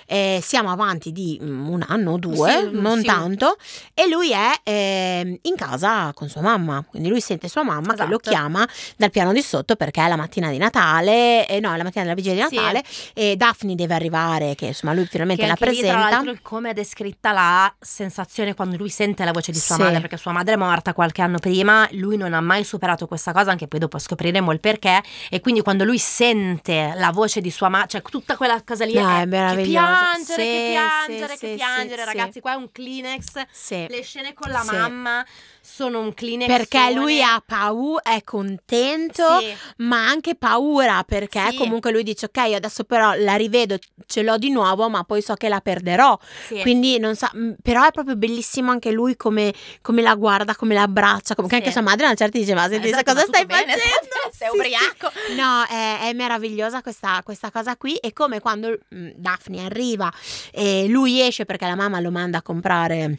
eh, 0.05 0.39
siamo 0.43 0.69
avanti 0.71 1.11
di 1.11 1.39
mm, 1.41 1.69
un 1.69 1.83
anno 1.87 2.11
o 2.13 2.17
due, 2.17 2.69
Sì, 2.71 2.79
non 2.79 2.99
sì. 2.99 3.05
tanto, 3.05 3.57
e 3.93 4.07
lui 4.09 4.31
è 4.31 4.51
eh, 4.63 5.39
in 5.41 5.55
casa 5.55 6.11
con 6.13 6.27
sua 6.29 6.41
mamma. 6.41 6.83
Quindi 6.87 7.09
lui 7.09 7.21
sente 7.21 7.47
sua 7.47 7.63
mamma 7.63 7.93
che 7.93 8.05
lo 8.05 8.19
Esatto. 8.19 8.29
chiama 8.29 8.67
dal 8.97 9.09
piano 9.11 9.31
di 9.33 9.41
sotto 9.41 9.75
perché 9.75 10.03
è 10.03 10.07
la 10.07 10.15
mattina 10.15 10.49
di 10.49 10.57
Natale, 10.57 11.47
eh, 11.47 11.59
no, 11.59 11.73
è 11.73 11.77
la 11.77 11.83
mattina 11.83 12.03
della 12.03 12.15
vigilia 12.15 12.47
di 12.47 12.49
Sì. 12.49 12.55
Natale, 12.55 12.83
e 13.13 13.35
Daphne 13.35 13.75
deve 13.75 13.93
arrivare, 13.93 14.55
che 14.55 14.67
insomma 14.67 14.93
lui 14.93 15.05
finalmente 15.05 15.41
Che 15.43 15.47
la 15.47 15.55
lì, 15.59 15.65
presenta. 15.77 16.09
l'altro, 16.09 16.35
come 16.41 16.71
è 16.71 16.73
descritta 16.73 17.31
la 17.31 17.73
sensazione 17.79 18.53
quando 18.53 18.75
lui 18.77 18.89
sente 18.89 19.23
la 19.23 19.31
voce 19.31 19.51
di 19.51 19.59
sua 19.59 19.75
Sì. 19.75 19.81
madre, 19.81 19.99
perché 20.01 20.17
sua 20.17 20.31
madre 20.31 20.53
è 20.53 20.57
morta 20.57 20.93
qualche 20.93 21.21
anno 21.21 21.37
prima, 21.39 21.87
lui 21.91 22.17
non 22.17 22.33
ha 22.33 22.41
mai 22.41 22.63
superato 22.63 23.07
questa 23.07 23.31
cosa, 23.31 23.51
anche 23.51 23.67
poi 23.67 23.76
dopo 23.77 23.97
scopriremo 23.97 24.51
il 24.51 24.59
perché, 24.59 25.01
e 25.29 25.39
quindi 25.39 25.61
quando 25.61 25.83
lui 25.83 25.97
sente 25.97 26.93
la 26.95 27.11
voce 27.11 27.41
di 27.41 27.51
sua 27.51 27.69
madre, 27.69 27.87
cioè 27.87 28.01
tutta 28.01 28.35
quella 28.37 28.61
cosa 28.63 28.85
lì 28.85 28.93
No, 28.93 29.07
è, 29.09 29.21
è 29.21 29.55
che 29.55 29.61
piangere, 29.63 30.23
Sì, 30.25 30.35
che 30.35 30.67
piangere, 30.69 31.33
sì, 31.33 31.45
che 31.45 31.53
piangere, 31.55 32.01
sì, 32.01 32.07
ragazzi, 32.07 32.39
qua 32.39 32.53
è 32.53 32.55
un 32.55 32.71
Kleenex, 32.71 33.45
le 33.87 34.01
scene 34.03 34.33
con 34.33 34.51
la 34.51 34.63
mamma 34.63 35.25
sono 35.69 35.99
un 35.99 36.13
Kleenex. 36.13 36.47
Perché 36.47 36.91
lui 36.93 37.21
ha 37.21 37.43
paura, 37.45 38.01
è 38.01 38.23
contento, 38.23 39.39
Sì. 39.39 39.53
ma 39.77 40.07
anche 40.07 40.35
paura 40.35 41.03
perché 41.03 41.45
Sì. 41.49 41.57
comunque 41.57 41.91
lui 41.91 42.03
dice 42.03 42.25
ok 42.27 42.37
adesso 42.53 42.83
però 42.85 43.13
la 43.15 43.35
rivedo, 43.35 43.77
ce 44.05 44.23
l'ho 44.23 44.37
di 44.37 44.49
nuovo 44.49 44.87
ma 44.89 45.03
poi 45.03 45.21
so 45.21 45.33
che 45.35 45.49
la 45.49 45.59
perderò. 45.59 46.17
sì. 46.47 46.61
Quindi 46.61 46.97
non 46.99 47.15
sa, 47.15 47.29
mh, 47.33 47.55
però 47.61 47.85
è 47.85 47.91
proprio 47.91 48.15
bellissimo 48.15 48.71
anche 48.71 48.91
lui 48.91 49.17
come, 49.17 49.53
come 49.81 50.01
la 50.01 50.15
guarda, 50.15 50.55
come 50.55 50.73
la 50.73 50.83
abbraccia, 50.83 51.35
come 51.35 51.47
anche 51.51 51.71
sua 51.71 51.81
madre 51.81 52.05
a 52.05 52.07
una 52.07 52.15
certa 52.15 52.37
dice 52.37 52.53
ma 52.53 52.67
senti 52.69 52.87
Esatto, 52.87 53.13
cosa 53.13 53.25
stai 53.25 53.45
bene? 53.45 53.73
facendo? 53.73 54.15
Sei 54.31 54.49
ubriaco? 54.53 55.11
No, 55.35 55.63
è, 55.69 56.09
è 56.09 56.13
meravigliosa 56.13 56.81
questa, 56.81 57.21
questa 57.23 57.51
cosa 57.51 57.75
qui 57.75 57.95
e 57.97 58.13
come 58.13 58.39
quando 58.39 58.77
mh, 58.87 59.09
Daphne 59.15 59.65
arriva 59.65 60.11
e 60.51 60.87
lui 60.87 61.19
esce 61.21 61.43
perché 61.45 61.65
la 61.65 61.75
mamma 61.75 61.99
lo 61.99 62.11
manda 62.11 62.37
a 62.37 62.41
comprare 62.41 63.17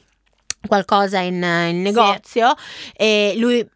qualcosa 0.66 1.18
in, 1.20 1.34
in 1.34 1.82
negozio 1.82 2.54
e 2.94 3.34
lui 3.36 3.66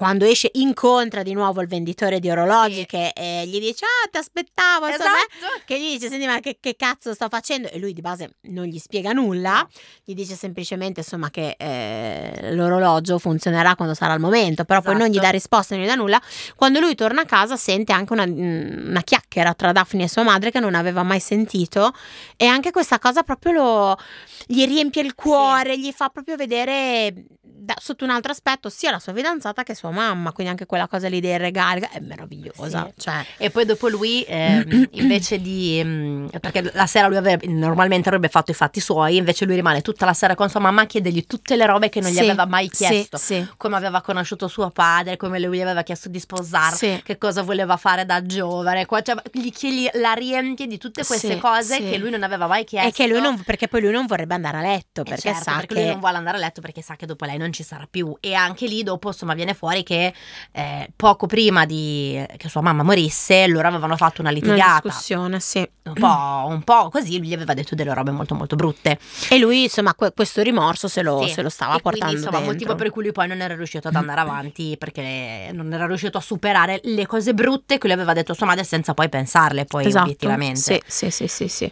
quando 0.00 0.24
esce 0.24 0.48
incontra 0.54 1.22
di 1.22 1.34
nuovo 1.34 1.60
il 1.60 1.68
venditore 1.68 2.20
di 2.20 2.30
orologi 2.30 2.76
Sì. 2.76 2.86
che 2.86 3.12
eh, 3.14 3.44
gli 3.46 3.60
dice 3.60 3.84
ah 3.84 4.08
ti 4.10 4.16
aspettavo 4.16 4.86
insomma 4.86 5.10
Esatto. 5.10 5.60
che 5.66 5.78
gli 5.78 5.90
dice 5.92 6.08
senti 6.08 6.24
ma 6.24 6.40
che, 6.40 6.56
che 6.58 6.74
cazzo 6.74 7.12
sto 7.12 7.28
facendo? 7.28 7.68
E 7.68 7.78
lui 7.78 7.92
di 7.92 8.00
base 8.00 8.36
non 8.44 8.64
gli 8.64 8.78
spiega 8.78 9.12
nulla. 9.12 9.68
Gli 10.02 10.14
dice 10.14 10.36
semplicemente 10.36 11.00
insomma 11.00 11.28
che 11.28 11.54
eh, 11.58 12.54
l'orologio 12.54 13.18
funzionerà 13.18 13.74
quando 13.76 13.92
sarà 13.92 14.14
il 14.14 14.20
momento 14.20 14.64
però 14.64 14.80
poi 14.80 14.94
non 14.96 15.08
gli 15.08 15.10
Esatto. 15.10 15.26
dà 15.26 15.30
risposta 15.32 15.74
non 15.76 15.84
gli 15.84 15.88
dà 15.88 15.94
nulla. 15.96 16.18
Quando 16.56 16.80
lui 16.80 16.94
torna 16.94 17.20
a 17.20 17.24
casa 17.26 17.56
sente 17.58 17.92
anche 17.92 18.14
una, 18.14 18.24
mm, 18.26 18.88
una 18.88 19.02
chiacchiera 19.02 19.52
tra 19.52 19.70
Daphne 19.72 20.04
e 20.04 20.08
sua 20.08 20.22
madre 20.22 20.50
che 20.50 20.60
non 20.60 20.74
aveva 20.74 21.02
mai 21.02 21.20
sentito. 21.20 21.92
E 22.38 22.46
anche 22.46 22.70
questa 22.70 22.98
cosa 22.98 23.22
proprio 23.22 23.52
lo, 23.52 23.98
gli 24.46 24.64
riempie 24.64 25.02
il 25.02 25.14
cuore 25.14 25.78
gli 25.78 25.92
fa 25.92 26.08
proprio 26.08 26.36
vedere 26.36 27.12
da- 27.42 27.76
sotto 27.78 28.04
un 28.04 28.10
altro 28.10 28.32
aspetto 28.32 28.70
sia 28.70 28.90
la 28.90 28.98
sua 28.98 29.12
fidanzata 29.12 29.62
che 29.62 29.74
sua 29.74 29.89
mamma 29.90 30.32
quindi 30.32 30.52
anche 30.52 30.66
quella 30.66 30.86
cosa 30.88 31.08
lì 31.08 31.20
dei 31.20 31.36
regali 31.38 31.80
è 31.92 32.00
meravigliosa 32.00 32.86
Sì. 32.96 33.00
cioè 33.02 33.24
E 33.38 33.50
poi 33.50 33.64
dopo 33.64 33.88
lui, 33.88 34.24
ehm, 34.26 34.88
invece 34.92 35.40
di... 35.40 35.78
ehm, 35.80 36.30
perché 36.40 36.70
la 36.74 36.86
sera 36.86 37.08
lui 37.08 37.16
avrebbe, 37.16 37.46
normalmente 37.46 38.08
avrebbe 38.08 38.28
fatto 38.28 38.50
i 38.50 38.54
fatti 38.54 38.80
suoi, 38.80 39.16
invece 39.16 39.44
lui 39.44 39.54
rimane 39.54 39.82
tutta 39.82 40.04
la 40.04 40.12
sera 40.12 40.34
con 40.34 40.48
sua 40.48 40.60
mamma 40.60 40.82
a 40.82 40.86
chiedergli 40.86 41.26
tutte 41.26 41.56
le 41.56 41.66
robe 41.66 41.88
che 41.88 42.00
non 42.00 42.10
gli 42.10 42.14
Sì, 42.14 42.20
aveva 42.20 42.46
mai 42.46 42.68
chiesto. 42.68 43.16
sì. 43.16 43.46
Come 43.56 43.76
aveva 43.76 44.00
conosciuto 44.00 44.48
suo 44.48 44.70
padre, 44.70 45.16
come 45.16 45.38
lui 45.40 45.58
gli 45.58 45.62
aveva 45.62 45.82
chiesto 45.82 46.08
di 46.08 46.18
sposarlo, 46.20 46.76
Sì. 46.76 47.00
che 47.04 47.18
cosa 47.18 47.42
voleva 47.42 47.76
fare 47.76 48.04
da 48.06 48.24
giovane. 48.24 48.86
Qua, 48.86 49.02
cioè, 49.02 49.16
gli, 49.32 49.50
gli- 49.60 49.88
la 49.94 50.12
riempie 50.12 50.66
di 50.66 50.78
tutte 50.78 51.04
queste 51.04 51.38
cose 51.38 51.78
che 51.78 51.98
lui 51.98 52.10
non 52.10 52.22
aveva 52.22 52.46
mai 52.46 52.64
chiesto. 52.64 52.88
E 52.88 52.92
che 52.92 53.06
lui 53.12 53.20
non, 53.20 53.42
perché 53.42 53.68
poi 53.68 53.80
lui 53.82 53.92
non 53.92 54.06
vorrebbe 54.06 54.34
andare 54.34 54.58
a 54.58 54.60
letto 54.62 55.00
Eh 55.02 55.04
perché 55.04 55.20
certo, 55.32 55.42
sa 55.42 55.56
perché 55.56 55.74
che 55.74 55.80
lui 55.80 55.88
non 55.90 56.00
vuole 56.00 56.16
andare 56.16 56.36
a 56.36 56.40
letto 56.40 56.60
perché 56.60 56.82
sa 56.82 56.96
che 56.96 57.06
dopo 57.06 57.24
lei 57.24 57.38
non 57.38 57.52
ci 57.52 57.62
sarà 57.62 57.86
più 57.90 58.16
e 58.20 58.34
anche 58.34 58.66
lì 58.66 58.82
dopo 58.82 59.08
insomma 59.08 59.34
viene 59.34 59.54
fuori 59.54 59.79
che 59.82 60.12
eh, 60.52 60.90
poco 60.96 61.26
prima 61.26 61.64
di 61.66 62.24
che 62.36 62.48
sua 62.48 62.60
mamma 62.60 62.82
morisse 62.82 63.46
loro 63.46 63.68
avevano 63.68 63.96
fatto 63.96 64.20
una 64.20 64.28
una 64.30 64.38
litigata 64.38 64.80
discussione, 64.84 65.40
sì. 65.40 65.68
un 65.82 65.92
po', 65.94 66.44
un 66.46 66.62
po' 66.62 66.88
così 66.90 67.18
lui 67.18 67.28
gli 67.28 67.32
aveva 67.34 67.52
detto 67.54 67.74
delle 67.74 67.92
robe 67.92 68.10
molto 68.12 68.34
molto 68.34 68.54
brutte 68.56 68.98
E 69.28 69.38
lui, 69.38 69.64
insomma, 69.64 69.94
que- 69.94 70.12
questo 70.12 70.42
rimorso 70.42 70.86
se 70.88 71.02
lo, 71.02 71.22
Sì. 71.26 71.32
se 71.32 71.42
lo 71.42 71.48
stava 71.48 71.76
e 71.76 71.80
portando 71.80 72.04
quindi 72.06 72.20
insomma 72.22 72.36
dentro. 72.38 72.52
motivo 72.52 72.74
per 72.76 72.90
cui 72.90 73.02
lui 73.02 73.12
poi 73.12 73.26
non 73.28 73.40
era 73.40 73.54
riuscito 73.56 73.88
ad 73.88 73.96
andare 73.96 74.20
avanti 74.20 74.76
perché 74.78 75.50
non 75.52 75.72
era 75.72 75.86
riuscito 75.86 76.18
a 76.18 76.20
superare 76.20 76.80
le 76.84 77.06
cose 77.06 77.34
brutte 77.34 77.78
che 77.78 77.86
lui 77.86 77.94
aveva 77.96 78.12
detto 78.12 78.32
a 78.32 78.34
sua 78.34 78.46
madre 78.46 78.64
senza 78.64 78.94
poi 78.94 79.08
pensarle 79.08 79.64
poi 79.64 79.86
esatto. 79.86 80.04
obiettivamente 80.04 80.80
Sì, 80.86 81.10
sì, 81.10 81.10
sì, 81.10 81.26
sì, 81.26 81.48
sì. 81.48 81.64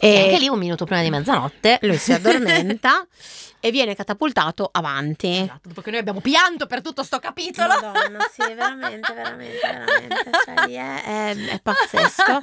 e 0.00 0.08
E 0.08 0.22
anche 0.24 0.38
lì 0.38 0.48
un 0.48 0.58
minuto 0.58 0.84
prima 0.84 1.00
di 1.02 1.10
mezzanotte 1.10 1.78
lui 1.82 1.96
si 1.96 2.12
addormenta 2.12 3.06
e 3.60 3.70
viene 3.70 3.94
catapultato 3.94 4.68
avanti. 4.72 5.28
Esatto, 5.38 5.68
dopo 5.68 5.80
che 5.80 5.90
noi 5.90 6.00
abbiamo 6.00 6.20
pianto 6.20 6.66
per 6.66 6.80
tutto 6.82 7.02
sto 7.02 7.18
capitolo 7.18 7.68
Madonna, 7.68 8.18
sì, 8.32 8.42
veramente, 8.54 9.12
veramente, 9.12 9.58
veramente. 9.60 10.30
Cioè, 10.44 10.54
è, 10.54 11.02
è- 11.02 11.44
è 11.54 11.60
pazzesco. 11.60 12.38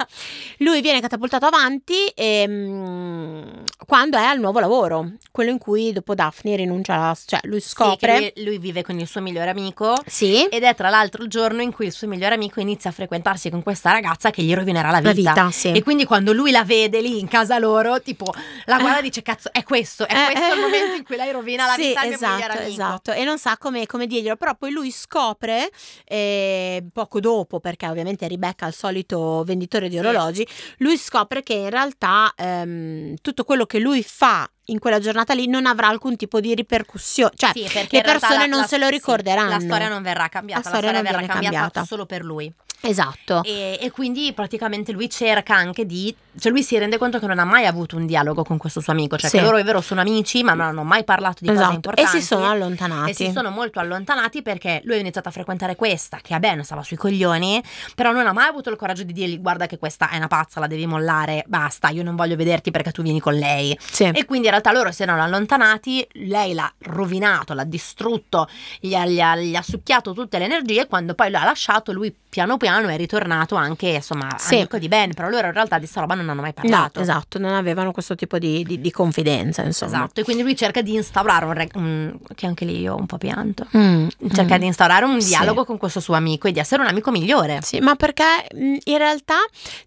Lui 0.58 0.80
viene 0.80 1.00
catapultato 1.00 1.46
avanti 1.46 1.94
ehm, 2.14 3.62
quando 3.86 4.16
è 4.18 4.22
al 4.22 4.38
nuovo 4.38 4.58
lavoro, 4.60 5.12
quello 5.30 5.50
in 5.50 5.58
cui 5.58 5.92
dopo 5.92 6.14
Daphne 6.14 6.56
rinuncia, 6.56 6.94
alla- 6.94 7.16
cioè 7.24 7.40
lui 7.44 7.60
Sì, 7.60 7.68
scopre. 7.68 8.18
che 8.18 8.32
lui, 8.36 8.44
lui 8.46 8.58
vive 8.58 8.82
con 8.82 8.98
il 8.98 9.06
suo 9.06 9.20
migliore 9.20 9.50
amico 9.50 9.94
Sì, 10.06 10.44
ed 10.44 10.62
è 10.62 10.74
tra 10.74 10.88
l'altro 10.88 11.22
il 11.22 11.28
giorno 11.28 11.62
in 11.62 11.72
cui 11.72 11.86
il 11.86 11.92
suo 11.92 12.06
migliore 12.08 12.34
amico 12.34 12.60
inizia 12.60 12.90
a 12.90 12.92
frequentarsi 12.92 13.50
con 13.50 13.62
questa 13.62 13.90
ragazza 13.90 14.30
che 14.30 14.42
gli 14.42 14.54
rovinerà 14.54 14.90
la 14.90 15.00
la 15.00 15.12
vita. 15.12 15.32
vita, 15.32 15.50
sì. 15.50 15.72
E 15.72 15.82
quindi 15.82 16.04
quando 16.04 16.32
lui 16.32 16.50
la 16.50 16.64
vede 16.64 17.00
lì 17.00 17.18
in 17.18 17.28
casa 17.28 17.58
loro, 17.58 18.00
tipo, 18.00 18.32
la 18.66 18.78
guarda 18.78 18.98
e 18.98 19.02
dice: 19.02 19.22
Cazzo, 19.22 19.50
è 19.52 19.62
questo, 19.62 20.06
è 20.06 20.12
Eh, 20.14 20.32
questo 20.32 20.52
il 20.54 20.58
eh. 20.58 20.62
momento 20.62 20.96
in 20.96 21.04
cui 21.06 21.16
lei 21.16 21.30
rovina 21.30 21.64
la 21.66 21.72
Sì, 21.74 21.86
vita 21.88 22.04
esatto, 22.04 22.58
esatto. 22.58 23.12
E 23.12 23.24
non 23.24 23.38
sa 23.38 23.56
come, 23.56 23.86
come 23.86 24.06
dirglielo, 24.06 24.36
però 24.36 24.54
poi 24.56 24.72
lui 24.72 24.90
scopre 24.90 25.70
eh, 26.04 26.84
poco 26.92 27.20
dopo, 27.20 27.60
perché 27.60 27.86
ovviamente 27.88 28.26
Rebecca 28.28 28.66
è 28.66 28.68
il 28.68 28.74
solito 28.74 29.42
venditore 29.44 29.88
di 29.88 29.96
Sì. 29.96 30.04
orologi, 30.04 30.46
lui 30.78 30.96
scopre 30.98 31.42
che 31.42 31.54
in 31.54 31.70
realtà 31.70 32.32
ehm, 32.36 33.14
tutto 33.22 33.44
quello 33.44 33.64
che 33.66 33.78
lui 33.78 34.02
fa 34.02 34.48
in 34.66 34.78
quella 34.80 34.98
giornata 34.98 35.32
lì 35.32 35.46
non 35.46 35.64
avrà 35.64 35.86
alcun 35.88 36.16
tipo 36.16 36.40
di 36.40 36.52
ripercussione, 36.54 37.32
cioè 37.36 37.50
Sì, 37.52 37.62
le 37.62 38.00
persone 38.02 38.36
la- 38.38 38.46
non 38.46 38.60
la- 38.60 38.66
se 38.66 38.78
lo 38.78 38.86
sì, 38.86 38.92
ricorderanno. 38.92 39.50
la 39.50 39.60
storia 39.60 39.88
non 39.88 40.02
verrà 40.02 40.28
cambiata, 40.28 40.62
La 40.68 40.70
la 40.70 40.76
storia 40.76 40.90
storia, 40.96 41.10
non 41.12 41.20
verrà 41.20 41.32
cambiata, 41.32 41.56
cambiata. 41.58 41.84
solo 41.84 42.04
per 42.06 42.24
lui. 42.24 42.52
Esatto. 42.80 43.42
E, 43.44 43.78
e 43.80 43.90
quindi 43.90 44.32
praticamente 44.32 44.92
lui 44.92 45.08
cerca 45.08 45.54
anche 45.54 45.86
di. 45.86 46.14
Cioè 46.38 46.52
lui 46.52 46.62
si 46.62 46.76
rende 46.78 46.98
conto 46.98 47.18
che 47.18 47.26
non 47.26 47.38
ha 47.38 47.44
mai 47.44 47.66
avuto 47.66 47.96
un 47.96 48.06
dialogo 48.06 48.44
con 48.44 48.56
questo 48.56 48.80
suo 48.80 48.92
amico. 48.92 49.16
Cioè 49.16 49.30
Sì. 49.30 49.36
che 49.38 49.42
loro 49.42 49.56
è 49.56 49.64
vero 49.64 49.80
sono 49.80 50.00
amici, 50.00 50.42
ma 50.42 50.54
non 50.54 50.66
hanno 50.66 50.82
mai 50.82 51.04
parlato 51.04 51.38
di 51.40 51.46
cose 51.48 51.58
Esatto. 51.58 51.72
E 51.72 51.76
importanti. 51.76 52.20
si 52.20 52.22
sono 52.26 52.48
allontanati. 52.50 53.10
E 53.10 53.14
si 53.14 53.30
sono 53.32 53.50
molto 53.50 53.80
allontanati 53.80 54.42
perché 54.42 54.80
lui 54.84 54.96
ha 54.96 55.00
iniziato 55.00 55.28
a 55.28 55.32
frequentare 55.32 55.76
questa, 55.76 56.18
che 56.22 56.34
a 56.34 56.38
Ben 56.38 56.62
stava 56.64 56.82
sui 56.82 56.96
coglioni, 56.96 57.62
però 57.94 58.12
non 58.12 58.26
ha 58.26 58.32
mai 58.32 58.48
avuto 58.48 58.70
il 58.70 58.76
coraggio 58.76 59.02
di 59.02 59.12
dirgli 59.12 59.40
guarda 59.40 59.66
che 59.66 59.78
questa 59.78 60.08
è 60.10 60.16
una 60.16 60.28
pazza, 60.28 60.60
la 60.60 60.66
devi 60.66 60.86
mollare, 60.86 61.44
basta, 61.46 61.88
io 61.88 62.02
non 62.02 62.16
voglio 62.16 62.36
vederti 62.36 62.70
perché 62.70 62.90
tu 62.92 63.02
vieni 63.02 63.20
con 63.20 63.34
lei. 63.34 63.76
Sì. 63.80 64.04
E 64.04 64.24
quindi 64.24 64.46
in 64.46 64.52
realtà 64.52 64.72
loro 64.72 64.92
si 64.92 65.02
erano 65.02 65.22
allontanati, 65.22 66.06
lei 66.12 66.54
l'ha 66.54 66.70
rovinato, 66.80 67.54
l'ha 67.54 67.64
distrutto, 67.64 68.48
gli 68.80 68.94
ha, 68.94 69.06
gli 69.06 69.20
ha- 69.20 69.36
gli 69.36 69.54
ha 69.54 69.62
succhiato 69.62 70.12
tutte 70.12 70.38
le 70.38 70.44
energie 70.44 70.82
e 70.82 70.86
quando 70.86 71.14
poi 71.14 71.30
l'ha 71.30 71.44
lasciato 71.44 71.92
lui 71.92 72.14
piano 72.28 72.56
piano 72.58 72.88
è 72.88 72.96
ritornato 72.96 73.54
anche 73.54 73.88
insomma 73.88 74.28
Sì. 74.38 74.56
amico 74.56 74.78
di 74.78 74.88
Ben, 74.88 75.14
però 75.14 75.28
loro 75.28 75.46
in 75.46 75.52
realtà 75.52 75.78
di 75.78 75.86
sta 75.86 76.00
roba 76.00 76.14
non 76.14 76.25
hanno 76.32 76.40
mai 76.42 76.52
No, 76.56 76.62
parlato. 76.62 77.00
esatto, 77.00 77.38
non 77.38 77.52
avevano 77.52 77.92
questo 77.92 78.14
tipo 78.14 78.38
di, 78.38 78.62
di- 78.64 78.80
di 78.80 78.90
confidenza, 78.90 79.62
insomma. 79.62 79.96
Esatto, 80.04 80.20
e 80.20 80.24
quindi 80.24 80.42
lui 80.42 80.56
cerca 80.56 80.82
di 80.82 80.94
instaurare 80.94 81.44
un, 81.44 81.52
re- 81.52 81.68
un- 81.74 82.18
che 82.34 82.46
anche 82.46 82.64
lì 82.64 82.80
io 82.80 82.94
ho 82.94 82.98
un 82.98 83.06
po' 83.06 83.18
pianto. 83.18 83.66
Mm, 83.76 84.08
Cerca 84.32 84.56
mm. 84.56 84.58
di 84.58 84.66
instaurare 84.66 85.04
un 85.04 85.20
Sì. 85.20 85.28
dialogo 85.28 85.64
con 85.64 85.76
questo 85.78 86.00
suo 86.00 86.14
amico 86.14 86.48
e 86.48 86.52
di 86.52 86.58
essere 86.58 86.82
un 86.82 86.88
amico 86.88 87.10
migliore. 87.10 87.60
Sì, 87.62 87.78
ma 87.80 87.94
perché 87.96 88.24
mh, 88.54 88.76
in 88.84 88.98
realtà 88.98 89.36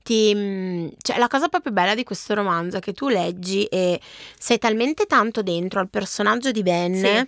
ti, 0.04 0.34
mh, 0.34 0.92
cioè, 1.02 1.18
la 1.18 1.28
cosa 1.28 1.48
proprio 1.48 1.72
bella 1.72 1.96
di 1.96 2.04
questo 2.04 2.34
romanzo 2.34 2.78
è 2.78 2.80
che 2.80 2.94
tu 2.94 3.08
leggi 3.10 3.66
e 3.66 4.00
sei 4.38 4.58
talmente 4.58 5.06
tanto 5.06 5.42
dentro 5.42 5.80
al 5.80 5.90
personaggio 5.90 6.52
di 6.52 6.64
Ben 6.64 6.96
Sì. 6.96 7.06
e, 7.06 7.28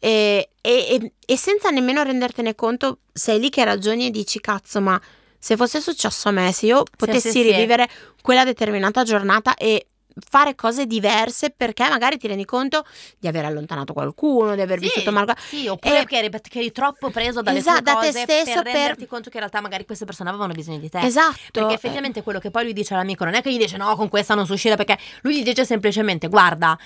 e- 0.00 0.48
e- 0.60 1.12
e 1.24 1.36
senza 1.36 1.70
nemmeno 1.70 2.02
rendertene 2.02 2.54
conto 2.54 2.98
sei 3.12 3.38
lì 3.40 3.50
che 3.50 3.64
ragioni 3.64 4.06
e 4.06 4.10
dici 4.10 4.40
cazzo 4.40 4.80
ma 4.80 5.00
se 5.44 5.56
fosse 5.56 5.80
successo 5.80 6.28
a 6.28 6.30
me, 6.30 6.52
se 6.52 6.66
io 6.66 6.84
potessi 6.96 7.32
sì, 7.32 7.42
sì. 7.42 7.50
rivivere 7.50 7.88
quella 8.22 8.44
determinata 8.44 9.02
giornata 9.02 9.56
e 9.56 9.88
fare 10.28 10.54
cose 10.54 10.86
diverse 10.86 11.50
perché 11.50 11.88
magari 11.88 12.16
ti 12.16 12.28
rendi 12.28 12.44
conto 12.44 12.84
di 13.18 13.26
aver 13.26 13.46
allontanato 13.46 13.92
qualcuno, 13.92 14.54
di 14.54 14.60
aver 14.60 14.78
vissuto 14.78 15.10
male. 15.10 15.34
sì, 15.48 15.66
oppure 15.66 16.04
che, 16.04 16.18
eri, 16.18 16.30
che 16.30 16.58
eri 16.60 16.70
troppo 16.70 17.10
preso 17.10 17.42
dalle 17.42 17.58
esatto, 17.58 17.82
da 17.82 17.96
te 17.96 18.12
stesso 18.12 18.52
per 18.52 18.62
per- 18.62 18.72
renderti 18.72 19.06
conto 19.06 19.30
che 19.30 19.38
in 19.38 19.40
realtà 19.40 19.60
magari 19.60 19.84
queste 19.84 20.04
persone 20.04 20.28
avevano 20.28 20.52
bisogno 20.52 20.78
di 20.78 20.88
te. 20.88 21.00
Esatto. 21.00 21.50
Perché 21.50 21.74
effettivamente 21.74 22.22
quello 22.22 22.38
che 22.38 22.52
poi 22.52 22.62
lui 22.62 22.72
dice 22.72 22.94
all'amico 22.94 23.24
non 23.24 23.34
è 23.34 23.42
che 23.42 23.52
gli 23.52 23.58
dice 23.58 23.76
no, 23.76 23.96
con 23.96 24.08
questa 24.08 24.36
non 24.36 24.46
si 24.46 24.52
uscire 24.52 24.76
perché 24.76 24.96
lui 25.22 25.40
gli 25.40 25.42
dice 25.42 25.64
semplicemente 25.64 26.28
guarda, 26.28 26.78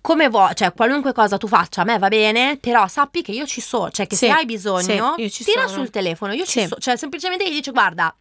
come 0.00 0.28
vuoi, 0.28 0.54
cioè 0.54 0.72
qualunque 0.72 1.12
cosa 1.12 1.36
tu 1.36 1.48
faccia 1.48 1.80
a 1.80 1.84
me 1.84 1.98
va 1.98 2.08
bene, 2.08 2.58
però 2.60 2.86
sappi 2.86 3.22
che 3.22 3.32
io 3.32 3.44
ci 3.46 3.60
sono, 3.60 3.90
cioè 3.90 4.06
che 4.06 4.14
Sì, 4.16 4.26
se 4.26 4.32
hai 4.32 4.44
bisogno 4.44 5.14
sì, 5.16 5.30
ci 5.30 5.44
tira 5.44 5.62
sono. 5.66 5.72
sul 5.82 5.90
telefono, 5.90 6.32
io 6.32 6.44
ci 6.44 6.60
Sì. 6.60 6.66
sono, 6.66 6.80
cioè 6.80 6.96
semplicemente 6.96 7.48
gli 7.48 7.54
dice 7.54 7.72
guarda, 7.72 8.14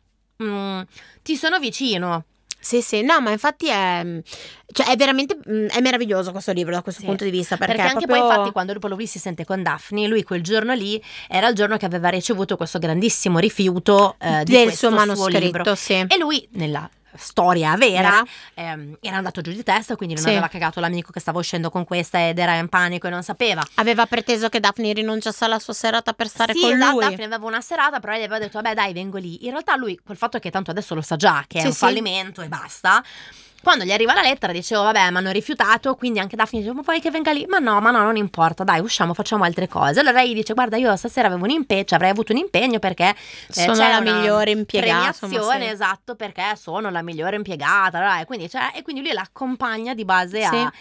mm, 0.43 0.81
ti 1.21 1.35
sono 1.35 1.59
vicino. 1.59 2.25
Sì, 2.59 2.81
sì, 2.81 3.03
no, 3.03 3.21
ma 3.21 3.29
infatti 3.29 3.67
è, 3.69 4.03
cioè 4.73 4.87
è 4.87 4.95
veramente 4.95 5.37
mm, 5.47 5.67
è 5.67 5.79
meraviglioso 5.81 6.31
questo 6.31 6.51
libro 6.51 6.73
da 6.73 6.81
questo 6.81 7.01
Sì. 7.01 7.05
punto 7.05 7.23
di 7.23 7.29
vista 7.29 7.57
perché, 7.57 7.73
Perché, 7.75 7.89
anche 7.91 8.05
proprio- 8.07 8.23
poi 8.25 8.31
infatti 8.31 8.51
quando 8.51 8.73
dopo 8.73 8.87
lui 8.87 9.05
si 9.05 9.19
sente 9.19 9.45
con 9.45 9.61
Daphne, 9.61 10.07
lui 10.07 10.23
quel 10.23 10.41
giorno 10.41 10.73
lì 10.73 10.99
era 11.27 11.47
il 11.49 11.53
giorno 11.53 11.77
che 11.77 11.85
aveva 11.85 12.09
ricevuto 12.09 12.57
questo 12.57 12.79
grandissimo 12.79 13.37
rifiuto 13.37 14.15
eh, 14.19 14.43
del 14.45 14.73
suo 14.73 14.89
manoscritto, 14.89 15.37
libro. 15.39 15.75
sì. 15.75 15.93
E 15.93 16.17
lui 16.17 16.47
nella 16.53 16.89
storia 17.17 17.75
vera 17.75 17.97
Era? 18.09 18.23
ehm, 18.53 18.97
era 19.01 19.17
andato 19.17 19.41
giù 19.41 19.51
di 19.51 19.63
testa, 19.63 19.95
quindi 19.95 20.15
non 20.15 20.23
Sì. 20.23 20.29
aveva 20.29 20.47
cagato 20.47 20.79
l'amico 20.79 21.11
che 21.11 21.19
stava 21.19 21.39
uscendo 21.39 21.69
con 21.69 21.83
questa 21.85 22.27
ed 22.27 22.37
era 22.39 22.55
in 22.55 22.67
panico 22.69 23.07
e 23.07 23.09
non 23.09 23.23
sapeva. 23.23 23.63
Aveva 23.75 24.05
preteso 24.05 24.49
che 24.49 24.59
Daphne 24.59 24.93
rinunciasse 24.93 25.45
alla 25.45 25.59
sua 25.59 25.73
serata 25.73 26.13
per 26.13 26.27
stare 26.27 26.53
sì, 26.53 26.61
con 26.61 26.77
lui. 26.77 26.99
Daphne 27.09 27.25
aveva 27.25 27.45
una 27.45 27.61
serata, 27.61 27.99
però 27.99 28.13
gli 28.13 28.17
aveva 28.17 28.39
detto, 28.39 28.61
vabbè 28.61 28.73
dai, 28.75 28.93
vengo 28.93 29.17
lì. 29.17 29.45
In 29.45 29.51
realtà 29.51 29.75
lui, 29.75 29.99
quel 30.03 30.17
fatto 30.17 30.39
che 30.39 30.49
tanto 30.49 30.71
adesso 30.71 30.95
lo 30.95 31.01
sa 31.01 31.15
già, 31.15 31.43
che 31.47 31.57
è 31.57 31.61
Sì, 31.61 31.67
un 31.67 31.73
sì. 31.73 31.79
fallimento 31.79 32.41
e 32.41 32.47
basta. 32.47 33.03
Quando 33.65 33.83
gli 33.83 33.91
arriva 33.91 34.13
la 34.13 34.21
lettera 34.21 34.53
dicevo, 34.53 34.83
vabbè, 34.83 35.09
mi 35.09 35.17
hanno 35.17 35.31
rifiutato, 35.31 35.95
quindi 35.95 36.19
anche 36.19 36.35
Daphne 36.35 36.59
dice, 36.59 36.71
ma 36.71 36.83
poi 36.83 37.01
che 37.01 37.09
venga 37.09 37.31
lì? 37.31 37.47
Ma 37.47 37.57
no, 37.57 37.81
ma 37.81 37.89
no, 37.89 38.03
non 38.03 38.15
importa, 38.15 38.63
dai, 38.63 38.79
usciamo, 38.79 39.15
facciamo 39.15 39.43
altre 39.43 39.67
cose. 39.67 40.01
Allora 40.01 40.21
lei 40.21 40.35
dice, 40.35 40.53
guarda, 40.53 40.77
io 40.77 40.95
stasera 40.95 41.29
avevo 41.29 41.45
un 41.45 41.49
impegno, 41.49 41.83
cioè 41.83 41.95
avrei 41.95 42.11
avuto 42.11 42.31
un 42.31 42.37
impegno 42.37 42.77
perché 42.77 43.09
eh, 43.09 43.15
Sono 43.49 43.73
c'è 43.73 43.89
la 43.89 44.01
migliore 44.01 44.51
impiegata, 44.51 45.13
Premiazione, 45.17 45.35
insomma, 45.35 45.59
sì. 45.65 45.71
esatto, 45.71 46.15
perché 46.15 46.55
sono 46.55 46.91
la 46.91 47.01
migliore 47.01 47.37
impiegata. 47.37 47.97
allora, 47.97 48.19
E 48.19 48.25
quindi, 48.25 48.47
cioè, 48.51 48.69
e 48.75 48.83
quindi 48.83 49.01
lui 49.01 49.13
l'accompagna 49.13 49.95
di 49.95 50.05
base 50.05 50.43
a... 50.43 50.71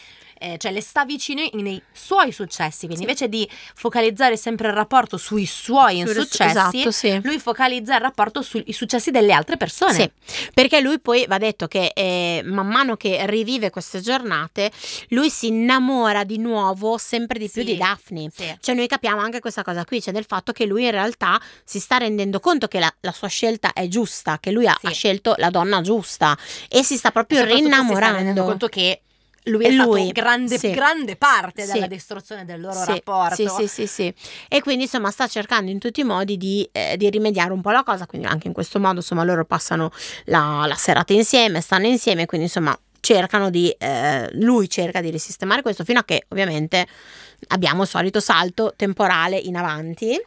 Eh, 0.44 0.58
cioè 0.58 0.72
le 0.72 0.82
sta 0.82 1.06
vicino 1.06 1.42
nei 1.52 1.80
suoi 1.90 2.30
successi, 2.30 2.80
quindi 2.86 2.96
Sì. 2.96 3.00
invece 3.02 3.28
di 3.30 3.48
focalizzare 3.74 4.36
sempre 4.36 4.68
il 4.68 4.74
rapporto 4.74 5.16
sui 5.16 5.46
suoi 5.46 6.00
Sul- 6.00 6.08
insuccessi, 6.08 6.50
Esatto, 6.50 6.90
sì. 6.90 7.18
lui 7.22 7.38
focalizza 7.38 7.94
il 7.94 8.00
rapporto 8.02 8.42
sui 8.42 8.62
successi 8.72 9.10
delle 9.10 9.32
altre 9.32 9.56
persone. 9.56 10.12
Sì, 10.26 10.50
perché 10.52 10.80
lui 10.80 11.00
poi 11.00 11.24
va 11.26 11.38
detto 11.38 11.66
che 11.66 11.92
eh, 11.94 12.42
man 12.44 12.66
mano 12.66 12.96
che 12.96 13.24
rivive 13.26 13.70
queste 13.70 14.00
giornate, 14.00 14.70
lui 15.08 15.30
si 15.30 15.46
innamora 15.46 16.24
di 16.24 16.36
nuovo 16.38 16.98
sempre 16.98 17.38
di 17.38 17.48
più 17.48 17.62
Sì. 17.62 17.68
di 17.72 17.76
Daphne. 17.78 18.28
Sì. 18.34 18.54
Cioè 18.60 18.74
noi 18.74 18.86
capiamo 18.86 19.20
anche 19.22 19.40
questa 19.40 19.62
cosa 19.62 19.84
qui, 19.86 20.02
cioè 20.02 20.12
del 20.12 20.26
fatto 20.26 20.52
che 20.52 20.66
lui 20.66 20.84
in 20.84 20.90
realtà 20.90 21.40
si 21.64 21.80
sta 21.80 21.96
rendendo 21.96 22.38
conto 22.40 22.68
che 22.68 22.80
la, 22.80 22.94
la 23.00 23.12
sua 23.12 23.28
scelta 23.28 23.72
è 23.72 23.88
giusta, 23.88 24.38
che 24.40 24.50
lui 24.50 24.66
ha, 24.66 24.78
ha 24.82 24.90
scelto 24.90 25.34
la 25.38 25.48
donna 25.48 25.80
giusta 25.80 26.36
e 26.68 26.82
si 26.84 26.98
sta 26.98 27.10
proprio 27.12 27.38
soprattutto 27.38 27.64
si 27.66 27.72
sta 27.72 27.84
rendendo 27.86 28.02
rinnamorando. 28.02 28.44
conto 28.44 28.68
che 28.68 29.00
lui 29.44 29.66
è 29.66 29.70
Lui, 29.72 30.00
stato 30.06 30.12
grande, 30.12 30.58
sì. 30.58 30.70
grande 30.70 31.16
parte 31.16 31.64
Sì. 31.64 31.72
della 31.72 31.86
distruzione 31.86 32.44
del 32.44 32.60
loro 32.60 32.80
Sì, 32.80 32.86
rapporto. 32.86 33.34
Sì, 33.34 33.48
sì, 33.48 33.66
sì, 33.66 33.86
sì. 33.86 34.14
E 34.48 34.60
quindi 34.62 34.84
insomma 34.84 35.10
sta 35.10 35.26
cercando 35.26 35.70
in 35.70 35.78
tutti 35.78 36.00
i 36.00 36.04
modi 36.04 36.36
di, 36.36 36.66
eh, 36.72 36.96
di 36.96 37.10
rimediare 37.10 37.52
un 37.52 37.60
po' 37.60 37.70
la 37.70 37.82
cosa, 37.82 38.06
quindi 38.06 38.26
anche 38.26 38.46
in 38.46 38.52
questo 38.54 38.78
modo 38.80 38.96
insomma 38.96 39.22
loro 39.24 39.44
passano 39.44 39.90
la, 40.26 40.64
la 40.66 40.74
serata 40.76 41.12
insieme, 41.12 41.60
stanno 41.60 41.86
insieme, 41.86 42.26
quindi 42.26 42.46
insomma 42.46 42.78
cercano 43.00 43.50
di, 43.50 43.68
eh, 43.78 44.30
lui 44.32 44.68
cerca 44.68 45.02
di 45.02 45.10
risistemare 45.10 45.60
questo 45.60 45.84
fino 45.84 45.98
a 45.98 46.04
che 46.04 46.24
ovviamente 46.28 46.86
abbiamo 47.48 47.82
il 47.82 47.88
solito 47.88 48.20
salto 48.20 48.72
temporale 48.76 49.36
in 49.36 49.56
avanti 49.56 50.18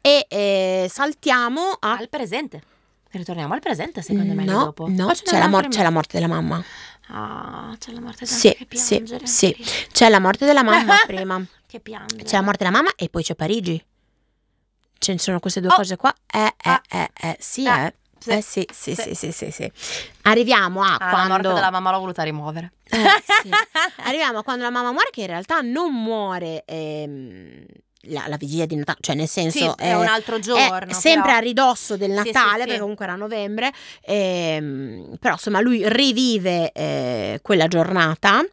e 0.00 0.26
eh, 0.28 0.86
saltiamo 0.90 1.76
a... 1.78 1.96
Al 1.98 2.08
presente. 2.08 2.62
Ritorniamo 3.10 3.52
al 3.52 3.60
presente, 3.60 4.00
secondo 4.00 4.32
me, 4.32 4.44
lì 4.44 4.50
no, 4.50 4.64
dopo. 4.64 4.86
no, 4.88 5.12
c'è 5.12 5.38
la, 5.38 5.46
mor- 5.46 5.68
c'è 5.68 5.82
la 5.82 5.90
morte 5.90 6.18
della 6.18 6.32
mamma. 6.32 6.64
Ah, 7.08 7.74
c'è 7.78 7.92
la 7.92 8.00
morte 8.00 8.24
Sì, 8.26 8.50
che 8.54 8.66
sì, 8.76 8.96
piangere. 8.96 9.26
sì. 9.26 9.54
C'è 9.92 10.08
la 10.08 10.20
morte 10.20 10.46
della 10.46 10.62
mamma 10.62 10.94
prima. 11.06 11.44
Che 11.66 11.80
piangere. 11.80 12.22
C'è 12.24 12.36
la 12.36 12.42
morte 12.42 12.64
della 12.64 12.76
mamma 12.76 12.90
e 12.96 13.08
poi 13.08 13.22
c'è 13.22 13.34
Parigi. 13.34 13.84
Ce 14.98 15.12
ne 15.12 15.18
sono 15.18 15.40
queste 15.40 15.60
due 15.60 15.70
Oh. 15.70 15.74
cose 15.76 15.96
qua. 15.96 16.14
Eh, 16.32 16.38
eh, 16.44 16.52
Ah. 16.70 16.82
eh, 16.88 17.10
eh, 17.20 17.36
sì, 17.40 17.66
Eh, 17.66 17.84
eh. 17.86 17.94
sì, 18.18 18.30
Eh, 18.30 18.42
sì, 18.42 18.66
sì, 18.72 18.94
sì. 18.94 19.02
sì, 19.02 19.14
sì, 19.14 19.32
sì, 19.32 19.50
sì. 19.50 19.72
Arriviamo 20.22 20.82
a 20.82 20.94
Ah, 20.94 21.10
quando... 21.10 21.18
la 21.18 21.28
morte 21.28 21.48
della 21.54 21.70
mamma 21.70 21.90
l'ho 21.90 21.98
voluta 21.98 22.22
rimuovere. 22.22 22.72
Eh, 22.84 22.96
sì. 23.42 23.50
Arriviamo 24.04 24.38
a 24.38 24.42
quando 24.44 24.62
la 24.62 24.70
mamma 24.70 24.92
muore, 24.92 25.08
che 25.10 25.22
in 25.22 25.26
realtà 25.26 25.60
non 25.60 25.92
muore 25.92 26.62
ehm, 26.66 27.64
la, 28.06 28.24
la 28.26 28.36
vigilia 28.36 28.66
di 28.66 28.76
Natale, 28.76 28.98
cioè 29.00 29.14
nel 29.14 29.28
senso... 29.28 29.58
sì, 29.58 29.82
è 29.84 29.90
eh, 29.90 29.94
un 29.94 30.06
altro 30.06 30.38
giorno. 30.38 30.86
è 30.86 30.92
sempre 30.92 31.22
però. 31.30 31.36
a 31.36 31.40
ridosso 31.40 31.96
del 31.96 32.10
Sì, 32.16 32.22
sì, 32.22 32.32
Natale, 32.32 32.60
sì. 32.60 32.66
perché 32.66 32.80
comunque 32.80 33.04
era 33.04 33.14
novembre, 33.14 33.72
ehm, 34.04 35.16
però 35.20 35.34
insomma 35.34 35.60
lui 35.60 35.82
rivive 35.88 36.72
eh, 36.72 37.38
quella 37.42 37.68
giornata. 37.68 38.44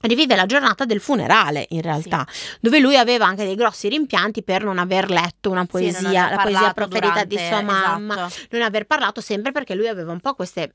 Rivive 0.00 0.36
la 0.36 0.46
giornata 0.46 0.84
del 0.84 1.00
funerale 1.00 1.66
in 1.70 1.82
realtà, 1.82 2.24
dove 2.60 2.78
lui 2.78 2.96
aveva 2.96 3.26
anche 3.26 3.44
dei 3.44 3.56
grossi 3.56 3.88
rimpianti 3.88 4.44
per 4.44 4.62
non 4.62 4.78
aver 4.78 5.10
letto 5.10 5.50
una 5.50 5.62
Sì, 5.62 5.66
poesia, 5.66 6.26
aver 6.26 6.36
la 6.36 6.42
poesia 6.42 6.72
preferita 6.72 7.24
di 7.24 7.34
durante- 7.34 7.48
sua 7.48 7.62
mamma, 7.62 8.26
esatto. 8.26 8.46
non 8.50 8.62
aver 8.62 8.86
parlato 8.86 9.20
sempre 9.20 9.50
perché 9.50 9.74
lui 9.74 9.88
aveva 9.88 10.12
un 10.12 10.20
po' 10.20 10.34
queste 10.34 10.74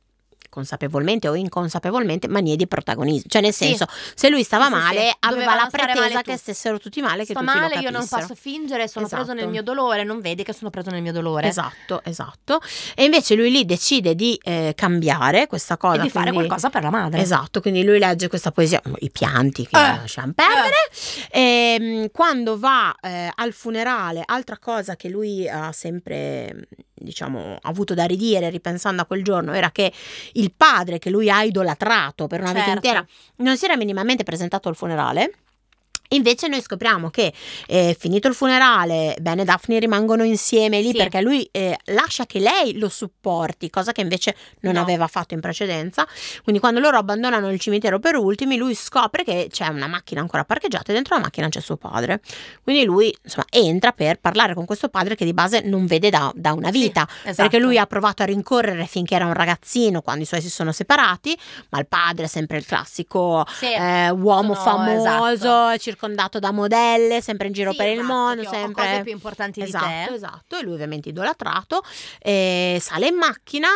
consapevolmente 0.49 1.27
o 1.27 1.36
inconsapevolmente 1.36 2.27
manie 2.27 2.56
di 2.56 2.67
protagonismo 2.67 3.27
cioè 3.29 3.41
nel 3.41 3.53
Sì. 3.53 3.65
senso 3.67 3.86
se 4.15 4.29
lui 4.29 4.43
stava 4.43 4.65
Sì, 4.65 4.71
sì, 4.71 4.77
sì. 4.77 4.84
male 4.84 5.15
aveva 5.19 5.56
la 5.56 5.67
pretesa 5.71 5.99
male 6.10 6.21
che 6.21 6.38
stessero 6.38 6.77
tutti 6.79 7.01
male 7.01 7.25
che 7.25 7.34
Sto 7.34 7.39
tutti 7.39 7.45
male, 7.45 7.75
lo 7.75 7.82
io 7.82 7.89
non 7.89 8.08
posso 8.08 8.36
fingere, 8.36 8.88
sono 8.88 9.08
preso 9.08 9.23
Esatto. 9.23 9.39
nel 9.39 9.49
mio 9.49 9.63
dolore, 9.63 10.03
non 10.03 10.21
vedi 10.21 10.43
che 10.43 10.53
sono 10.53 10.69
preso 10.69 10.89
nel 10.89 11.01
mio 11.01 11.12
dolore. 11.12 11.47
Esatto, 11.47 12.01
esatto. 12.03 12.62
E 12.95 13.03
invece 13.06 13.36
lui 13.36 13.49
lì 13.51 13.65
decide 13.65 14.15
di 14.15 14.39
eh, 14.43 14.73
cambiare 14.75 15.47
questa 15.47 15.77
cosa. 15.77 15.99
E 15.99 16.01
di 16.01 16.10
fare 16.10 16.29
quindi- 16.29 16.47
qualcosa 16.47 16.69
per 16.69 16.84
la 16.84 16.89
madre. 16.89 17.21
Esatto, 17.21 17.62
quindi 17.62 17.84
lui 17.84 17.99
legge 17.99 18.27
questa 18.27 18.51
poesia, 18.51 18.82
i 18.99 19.10
pianti 19.10 19.65
che 19.67 19.77
Eh, 19.77 19.82
lasciamo 19.82 20.34
perdere. 20.34 20.75
Ehm, 21.32 22.10
quando 22.12 22.58
va 22.60 22.95
eh, 23.01 23.32
al 23.34 23.53
funerale, 23.53 24.23
altra 24.25 24.58
cosa 24.58 24.95
che 24.95 25.10
lui 25.10 25.47
ha 25.47 25.71
sempre, 25.71 26.67
diciamo, 26.93 27.58
avuto 27.62 27.93
da 27.93 28.06
ridire 28.06 28.49
ripensando 28.49 29.01
a 29.01 29.06
quel 29.06 29.23
giorno 29.23 29.53
era 29.53 29.71
che 29.71 29.91
il 30.34 30.54
padre 30.56 31.00
che 31.00 31.10
lui 31.10 31.30
ha 31.30 31.43
idolatrato 31.43 32.28
per 32.28 32.41
una 32.41 32.54
vita 32.54 32.65
Certo. 32.65 32.86
intera 32.86 33.06
non 33.38 33.58
si 33.58 33.65
era 33.65 33.76
minimamente 33.76 34.24
presentato 34.24 34.69
al 34.69 34.76
funerale. 34.76 35.34
Invece 36.13 36.47
noi 36.47 36.62
scopriamo 36.62 37.10
che 37.10 37.34
eh, 37.67 37.95
finito 37.99 38.28
il 38.28 38.34
funerale, 38.34 39.15
Ben 39.21 39.39
e 39.39 39.43
Daphne 39.45 39.80
rimangono 39.80 40.23
insieme 40.23 40.80
lì 40.82 40.89
Sì. 40.91 40.97
perché 40.97 41.21
lui 41.21 41.47
eh, 41.52 41.78
lascia 41.86 42.26
che 42.26 42.39
lei 42.39 42.78
lo 42.78 42.89
supporti, 42.89 43.69
cosa 43.69 43.91
che 43.91 44.02
invece 44.02 44.36
non 44.62 44.73
No. 44.73 44.82
aveva 44.82 45.08
fatto 45.08 45.34
in 45.34 45.39
precedenza. 45.41 46.08
Quindi 46.43 46.60
quando 46.62 46.80
loro 46.80 46.97
abbandonano 46.97 47.52
il 47.52 47.60
cimitero 47.60 47.99
per 47.99 48.15
ultimi, 48.15 48.58
lui 48.58 48.73
scopre 48.76 49.23
che 49.23 49.47
c'è 49.52 49.67
una 49.67 49.88
macchina 49.88 50.21
ancora 50.21 50.43
parcheggiata 50.45 50.91
e 50.91 50.95
dentro 50.95 51.15
la 51.15 51.21
macchina 51.21 51.47
c'è 51.49 51.60
suo 51.62 51.78
padre. 51.78 52.21
Quindi 52.63 52.84
lui 52.86 53.15
insomma 53.23 53.45
entra 53.49 53.91
per 53.91 54.19
parlare 54.19 54.54
con 54.54 54.65
questo 54.65 54.89
padre 54.89 55.15
che 55.15 55.26
di 55.26 55.34
base 55.34 55.62
non 55.62 55.86
vede 55.86 56.10
da, 56.10 56.32
da 56.36 56.54
una 56.54 56.71
Sì, 56.71 56.80
vita. 56.80 57.08
esatto. 57.23 57.36
Perché 57.36 57.60
lui 57.60 57.78
ha 57.78 57.86
provato 57.86 58.23
a 58.23 58.26
rincorrere 58.26 58.86
finché 58.86 59.15
era 59.15 59.26
un 59.26 59.34
ragazzino 59.34 60.02
quando 60.02 60.23
i 60.23 60.26
suoi 60.26 60.41
si 60.41 60.49
sono 60.49 60.71
separati, 60.71 61.38
ma 61.69 61.80
il 61.80 61.88
padre 61.88 62.26
è 62.26 62.28
sempre 62.28 62.58
il 62.58 62.65
classico 62.65 63.45
Sì. 63.58 63.71
eh, 63.71 64.10
uomo 64.10 64.54
sono- 64.54 64.63
famoso, 64.63 65.26
esatto. 65.28 65.69
Circondato 66.03 66.39
da 66.39 66.51
modelle, 66.51 67.21
sempre 67.21 67.47
in 67.47 67.53
giro 67.53 67.71
Sì, 67.71 67.77
per 67.77 67.87
il 67.87 67.99
esatto, 67.99 68.13
mondo, 68.13 68.41
che 68.41 68.47
ho 68.47 68.51
sempre 68.51 68.83
cose 68.83 69.01
più 69.03 69.11
importanti 69.13 69.61
esatto, 69.61 69.85
di 69.85 69.91
te. 70.07 70.13
esatto, 70.13 70.57
e 70.57 70.63
lui 70.63 70.73
ovviamente 70.73 71.09
idolatrato, 71.09 71.81
eh, 72.19 72.77
sale 72.81 73.07
in 73.07 73.15
macchina, 73.15 73.69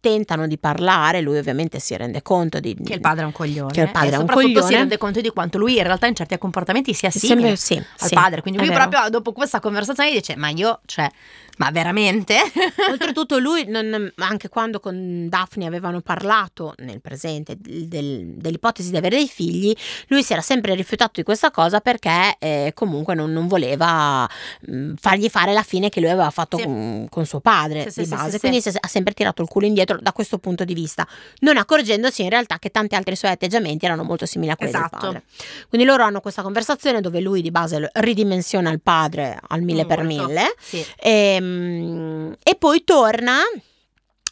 tentano 0.00 0.46
di 0.46 0.58
parlare, 0.58 1.20
lui 1.20 1.38
ovviamente 1.38 1.80
si 1.80 1.96
rende 1.96 2.22
conto 2.22 2.60
di 2.60 2.76
Che 2.84 2.94
il 2.94 3.00
padre 3.00 3.22
è 3.22 3.26
un 3.26 3.32
coglione. 3.32 3.72
Che 3.72 3.80
il 3.80 3.90
padre 3.90 4.10
è 4.10 4.12
un 4.14 4.20
soprattutto 4.20 4.46
coglione. 4.46 4.66
si 4.66 4.74
rende 4.74 4.98
conto 4.98 5.20
di 5.20 5.30
quanto 5.30 5.58
lui 5.58 5.76
in 5.76 5.82
realtà 5.82 6.06
in 6.06 6.14
certi 6.14 6.38
comportamenti 6.38 6.94
sia 6.94 7.10
simile 7.10 7.56
sì, 7.56 7.76
al 7.76 8.08
sì, 8.08 8.14
padre. 8.14 8.40
Quindi 8.40 8.60
lui 8.60 8.68
vero. 8.68 8.88
proprio 8.88 9.10
dopo 9.10 9.32
questa 9.32 9.58
conversazione 9.58 10.12
dice: 10.12 10.36
Ma 10.36 10.50
io, 10.50 10.80
cioè, 10.86 11.10
ma 11.56 11.70
veramente? 11.70 12.36
Oltretutto 12.90 13.38
lui, 13.38 13.64
non- 13.66 14.12
anche 14.16 14.48
quando 14.48 14.80
con 14.80 15.28
Daphne 15.28 15.66
avevano 15.66 16.00
parlato 16.00 16.74
nel 16.78 17.00
presente 17.00 17.56
del- 17.58 17.86
del- 17.88 18.34
dell'ipotesi 18.36 18.90
di 18.90 18.96
avere 18.96 19.16
dei 19.16 19.28
figli, 19.28 19.74
lui 20.08 20.22
si 20.22 20.32
era 20.32 20.42
sempre 20.42 20.74
rifiutato 20.74 21.12
di 21.14 21.22
questa 21.22 21.50
cosa 21.50 21.80
perché 21.80 22.36
eh, 22.38 22.72
comunque 22.74 23.14
non, 23.14 23.32
non 23.32 23.46
voleva 23.46 24.28
mh, 24.66 24.94
fargli 25.00 25.28
fare 25.28 25.52
la 25.52 25.62
fine 25.62 25.88
che 25.88 26.00
lui 26.00 26.10
aveva 26.10 26.30
fatto 26.30 26.56
Sì. 26.58 26.64
con, 26.64 27.06
con 27.10 27.24
suo 27.26 27.40
padre 27.40 27.90
Sì, 27.90 28.00
di 28.00 28.06
sì, 28.06 28.14
base. 28.14 28.38
Quindi 28.38 28.62
ha 28.80 28.88
sempre 28.88 29.12
tirato 29.14 29.42
il 29.42 29.48
culo 29.48 29.66
indietro 29.66 29.98
da 30.00 30.12
questo 30.12 30.38
punto 30.38 30.64
di 30.64 30.74
vista, 30.74 31.06
non 31.40 31.56
accorgendosi 31.56 32.22
in 32.22 32.28
realtà 32.30 32.58
che 32.58 32.70
tanti 32.70 32.94
altri 32.94 33.16
suoi 33.16 33.30
atteggiamenti 33.32 33.84
erano 33.84 34.02
molto 34.04 34.26
simili 34.26 34.50
a 34.50 34.56
quelli 34.56 34.72
Esatto. 34.72 34.88
del 34.90 35.00
padre. 35.00 35.22
Quindi 35.68 35.86
loro 35.86 36.02
hanno 36.04 36.20
questa 36.20 36.42
conversazione 36.42 37.00
dove 37.00 37.20
lui 37.20 37.42
di 37.42 37.50
base 37.50 37.90
ridimensiona 37.94 38.70
il 38.70 38.80
padre 38.80 39.38
al 39.48 39.62
mille 39.62 39.86
per 39.86 40.02
Molto. 40.02 40.26
mille. 40.26 40.54
Sì. 40.58 40.84
Ehm, 41.50 42.36
E, 42.42 42.54
poi 42.56 42.82
torna. 42.84 43.38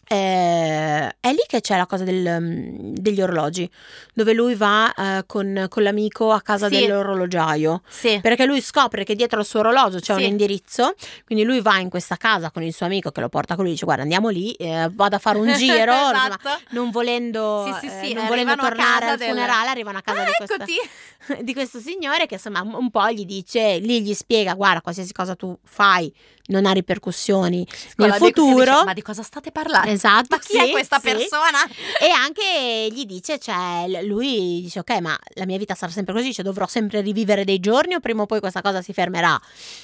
eh, 0.06 1.08
è 1.18 1.30
lì 1.30 1.42
che 1.46 1.62
c'è 1.62 1.78
la 1.78 1.86
cosa 1.86 2.04
del, 2.04 2.36
mm, 2.38 2.92
degli 2.96 3.22
orologi, 3.22 3.68
dove 4.12 4.34
lui 4.34 4.54
va 4.54 4.92
eh, 4.92 5.22
con, 5.26 5.64
con 5.70 5.82
l'amico 5.82 6.30
a 6.30 6.42
casa 6.42 6.68
Sì. 6.68 6.78
dell'orologiaio. 6.80 7.80
Sì. 7.88 8.18
Perché 8.20 8.44
lui 8.44 8.60
scopre 8.60 9.02
che 9.04 9.14
dietro 9.14 9.38
al 9.40 9.46
suo 9.46 9.60
orologio 9.60 10.00
c'è 10.00 10.12
Sì. 10.14 10.20
un 10.20 10.26
indirizzo, 10.28 10.94
quindi 11.24 11.42
lui 11.44 11.62
va 11.62 11.78
in 11.78 11.88
questa 11.88 12.16
casa 12.16 12.50
con 12.50 12.62
il 12.62 12.74
suo 12.74 12.84
amico 12.84 13.10
che 13.12 13.20
lo 13.22 13.30
porta 13.30 13.54
con 13.54 13.64
lui, 13.64 13.72
dice 13.72 13.86
guarda 13.86 14.02
andiamo 14.02 14.28
lì, 14.28 14.52
eh, 14.52 14.90
vado 14.92 15.16
a 15.16 15.18
fare 15.18 15.38
un 15.38 15.46
giro, 15.56 15.92
esatto. 15.92 16.50
non 16.72 16.90
volendo, 16.90 17.64
eh, 17.80 18.12
non 18.12 18.26
volendo 18.26 18.54
tornare 18.56 19.06
al 19.06 19.16
del- 19.16 19.28
funerale, 19.28 19.68
arrivano 19.70 19.98
a 19.98 20.02
casa 20.02 20.20
Ah, 20.20 20.24
di, 20.26 20.32
questa- 20.36 20.64
di 21.42 21.54
questo 21.54 21.78
signore 21.80 22.26
che 22.26 22.34
insomma 22.34 22.60
un 22.60 22.74
un 22.74 22.90
po' 22.90 23.08
gli 23.10 23.24
dice, 23.24 23.78
lì 23.78 24.02
gli 24.02 24.12
spiega 24.12 24.52
guarda 24.52 24.82
qualsiasi 24.82 25.14
cosa 25.14 25.34
tu 25.34 25.56
fai 25.64 26.12
non 26.46 26.66
ha 26.66 26.72
ripercussioni 26.72 27.66
Con 27.96 28.08
nel 28.08 28.16
futuro. 28.18 28.64
dice, 28.72 28.84
ma 28.84 28.92
di 28.92 29.02
cosa 29.02 29.22
state 29.22 29.50
parlando? 29.50 29.90
Esatto, 29.90 30.26
Ma 30.30 30.38
chi 30.38 30.58
è 30.58 30.64
sì, 30.66 30.70
questa 30.70 30.98
sì. 30.98 31.10
persona? 31.10 31.58
E 32.00 32.10
anche 32.10 32.88
gli 32.90 33.04
dice, 33.06 33.38
cioè, 33.38 33.86
lui 34.02 34.60
dice, 34.62 34.80
ok, 34.80 34.98
ma 35.00 35.18
la 35.34 35.46
mia 35.46 35.56
vita 35.58 35.74
sarà 35.74 35.90
sempre 35.90 36.12
così, 36.14 36.32
cioè 36.34 36.44
dovrò 36.44 36.66
sempre 36.66 37.00
rivivere 37.00 37.44
dei 37.44 37.60
giorni 37.60 37.94
o 37.94 38.00
prima 38.00 38.22
o 38.22 38.26
poi 38.26 38.40
questa 38.40 38.60
cosa 38.60 38.82
si 38.82 38.92
fermerà. 38.92 39.40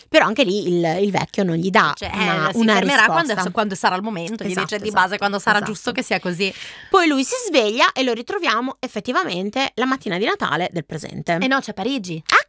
Però 0.09 0.27
anche 0.27 0.45
lì 0.45 0.69
il, 0.69 0.99
il 1.03 1.11
vecchio 1.11 1.45
non 1.45 1.57
gli 1.57 1.71
dà 1.71 1.95
Cioè, 1.97 2.11
una, 2.13 2.49
eh, 2.49 2.53
si 2.53 2.59
una 2.59 2.75
fermerà 2.75 3.07
quando, 3.07 3.35
quando 3.53 3.75
sarà 3.75 3.97
il 3.97 4.03
momento, 4.03 4.45
gli 4.45 4.51
Esatto, 4.51 4.67
dice 4.67 4.79
di 4.79 4.89
esatto, 4.89 5.03
base 5.03 5.19
quando 5.19 5.39
sarà 5.39 5.57
esatto. 5.59 5.73
giusto 5.73 5.93
che 5.93 6.03
sia 6.03 6.21
così. 6.21 6.53
Poi 6.91 7.07
lui 7.07 7.25
si 7.25 7.35
sveglia 7.47 7.93
e 7.93 8.03
lo 8.03 8.13
ritroviamo 8.13 8.77
effettivamente 8.81 9.71
la 9.75 9.87
mattina 9.87 10.19
di 10.19 10.25
Natale 10.25 10.69
del 10.73 10.85
presente. 10.85 11.39
E 11.41 11.47
no, 11.47 11.61
c'è 11.61 11.73
Parigi. 11.73 12.23
Ah, 12.27 12.45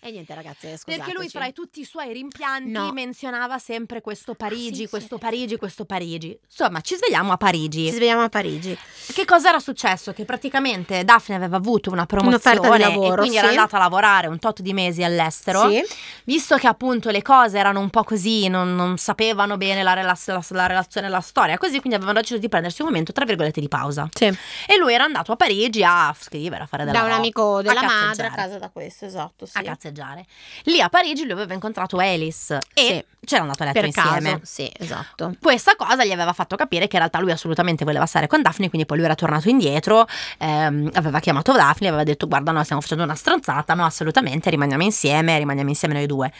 E 0.00 0.12
niente, 0.12 0.32
ragazzi, 0.34 0.68
scusate. 0.68 0.96
Perché 0.96 1.12
lui 1.12 1.28
tra 1.28 1.46
i 1.46 1.52
tutti 1.52 1.80
i 1.80 1.84
suoi 1.84 2.12
rimpianti 2.12 2.70
No. 2.70 2.92
menzionava 2.92 3.58
sempre 3.58 4.00
questo 4.00 4.34
Parigi, 4.34 4.84
sì, 4.84 4.88
questo 4.88 5.16
sì. 5.16 5.20
Parigi, 5.20 5.56
questo 5.56 5.84
Parigi. 5.84 6.38
Insomma, 6.44 6.80
ci 6.82 6.94
svegliamo 6.94 7.32
a 7.32 7.36
Parigi. 7.36 7.86
Ci 7.86 7.92
svegliamo 7.94 8.22
a 8.22 8.28
Parigi. 8.28 8.78
Che 9.12 9.24
cosa 9.24 9.48
era 9.48 9.58
successo? 9.58 10.12
Che 10.12 10.24
praticamente 10.24 11.02
Daphne 11.04 11.34
aveva 11.34 11.56
avuto 11.56 11.90
una 11.90 12.06
promozione 12.06 12.60
di 12.60 12.78
lavoro, 12.78 13.14
e 13.14 13.16
quindi 13.16 13.36
era 13.38 13.48
sì. 13.48 13.56
andata 13.56 13.76
a 13.76 13.80
lavorare 13.80 14.28
un 14.28 14.38
tot 14.38 14.60
di 14.60 14.72
mesi 14.72 15.02
all'estero. 15.02 15.68
Sì. 15.68 15.82
Visto 16.24 16.56
che 16.56 16.68
appunto 16.68 17.10
le 17.10 17.22
cose 17.22 17.58
erano 17.58 17.80
un 17.80 17.90
po' 17.90 18.04
così, 18.04 18.46
non, 18.48 18.76
non 18.76 18.98
sapevano 18.98 19.56
bene 19.56 19.82
la, 19.82 19.94
relaz- 19.94 20.28
la- 20.28 20.44
la 20.50 20.66
relazione 20.66 21.08
e 21.08 21.10
la 21.10 21.20
storia, 21.20 21.58
così 21.58 21.80
quindi 21.80 21.96
avevano 21.96 22.20
deciso 22.20 22.38
di 22.38 22.48
prendersi 22.48 22.82
un 22.82 22.88
momento, 22.88 23.10
tra 23.12 23.24
virgolette, 23.24 23.60
di 23.60 23.68
pausa. 23.68 24.08
Sì. 24.12 24.26
E 24.26 24.76
lui 24.78 24.94
era 24.94 25.02
andato 25.04 25.32
a 25.32 25.36
Parigi 25.36 25.82
a 25.82 26.14
scrivere, 26.18 26.62
a 26.62 26.66
fare 26.66 26.84
della 26.84 27.00
Da 27.00 27.04
un 27.04 27.10
amico 27.12 27.62
della 27.62 27.82
madre 27.82 28.26
a 28.26 28.30
casa 28.30 28.58
da 28.58 28.70
questo, 28.70 29.04
esatto. 29.04 29.44
Sì. 29.44 29.58
A 29.58 29.62
cazzeggiare. 29.88 30.26
Lì 30.64 30.80
a 30.80 30.88
Parigi 30.88 31.24
lui 31.24 31.32
aveva 31.32 31.54
incontrato 31.54 31.98
Alice 31.98 32.58
e 32.74 33.06
c'era 33.24 33.42
andato 33.42 33.62
a 33.62 33.66
letto 33.66 33.80
per 33.80 33.86
insieme. 33.86 34.30
caso. 34.30 34.40
Sì, 34.44 34.70
esatto. 34.78 35.34
Questa 35.40 35.74
cosa 35.76 36.04
gli 36.04 36.12
aveva 36.12 36.32
fatto 36.32 36.56
capire 36.56 36.86
che 36.86 36.96
in 36.96 37.00
realtà 37.00 37.18
lui 37.20 37.32
assolutamente 37.32 37.84
voleva 37.84 38.06
stare 38.06 38.26
con 38.26 38.42
Daphne, 38.42 38.68
quindi 38.68 38.86
poi 38.86 38.98
lui 38.98 39.06
era 39.06 39.14
tornato 39.14 39.48
indietro, 39.48 40.06
ehm, 40.38 40.90
aveva 40.94 41.20
chiamato 41.20 41.52
Daphne, 41.52 41.88
aveva 41.88 42.04
detto 42.04 42.26
guarda 42.26 42.52
no 42.52 42.62
stiamo 42.62 42.80
facendo 42.80 43.04
una 43.04 43.14
stronzata, 43.14 43.74
no 43.74 43.84
assolutamente 43.84 44.50
rimaniamo 44.50 44.82
insieme, 44.82 45.38
rimaniamo 45.38 45.68
insieme 45.68 45.94
noi 45.94 46.06
due. 46.06 46.32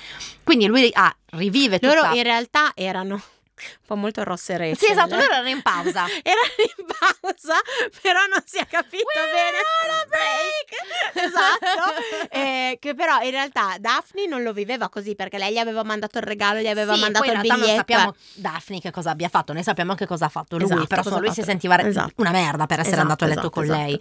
Quindi 0.45 0.67
lui 0.67 0.89
ah, 0.93 1.15
rivive 1.31 1.79
tutta... 1.79 1.95
Loro 1.95 2.15
in 2.15 2.23
realtà 2.23 2.73
erano 2.75 3.21
un 3.81 3.87
po' 3.87 3.97
molto 3.97 4.23
rosse 4.25 4.55
e 4.55 4.77
Sì 4.77 4.91
esatto, 4.91 5.15
loro 5.15 5.23
erano 5.33 5.49
in 5.49 5.63
pausa. 5.63 6.07
Erano 6.23 6.55
in 6.79 6.85
pausa, 6.87 7.55
però 8.03 8.21
non 8.27 8.43
si 8.45 8.59
è 8.59 8.67
capito 8.67 9.05
bene. 9.33 9.59
esatto. 11.27 11.67
Eh, 12.39 12.77
che 12.81 12.95
però 12.95 13.21
in 13.23 13.31
realtà 13.31 13.77
Daphne 13.81 14.27
non 14.27 14.43
lo 14.43 14.53
viveva 14.53 14.89
così 14.89 15.15
perché 15.15 15.39
lei 15.39 15.53
gli 15.53 15.59
aveva 15.59 15.83
mandato 15.83 16.19
il 16.19 16.25
regalo, 16.25 16.61
gli 16.61 16.67
aveva 16.67 16.95
Sì, 16.95 17.01
mandato 17.01 17.25
poi 17.25 17.35
in 17.35 17.41
il 17.41 17.43
biglietto. 17.43 17.67
non 17.67 17.77
sappiamo 17.77 18.15
Daphne 18.35 18.81
che 18.81 18.91
cosa 18.91 19.11
abbia 19.11 19.29
fatto, 19.29 19.53
noi 19.53 19.63
sappiamo 19.63 19.95
che 19.95 20.07
cosa 20.07 20.27
ha 20.27 20.29
fatto 20.29 20.57
lui, 20.57 20.67
Esatto, 20.67 20.87
però 20.87 21.03
solo 21.03 21.17
lui 21.19 21.29
si 21.29 21.35
fatto. 21.37 21.47
sentiva 21.49 21.79
Esatto. 21.83 22.13
una 22.17 22.31
merda 22.31 22.67
per 22.67 22.81
essere 22.81 22.97
Esatto, 22.97 23.03
andato 23.03 23.25
a 23.25 23.27
letto 23.29 23.41
esatto, 23.41 23.55
con 23.55 23.65
esatto. 23.65 23.81
lei. 23.81 24.01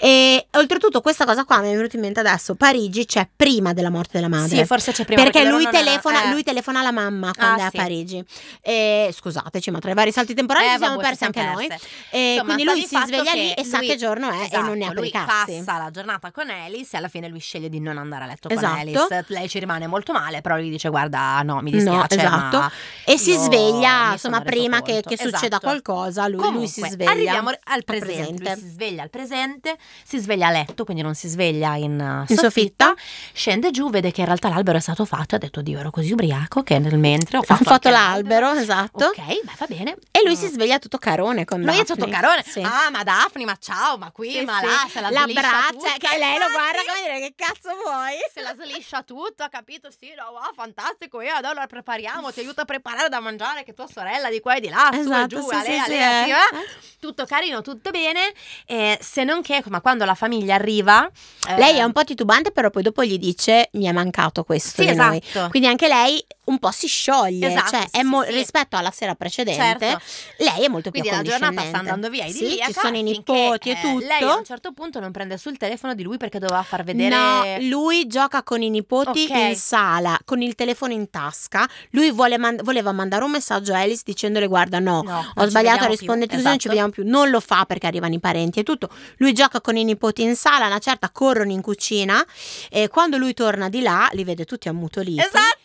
E 0.00 0.46
oltretutto 0.52 1.00
questa 1.00 1.24
cosa 1.24 1.44
qua 1.44 1.60
mi 1.60 1.68
è 1.70 1.74
venuta 1.74 1.96
in 1.96 2.02
mente 2.02 2.20
adesso, 2.20 2.54
Parigi 2.54 3.04
c'è 3.06 3.28
prima 3.34 3.72
della 3.72 3.90
morte 3.90 4.10
della 4.14 4.28
madre. 4.28 4.56
Sì, 4.56 4.64
forse 4.64 4.92
c'è 4.92 5.04
prima 5.04 5.22
perché 5.22 5.44
loro 5.44 5.56
lui 5.56 5.68
telefona, 5.70 6.24
eh. 6.24 6.30
lui 6.30 6.42
telefona 6.42 6.80
alla 6.80 6.92
mamma 6.92 7.32
quando 7.34 7.60
Ah, 7.60 7.64
è 7.64 7.66
a 7.66 7.70
sì. 7.70 7.76
Parigi. 7.76 8.24
E, 8.60 8.97
scusateci, 9.12 9.70
ma 9.70 9.78
tra 9.78 9.90
i 9.90 9.94
vari 9.94 10.12
salti 10.12 10.34
temporali 10.34 10.66
Eh, 10.66 10.70
ci 10.72 10.78
siamo 10.78 10.96
vabbè, 10.96 11.08
persi 11.08 11.24
anche 11.24 11.42
noi. 11.44 11.66
perse. 11.66 11.86
E 12.10 12.30
Insomma, 12.32 12.54
quindi 12.54 12.64
lui 12.72 12.80
si 12.82 12.94
fatto 12.96 13.06
sveglia 13.06 13.32
lì 13.32 13.52
e 13.52 13.64
sa 13.64 13.78
lui- 13.78 13.86
che 13.86 13.96
giorno 13.96 14.30
è 14.30 14.48
e 14.50 14.60
non 14.60 14.76
ne 14.78 14.84
ha 14.84 14.86
Esatto, 14.88 15.00
lui 15.00 15.10
passa 15.10 15.78
la 15.78 15.90
giornata 15.90 16.30
con 16.30 16.50
Alice 16.50 16.94
e 16.94 16.98
alla 16.98 17.08
fine 17.08 17.28
lui 17.28 17.40
sceglie 17.40 17.68
di 17.68 17.80
non 17.80 17.98
andare 17.98 18.24
a 18.24 18.26
letto 18.26 18.48
con 18.48 18.56
Esatto. 18.56 18.78
Alice. 18.78 19.24
Lei 19.28 19.48
ci 19.48 19.58
rimane 19.58 19.86
molto 19.86 20.12
male, 20.12 20.40
però 20.40 20.56
lui 20.56 20.70
dice 20.70 20.88
guarda 20.88 21.40
no, 21.42 21.60
mi 21.60 21.70
No, 21.70 21.76
dispiace, 21.78 22.16
esatto. 22.16 22.58
ma 22.58 22.72
E 23.04 23.18
si 23.18 23.32
sveglia, 23.34 24.12
insomma, 24.12 24.40
prima 24.40 24.82
che, 24.82 25.02
che 25.06 25.16
succeda 25.16 25.36
Esatto. 25.56 25.60
qualcosa, 25.60 26.26
lui, 26.26 26.36
lui 26.36 26.44
Comunque, 26.46 26.68
si 26.68 26.80
sveglia. 26.88 27.10
Arriviamo 27.10 27.50
al 27.64 27.84
presente. 27.84 28.16
presente. 28.42 28.50
Lui 28.52 28.60
si 28.60 28.68
sveglia 28.68 29.02
al 29.02 29.10
presente, 29.10 29.76
si 30.04 30.18
sveglia 30.18 30.46
a 30.48 30.50
letto, 30.50 30.84
quindi 30.84 31.02
non 31.02 31.14
si 31.14 31.28
sveglia 31.28 31.74
in, 31.76 32.24
uh, 32.26 32.30
In 32.32 32.38
soffitta. 32.38 32.94
Scende 33.32 33.70
giù, 33.70 33.90
vede 33.90 34.10
che 34.10 34.20
in 34.20 34.26
realtà 34.26 34.48
l'albero 34.48 34.78
è 34.78 34.80
stato 34.80 35.04
fatto 35.04 35.34
e 35.34 35.36
ha 35.36 35.40
detto 35.40 35.60
Dio, 35.62 35.78
ero 35.78 35.90
così 35.90 36.12
ubriaco 36.12 36.62
che 36.62 36.78
nel 36.78 36.98
mentre 36.98 37.38
ho 37.38 37.40
Ho 37.42 37.44
fatto, 37.44 37.64
fatto 37.64 37.88
anche 37.88 37.90
l'albero, 37.90 38.52
esatto. 38.58 38.87
Ok, 38.92 39.16
beh, 39.42 39.52
va 39.58 39.66
bene. 39.66 39.96
E 40.10 40.22
lui 40.24 40.36
si 40.36 40.46
Mm. 40.46 40.48
sveglia 40.52 40.78
tutto 40.78 40.98
carone 40.98 41.44
con 41.44 41.60
Lui 41.60 41.70
è 41.74 41.76
Daphne. 41.78 41.94
tutto 41.96 42.08
carone. 42.08 42.42
Sì. 42.44 42.60
Ah, 42.60 42.90
ma 42.90 43.02
Daphne, 43.02 43.44
ma 43.44 43.56
ciao, 43.60 43.96
ma 43.98 44.10
qui, 44.10 44.30
Sì, 44.32 44.40
ma 44.44 44.58
sì. 44.60 44.66
là, 44.66 44.86
se 44.90 45.00
la, 45.00 45.10
la 45.10 45.26
braccia, 45.26 45.92
che 45.98 46.18
lei 46.18 46.38
lo 46.38 46.50
guarda 46.50 46.80
come 46.86 47.00
dire 47.02 47.20
che 47.20 47.34
cazzo 47.36 47.70
vuoi? 47.82 48.16
Se 48.32 48.40
la 48.42 48.54
sliscia 48.54 49.02
tutto, 49.02 49.42
ha 49.42 49.48
capito? 49.48 49.88
Sì, 49.90 50.12
no, 50.16 50.30
wow, 50.30 50.52
fantastico. 50.54 51.20
Io 51.20 51.34
allora 51.34 51.66
prepariamo, 51.66 52.30
ti 52.32 52.40
aiuto 52.40 52.60
a 52.60 52.64
preparare 52.64 53.08
da 53.08 53.20
mangiare 53.20 53.64
che 53.64 53.74
tua 53.74 53.86
sorella 53.92 54.28
di 54.30 54.40
qua 54.40 54.56
e 54.56 54.60
di 54.60 54.68
là, 54.68 54.88
su 54.92 55.00
Esatto, 55.00 55.26
giù, 55.26 55.48
sì, 55.48 55.56
sì, 55.64 55.80
sì, 55.84 55.92
eh. 55.94 56.26
va. 56.30 56.62
Tutto 57.00 57.24
carino, 57.24 57.62
tutto 57.62 57.90
bene. 57.90 58.32
Eh, 58.66 58.98
se 59.00 59.24
non 59.24 59.42
che, 59.42 59.62
ma 59.68 59.80
quando 59.80 60.04
la 60.04 60.14
famiglia 60.14 60.54
arriva, 60.54 61.08
eh, 61.48 61.56
Lei 61.58 61.76
è 61.78 61.82
un 61.82 61.92
po' 61.92 62.04
titubante, 62.04 62.50
però 62.52 62.70
poi 62.70 62.82
dopo 62.82 63.04
gli 63.04 63.18
dice 63.18 63.68
mi 63.72 63.86
è 63.86 63.92
mancato 63.92 64.44
questo 64.44 64.82
Sì, 64.82 64.88
di 64.88 64.94
noi. 64.96 65.20
esatto. 65.24 65.48
Quindi 65.50 65.68
anche 65.68 65.88
lei 65.88 66.24
un 66.48 66.58
po' 66.58 66.70
si 66.70 66.86
scioglie, 66.86 67.48
Esatto, 67.48 67.70
cioè 67.70 67.80
sì, 67.80 67.96
è 67.96 68.00
sì, 68.00 68.04
mo- 68.04 68.22
sì. 68.24 68.32
rispetto 68.32 68.76
alla 68.76 68.90
sera 68.90 69.14
precedente, 69.14 69.86
Certo. 69.86 70.00
lei 70.38 70.64
è 70.64 70.68
molto 70.68 70.90
più 70.90 71.00
Quindi 71.02 71.16
la 71.16 71.22
giornata 71.38 71.66
sta 71.66 71.78
andando 71.78 72.08
via 72.10 72.24
Sì, 72.26 72.44
idilliaca 72.44 72.72
ci 72.72 72.78
sono 72.78 72.96
i 72.96 73.02
nipoti 73.02 73.68
e 73.70 73.72
eh, 73.72 73.80
tutto. 73.80 74.06
Lei 74.06 74.22
a 74.22 74.34
un 74.36 74.44
certo 74.44 74.72
punto 74.72 75.00
non 75.00 75.10
prende 75.12 75.36
sul 75.38 75.56
telefono 75.56 75.94
di 75.94 76.02
lui 76.02 76.16
perché 76.16 76.38
doveva 76.38 76.62
far 76.62 76.84
vedere 76.84 77.14
No, 77.14 77.68
lui 77.68 78.06
gioca 78.06 78.42
con 78.42 78.62
i 78.62 78.70
nipoti 78.70 79.26
Ok. 79.30 79.36
in 79.36 79.56
sala, 79.56 80.18
con 80.24 80.40
il 80.42 80.54
telefono 80.54 80.92
in 80.92 81.10
tasca. 81.10 81.68
Lui 81.90 82.10
vuole 82.10 82.38
man- 82.38 82.58
voleva 82.62 82.92
mandare 82.92 83.24
un 83.24 83.30
messaggio 83.30 83.72
a 83.74 83.80
Alice 83.80 84.02
dicendole 84.04 84.46
guarda 84.46 84.78
no, 84.78 85.02
No, 85.02 85.32
ho 85.34 85.46
sbagliato 85.46 85.84
a 85.84 85.86
risponderti 85.88 86.34
così, 86.34 86.46
non 86.46 86.58
ci 86.58 86.68
Esatto. 86.68 86.68
vediamo 86.68 86.90
più. 86.90 87.02
Non 87.06 87.30
lo 87.30 87.40
fa 87.40 87.64
perché 87.66 87.86
arrivano 87.86 88.14
i 88.14 88.20
parenti 88.20 88.60
e 88.60 88.62
tutto. 88.62 88.88
Lui 89.18 89.32
gioca 89.32 89.60
con 89.60 89.76
i 89.76 89.84
nipoti 89.84 90.22
in 90.22 90.34
sala, 90.36 90.66
una 90.66 90.78
certa 90.78 91.10
corrono 91.10 91.52
in 91.52 91.60
cucina 91.60 92.24
e 92.70 92.88
quando 92.88 93.16
lui 93.18 93.34
torna 93.34 93.68
di 93.68 93.80
là 93.82 94.08
li 94.12 94.24
vede 94.24 94.44
tutti 94.44 94.68
ammutoliti. 94.68 95.20
Esatto. 95.20 95.56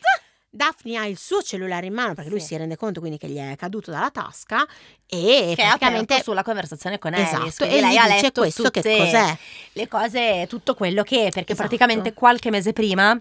Daphne 0.56 0.98
ha 0.98 1.06
il 1.08 1.18
suo 1.18 1.42
cellulare 1.42 1.88
in 1.88 1.94
mano 1.94 2.14
perché 2.14 2.30
lui 2.30 2.40
Sì. 2.40 2.46
si 2.48 2.58
rende 2.58 2.76
conto 2.78 3.00
quindi 3.00 3.18
che 3.18 3.28
gli 3.28 3.38
è 3.38 3.56
caduto 3.56 3.90
dalla 3.90 4.12
tasca 4.12 4.64
e 5.08 5.54
Che 5.56 5.64
praticamente 5.64 6.22
sulla 6.22 6.44
conversazione 6.44 7.00
con 7.00 7.12
Alice. 7.16 7.36
esatto, 7.48 7.64
e 7.64 7.82
lei 7.82 7.98
ha 7.98 8.06
letto 8.06 8.42
questo 8.42 8.70
che 8.70 8.82
cos'è. 8.82 9.36
le 9.72 9.88
cose, 9.88 10.46
tutto 10.48 10.76
quello 10.76 11.02
che, 11.02 11.30
perché 11.34 11.54
Esatto. 11.54 11.56
praticamente 11.68 12.14
qualche 12.14 12.52
mese 12.52 12.72
prima 12.72 13.20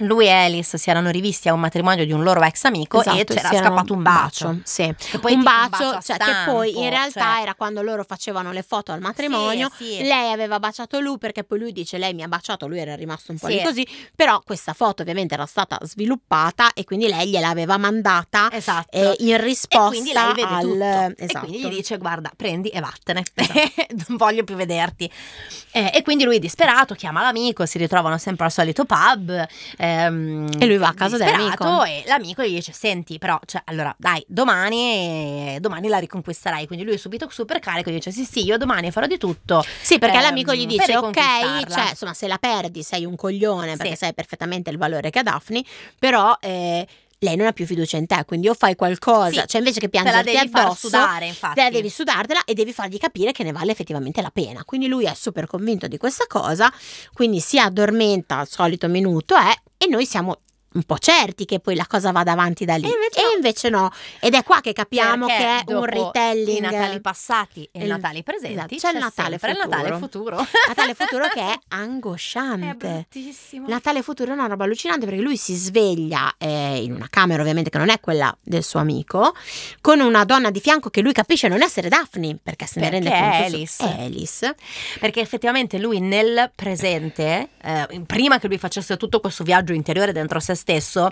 lui 0.00 0.26
e 0.26 0.30
Alice 0.30 0.76
si 0.78 0.90
erano 0.90 1.10
rivisti 1.10 1.48
a 1.48 1.52
un 1.52 1.60
matrimonio 1.60 2.04
di 2.04 2.12
un 2.12 2.22
loro 2.22 2.42
ex 2.42 2.64
amico 2.64 2.98
e 2.98 3.00
Esatto, 3.00 3.34
c'era 3.34 3.48
si 3.48 3.54
erano- 3.56 3.74
scappato 3.74 3.92
un 3.94 4.02
bacio. 4.02 4.58
Sì. 4.64 4.94
Che 4.96 5.18
poi 5.18 5.34
un 5.34 5.42
bacio, 5.42 5.88
a 5.90 6.00
cioè, 6.00 6.16
che 6.16 6.32
poi 6.46 6.76
in 6.78 6.88
realtà 6.90 7.20
cioè- 7.32 7.42
era 7.42 7.54
quando 7.54 7.82
loro 7.82 8.04
facevano 8.04 8.52
le 8.52 8.62
foto 8.62 8.92
al 8.92 9.00
matrimonio. 9.00 9.70
Sì, 9.76 9.84
sì. 9.84 10.02
Lei 10.02 10.32
aveva 10.32 10.58
baciato 10.58 11.00
lui 11.00 11.18
perché 11.18 11.44
poi 11.44 11.58
lui 11.58 11.72
dice 11.72 11.98
lei 11.98 12.14
mi 12.14 12.22
ha 12.22 12.28
baciato, 12.28 12.66
lui 12.66 12.78
era 12.78 12.94
rimasto 12.94 13.32
un 13.32 13.38
po' 13.38 13.46
Sì. 13.48 13.54
lì 13.54 13.62
così, 13.62 13.86
però 14.14 14.40
questa 14.44 14.72
foto 14.72 15.02
ovviamente 15.02 15.34
era 15.34 15.46
stata 15.46 15.78
sviluppata 15.82 16.72
e 16.72 16.84
quindi 16.84 17.08
lei 17.08 17.28
gliel'aveva 17.30 17.76
mandata 17.76 18.48
Esatto. 18.52 18.88
eh, 18.96 19.14
in 19.20 19.34
e 19.34 19.40
risposta 19.40 19.88
quindi 19.88 20.12
lei 20.12 20.26
vede 20.34 20.42
al 20.42 20.60
tutto 20.62 21.22
esatto. 21.24 21.46
e 21.46 21.48
quindi 21.48 21.58
gli 21.68 21.74
dice 21.76 21.98
guarda 21.98 22.30
prendi 22.36 22.68
e 22.68 22.80
vattene 22.80 23.22
non 24.08 24.16
voglio 24.16 24.44
più 24.44 24.54
vederti 24.56 25.10
Eh, 25.72 25.90
e 25.94 26.02
quindi 26.02 26.24
lui 26.24 26.38
disperato 26.38 26.94
chiama 26.94 27.22
l'amico 27.22 27.64
si 27.66 27.78
ritrovano 27.78 28.18
sempre 28.18 28.46
al 28.46 28.52
solito 28.52 28.84
pub 28.84 29.46
ehm, 30.04 30.48
E 30.58 30.66
lui 30.66 30.76
va 30.76 30.88
a 30.88 30.94
casa 30.94 31.16
dell'amico. 31.16 31.84
e 31.84 32.04
l'amico 32.06 32.42
gli 32.42 32.54
dice 32.54 32.72
senti 32.72 33.18
però 33.18 33.38
cioè, 33.46 33.62
allora 33.66 33.94
dai 33.98 34.24
domani 34.28 35.56
domani 35.60 35.88
la 35.88 35.98
riconquisterai 35.98 36.66
quindi 36.66 36.84
lui 36.84 36.94
è 36.94 36.98
subito 36.98 37.28
super 37.30 37.58
carico 37.58 37.90
dice 37.90 38.10
sì 38.10 38.24
sì 38.24 38.44
io 38.44 38.56
domani 38.56 38.90
farò 38.90 39.06
di 39.06 39.18
tutto 39.18 39.64
Sì, 39.82 39.98
perché 39.98 40.16
ehm, 40.16 40.22
l'amico 40.22 40.54
gli 40.54 40.66
dice: 40.66 40.96
Ok, 40.96 41.14
riconquistarla." 41.16 41.66
cioè, 41.74 41.88
insomma, 41.90 42.14
se 42.14 42.26
la 42.28 42.38
perdi 42.38 42.82
sei 42.82 43.04
un 43.04 43.16
coglione 43.16 43.76
perché 43.76 43.92
Sì. 43.92 43.96
sai 44.04 44.14
perfettamente 44.14 44.70
il 44.70 44.78
valore 44.78 45.10
che 45.10 45.18
ha 45.18 45.22
Daphne, 45.22 45.62
però 45.98 46.36
eh, 46.40 46.86
lei 47.20 47.36
non 47.36 47.46
ha 47.46 47.52
più 47.52 47.66
fiducia 47.66 47.96
in 47.96 48.06
te, 48.06 48.24
quindi 48.26 48.48
o 48.48 48.54
fai 48.54 48.74
qualcosa, 48.76 49.42
Sì, 49.42 49.46
cioè 49.46 49.60
invece 49.60 49.80
che 49.80 49.88
te 49.88 50.02
la 50.02 50.22
devi 50.22 50.36
addosso, 50.36 50.88
sudare 50.88 51.26
infatti 51.26 51.54
te 51.54 51.62
la 51.62 51.70
devi 51.70 51.90
sudartela 51.90 52.44
e 52.44 52.54
devi 52.54 52.72
fargli 52.72 52.98
capire 52.98 53.32
che 53.32 53.42
ne 53.44 53.52
vale 53.52 53.72
effettivamente 53.72 54.22
la 54.22 54.30
pena. 54.30 54.64
Quindi 54.64 54.86
lui 54.86 55.04
è 55.04 55.12
super 55.14 55.46
convinto 55.46 55.86
di 55.86 55.98
questa 55.98 56.24
cosa, 56.26 56.72
quindi 57.12 57.40
si 57.40 57.58
addormenta 57.58 58.38
al 58.38 58.48
solito 58.48 58.88
minuto 58.88 59.36
eh, 59.36 59.62
e 59.76 59.86
noi 59.86 60.06
siamo 60.06 60.40
un 60.72 60.82
po' 60.84 60.98
certi 60.98 61.44
che 61.44 61.58
poi 61.60 61.74
la 61.74 61.86
cosa 61.86 62.12
vada 62.12 62.32
avanti 62.32 62.64
da 62.64 62.76
lì. 62.76 62.84
E 62.86 62.90
invece 62.92 63.20
no. 63.22 63.30
invece 63.36 63.68
no. 63.70 63.90
Ed 64.20 64.34
è 64.34 64.42
qua 64.44 64.60
che 64.60 64.72
capiamo 64.72 65.26
Perché 65.26 65.42
che 65.42 65.72
è 65.72 65.74
un 65.74 65.84
retelling. 65.84 66.56
I 66.58 66.60
Natali 66.60 67.00
passati 67.00 67.68
e 67.72 67.80
i 67.80 67.82
Il- 67.82 67.88
Natali 67.88 68.22
presenti. 68.22 68.54
esatto, 68.54 68.76
c'è 68.76 68.90
il 68.92 68.98
Natale 68.98 69.38
sempre 69.38 69.50
il 69.50 69.56
Natale 69.68 69.92
futuro. 69.98 70.36
futuro. 70.38 70.46
Natale 70.68 70.94
futuro 70.94 71.28
che 71.28 71.40
è 71.40 71.48
È 71.70 71.74
angosciante. 71.76 72.74
bruttissimo. 72.76 73.66
Natale 73.68 74.02
futuro 74.02 74.30
è 74.30 74.34
una 74.34 74.46
roba 74.46 74.64
allucinante 74.64 75.06
perché 75.06 75.20
lui 75.20 75.36
si 75.36 75.54
sveglia 75.54 76.34
eh, 76.38 76.82
in 76.82 76.92
una 76.92 77.06
camera 77.10 77.40
ovviamente 77.42 77.70
che 77.70 77.78
non 77.78 77.88
è 77.90 77.98
quella 78.00 78.36
del 78.42 78.62
suo 78.62 78.80
amico 78.80 79.34
con 79.80 80.00
una 80.00 80.24
donna 80.24 80.50
di 80.50 80.60
fianco 80.60 80.90
che 80.90 81.00
lui 81.00 81.12
capisce 81.12 81.48
non 81.48 81.62
essere 81.62 81.88
Daphne 81.88 82.38
perché 82.42 82.66
se 82.66 82.80
ne 82.80 82.90
Perché 82.90 83.08
rende 83.08 83.20
conto 83.20 83.36
è 83.36 83.44
Alice. 83.46 83.84
è 83.84 84.02
Alice 84.04 84.54
Perché 85.00 85.20
effettivamente 85.20 85.78
lui 85.78 86.00
nel 86.00 86.50
presente, 86.54 87.50
eh, 87.62 88.02
prima 88.06 88.38
che 88.38 88.46
lui 88.48 88.58
facesse 88.58 88.96
tutto 88.96 89.20
questo 89.20 89.42
viaggio 89.44 89.72
interiore 89.72 90.12
dentro 90.12 90.38
se 90.40 90.54
stesso, 90.60 91.10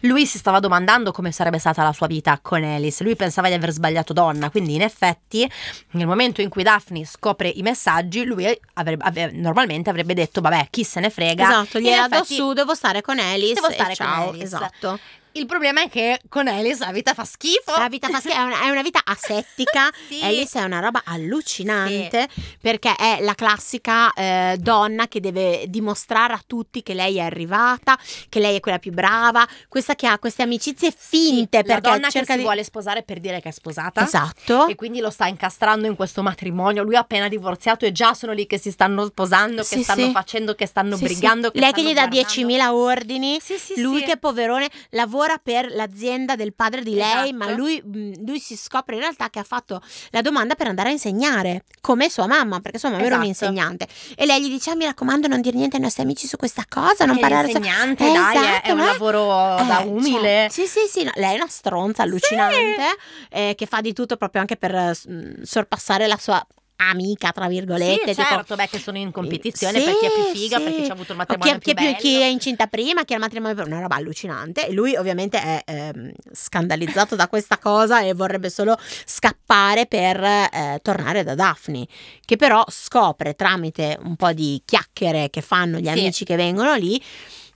lui 0.00 0.26
si 0.26 0.38
stava 0.38 0.58
domandando 0.58 1.12
come 1.12 1.30
sarebbe 1.30 1.58
stata 1.58 1.82
la 1.82 1.92
sua 1.92 2.06
vita 2.06 2.38
con 2.42 2.64
Alice. 2.64 3.04
Lui 3.04 3.14
pensava 3.14 3.48
di 3.48 3.54
aver 3.54 3.70
sbagliato 3.70 4.12
donna, 4.12 4.50
quindi 4.50 4.74
in 4.74 4.82
effetti 4.82 5.48
nel 5.90 6.06
momento 6.06 6.40
in 6.40 6.48
cui 6.48 6.62
Daphne 6.62 7.04
scopre 7.04 7.48
i 7.48 7.62
messaggi, 7.62 8.24
lui 8.24 8.46
avrebbe- 8.74 9.04
ave- 9.04 9.30
normalmente 9.32 9.90
avrebbe 9.90 10.14
detto 10.14 10.40
vabbè 10.40 10.68
chi 10.70 10.82
se 10.82 11.00
ne 11.00 11.10
frega. 11.10 11.44
esatto 11.48 11.78
do 11.78 11.88
effetti, 11.88 12.34
su 12.34 12.52
devo 12.52 12.74
stare 12.74 13.02
con 13.02 13.18
Alice 13.18 13.54
Devo 13.54 13.68
e 13.68 13.72
stare 13.74 13.96
con 13.96 14.06
ciao 14.06 14.28
Alice. 14.30 14.44
esatto 14.44 14.98
Il 15.36 15.46
problema 15.46 15.82
è 15.82 15.88
che 15.90 16.18
con 16.28 16.48
Alice 16.48 16.78
la 16.84 16.92
vita 16.92 17.12
fa 17.12 17.24
schifo. 17.24 17.76
la 17.76 17.88
vita 17.90 18.08
fa 18.08 18.20
schifo, 18.20 18.34
è 18.34 18.40
una, 18.42 18.62
è 18.62 18.70
una 18.70 18.82
vita 18.82 19.00
asettica 19.04 19.90
Sì. 20.08 20.20
Alice 20.22 20.58
è 20.58 20.62
una 20.62 20.80
roba 20.80 21.02
allucinante 21.04 22.28
perché 22.60 22.94
è 22.96 23.18
la 23.20 23.34
classica 23.34 24.12
eh, 24.14 24.56
donna 24.58 25.08
che 25.08 25.20
deve 25.20 25.64
dimostrare 25.68 26.32
a 26.32 26.40
tutti 26.46 26.82
che 26.82 26.94
lei 26.94 27.16
è 27.16 27.20
arrivata, 27.20 27.98
che 28.28 28.40
lei 28.40 28.56
è 28.56 28.60
quella 28.60 28.78
più 28.78 28.92
brava, 28.92 29.46
questa 29.68 29.94
che 29.94 30.06
ha 30.06 30.18
queste 30.18 30.42
amicizie 30.42 30.92
finte 30.96 31.58
la 31.58 31.74
perché 31.74 31.90
donna 31.90 32.08
cerca 32.08 32.26
che 32.26 32.32
si 32.32 32.38
di... 32.38 32.42
vuole 32.44 32.64
sposare 32.64 33.02
per 33.02 33.20
dire 33.20 33.40
che 33.40 33.48
è 33.48 33.52
sposata. 33.52 34.04
Esatto. 34.04 34.66
E 34.68 34.74
quindi 34.74 35.00
lo 35.00 35.10
sta 35.10 35.26
incastrando 35.26 35.86
in 35.86 35.96
questo 35.96 36.22
matrimonio. 36.22 36.82
Lui 36.82 36.96
ha 36.96 37.00
appena 37.00 37.28
divorziato 37.28 37.84
e 37.84 37.92
già 37.92 38.14
sono 38.14 38.32
lì 38.32 38.46
che 38.46 38.58
si 38.58 38.70
stanno 38.70 39.04
sposando, 39.06 39.62
che 39.62 39.76
Sì, 39.76 39.82
stanno 39.82 40.06
sì. 40.06 40.12
facendo, 40.12 40.54
che 40.54 40.66
stanno 40.66 40.96
Sì, 40.96 41.04
brigando. 41.04 41.50
sì. 41.52 41.60
Lei 41.60 41.72
che 41.72 41.82
gli 41.82 41.92
dà 41.92 42.06
guardando. 42.06 42.28
10.000 42.28 42.68
ordini, 42.72 43.38
Sì, 43.40 43.58
sì, 43.58 43.80
lui 43.80 44.00
sì. 44.00 44.04
che 44.06 44.16
poverone 44.16 44.68
lavora 44.90 45.25
per 45.42 45.70
l'azienda 45.72 46.36
del 46.36 46.54
padre 46.54 46.82
di 46.82 46.94
lei, 46.94 47.30
Esatto. 47.30 47.34
ma 47.36 47.50
lui, 47.52 47.82
mh, 47.84 48.24
lui 48.24 48.38
si 48.40 48.56
scopre 48.56 48.94
in 48.94 49.00
realtà 49.02 49.28
che 49.30 49.38
ha 49.38 49.44
fatto 49.44 49.82
la 50.10 50.22
domanda 50.22 50.54
per 50.54 50.68
andare 50.68 50.88
a 50.88 50.92
insegnare, 50.92 51.64
come 51.80 52.08
sua 52.08 52.26
mamma, 52.26 52.60
perché 52.60 52.78
sua 52.78 52.88
mamma 52.90 53.02
era 53.02 53.16
Esatto. 53.16 53.22
un'insegnante. 53.24 53.86
E 54.16 54.24
lei 54.26 54.40
gli 54.42 54.48
dice, 54.48 54.70
ah, 54.70 54.76
mi 54.76 54.84
raccomando 54.84 55.26
non 55.28 55.40
dire 55.40 55.56
niente 55.56 55.76
ai 55.76 55.82
nostri 55.82 56.02
amici 56.02 56.26
su 56.26 56.36
questa 56.36 56.64
cosa, 56.68 57.04
non 57.04 57.18
parlare... 57.18 57.48
su-" 57.50 57.54
l'insegnante, 57.58 58.08
Eh, 58.08 58.12
dai, 58.12 58.36
è- 58.36 58.40
esatto, 58.40 58.66
è 58.66 58.70
un 58.70 58.78
no? 58.78 58.84
lavoro 58.84 59.26
da 59.26 59.82
Eh, 59.82 59.86
umile. 59.86 60.48
cioè, 60.48 60.48
sì, 60.50 60.66
sì, 60.66 60.86
sì, 60.88 61.04
no, 61.04 61.10
lei 61.16 61.32
è 61.34 61.36
una 61.36 61.48
stronza 61.48 62.02
allucinante 62.02 62.84
eh, 63.30 63.54
che 63.56 63.66
fa 63.66 63.80
di 63.80 63.92
tutto 63.92 64.16
proprio 64.16 64.40
anche 64.40 64.56
per 64.56 64.74
eh, 64.74 64.96
mh, 65.06 65.42
sorpassare 65.42 66.06
la 66.06 66.16
sua 66.18 66.44
amica, 66.76 67.32
tra 67.32 67.48
virgolette. 67.48 68.12
Sì, 68.12 68.20
tipo- 68.20 68.28
certo, 68.28 68.54
beh, 68.54 68.68
che 68.68 68.78
sono 68.78 68.98
in 68.98 69.10
competizione 69.10 69.78
Sì, 69.78 69.84
per 69.84 69.98
chi 69.98 70.06
è 70.06 70.12
più 70.12 70.22
figa, 70.40 70.58
sì. 70.58 70.62
per 70.64 70.74
chi 70.74 70.84
ci 70.84 70.90
ha 70.90 70.94
avuto 70.94 71.12
il 71.12 71.18
O 71.18 71.24
chi, 71.24 71.28
matrimonio 71.36 71.54
è- 71.54 71.58
chi 71.58 71.70
è 71.70 71.74
più 71.74 71.82
più- 71.82 71.84
bello. 71.92 71.98
chi 72.00 72.20
è 72.20 72.26
incinta 72.26 72.66
prima, 72.66 73.04
chi 73.04 73.12
ha 73.12 73.16
il 73.16 73.22
matrimonio 73.22 73.54
prima, 73.56 73.70
una 73.70 73.80
roba 73.82 73.96
allucinante. 73.96 74.66
E 74.66 74.72
lui 74.72 74.94
ovviamente 74.96 75.40
è 75.40 75.62
ehm, 75.64 76.12
scandalizzato 76.32 77.16
da 77.16 77.28
questa 77.28 77.58
cosa 77.58 78.00
e 78.02 78.12
vorrebbe 78.14 78.50
solo 78.50 78.76
scappare 79.04 79.86
per 79.86 80.22
eh, 80.22 80.78
tornare 80.82 81.24
da 81.24 81.34
Daphne, 81.34 81.86
che 82.24 82.36
però 82.36 82.64
scopre 82.68 83.34
tramite 83.34 83.98
un 84.02 84.16
po' 84.16 84.32
di 84.32 84.60
chiacchiere 84.64 85.30
che 85.30 85.40
fanno 85.40 85.78
gli 85.78 85.84
Sì. 85.84 85.90
amici 85.90 86.24
che 86.24 86.36
vengono 86.36 86.74
lì 86.74 87.02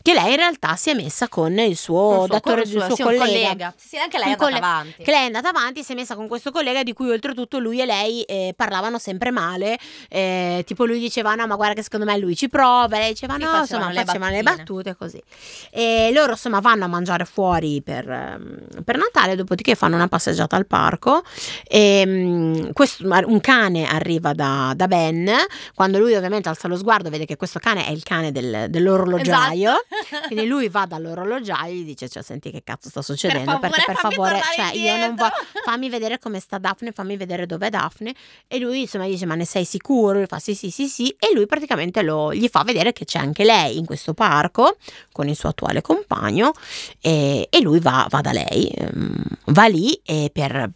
che 0.02 0.14
lei 0.14 0.30
in 0.30 0.36
realtà 0.36 0.76
si 0.76 0.90
è 0.90 0.94
messa 0.94 1.28
con 1.28 1.58
il 1.58 1.76
suo 1.76 2.24
suo- 2.24 2.26
datore, 2.26 2.62
un 2.62 2.66
il 2.70 2.82
suo 2.86 2.94
sì, 2.96 3.02
un 3.02 3.16
collega. 3.16 3.72
Sì, 3.76 3.96
anche 3.98 4.16
lei 4.18 4.28
è 4.28 4.30
andata 4.32 4.44
colle- 4.44 4.56
avanti. 4.56 5.02
Che 5.02 5.10
lei 5.10 5.22
è 5.22 5.26
andata 5.26 5.48
avanti, 5.50 5.82
si 5.82 5.92
è 5.92 5.94
messa 5.94 6.14
con 6.14 6.26
questo 6.28 6.50
collega 6.50 6.82
di 6.82 6.92
cui 6.92 7.10
oltretutto 7.10 7.58
lui 7.58 7.80
e 7.80 7.86
lei 7.86 8.22
eh, 8.22 8.52
parlavano 8.56 8.98
sempre 8.98 9.30
male. 9.30 9.78
eh, 10.08 10.62
tipo 10.66 10.84
lui 10.84 10.98
diceva 10.98 11.34
no 11.34 11.46
ma 11.46 11.56
guarda 11.56 11.74
che 11.74 11.82
secondo 11.82 12.04
me 12.06 12.16
lui 12.18 12.34
ci 12.36 12.48
prova, 12.48 12.98
lei 12.98 13.12
diceva 13.12 13.34
Sì, 13.34 13.40
no 13.40 13.46
facevano 13.48 13.62
insomma 13.88 13.92
le 13.92 14.04
facevano 14.04 14.30
le 14.32 14.42
battutine. 14.42 14.64
battute 14.64 14.96
così. 14.96 15.22
E 15.70 16.10
loro 16.12 16.32
insomma 16.32 16.60
vanno 16.60 16.84
a 16.84 16.88
mangiare 16.88 17.24
fuori 17.24 17.82
per, 17.82 18.08
ehm, 18.10 18.82
per 18.84 18.96
Natale, 18.96 19.36
dopodiché 19.36 19.74
fanno 19.74 19.96
una 19.96 20.08
passeggiata 20.08 20.56
al 20.56 20.66
parco. 20.66 21.22
E, 21.66 22.04
mm, 22.06 22.70
questo- 22.72 23.04
un 23.06 23.40
cane 23.40 23.86
arriva 23.86 24.32
da, 24.32 24.72
da 24.74 24.86
Ben, 24.88 25.30
quando 25.74 25.98
lui 25.98 26.14
ovviamente 26.14 26.48
alza 26.48 26.68
lo 26.68 26.76
sguardo 26.76 27.10
vede 27.10 27.26
che 27.26 27.36
questo 27.36 27.58
cane 27.58 27.86
è 27.86 27.90
il 27.90 28.02
cane 28.02 28.32
del- 28.32 28.66
dell'orologiaio. 28.68 29.70
Esatto. 29.70 29.89
Quindi 30.28 30.46
lui 30.46 30.68
va 30.68 30.86
dall'orologiaio 30.86 31.72
e 31.72 31.76
gli 31.76 31.84
dice: 31.84 32.08
Cioè, 32.08 32.22
senti 32.22 32.50
che 32.50 32.62
cazzo 32.62 32.88
sta 32.88 33.02
succedendo? 33.02 33.50
favore, 33.52 33.68
perché 33.70 33.84
per 33.86 33.96
favore, 33.96 34.40
cioè, 34.54 34.72
io 34.74 34.96
non 34.96 35.10
indietro." 35.10 35.16
voglio. 35.16 35.62
Fammi 35.64 35.88
vedere 35.90 36.18
come 36.18 36.40
sta 36.40 36.58
Daphne, 36.58 36.92
fammi 36.92 37.16
vedere 37.16 37.46
dov'è 37.46 37.70
Daphne. 37.70 38.14
E 38.46 38.58
lui 38.58 38.82
insomma 38.82 39.06
dice: 39.06 39.26
Ma 39.26 39.34
ne 39.34 39.44
sei 39.44 39.64
sicuro? 39.64 40.18
Lui 40.18 40.26
fa 40.26 40.38
sì, 40.38 40.54
sì, 40.54 40.70
sì, 40.70 40.86
sì. 40.88 41.08
E 41.18 41.32
lui 41.34 41.46
praticamente 41.46 42.02
lo- 42.02 42.32
gli 42.32 42.48
fa 42.48 42.62
vedere 42.62 42.92
che 42.92 43.04
c'è 43.04 43.18
anche 43.18 43.44
lei 43.44 43.78
in 43.78 43.84
questo 43.86 44.14
parco 44.14 44.76
con 45.12 45.28
il 45.28 45.36
suo 45.36 45.48
attuale 45.48 45.80
compagno. 45.80 46.52
E, 47.00 47.48
e 47.50 47.60
lui 47.60 47.80
va, 47.80 48.06
va 48.08 48.20
da 48.20 48.32
lei, 48.32 48.68
ehm, 48.68 49.22
va 49.46 49.66
lì 49.66 49.92
e 50.04 50.30
per. 50.32 50.70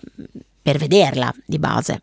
Per 0.64 0.78
vederla 0.78 1.30
di 1.44 1.58
base 1.58 2.00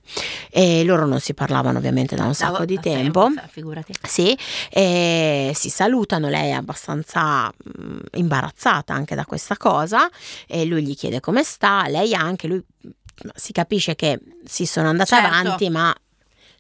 e 0.52 0.84
loro 0.84 1.08
non 1.08 1.20
si 1.20 1.34
parlavano 1.34 1.80
ovviamente 1.80 2.16
da 2.16 2.26
un 2.26 2.36
sacco 2.36 2.64
di 2.64 2.80
tempo 2.80 3.28
Figurati. 3.50 3.92
sì, 4.08 4.38
e 4.70 5.52
si 5.56 5.72
salutano, 5.72 6.30
lei 6.30 6.50
è 6.50 6.54
abbastanza 6.54 7.48
mh, 7.48 7.98
imbarazzata 8.18 8.94
anche 8.94 9.16
da 9.16 9.26
questa 9.26 9.58
cosa 9.58 10.08
e 10.46 10.66
lui 10.66 10.84
gli 10.84 10.96
chiede 10.96 11.20
come 11.20 11.42
sta, 11.44 11.88
lei 11.88 12.14
anche, 12.14 12.46
lui 12.48 12.58
mh, 12.82 12.90
si 13.34 13.52
capisce 13.52 13.96
che 13.96 14.20
si 14.46 14.68
sono 14.68 14.90
andate 14.90 15.16
Certo. 15.16 15.26
avanti 15.28 15.70
ma 15.72 15.96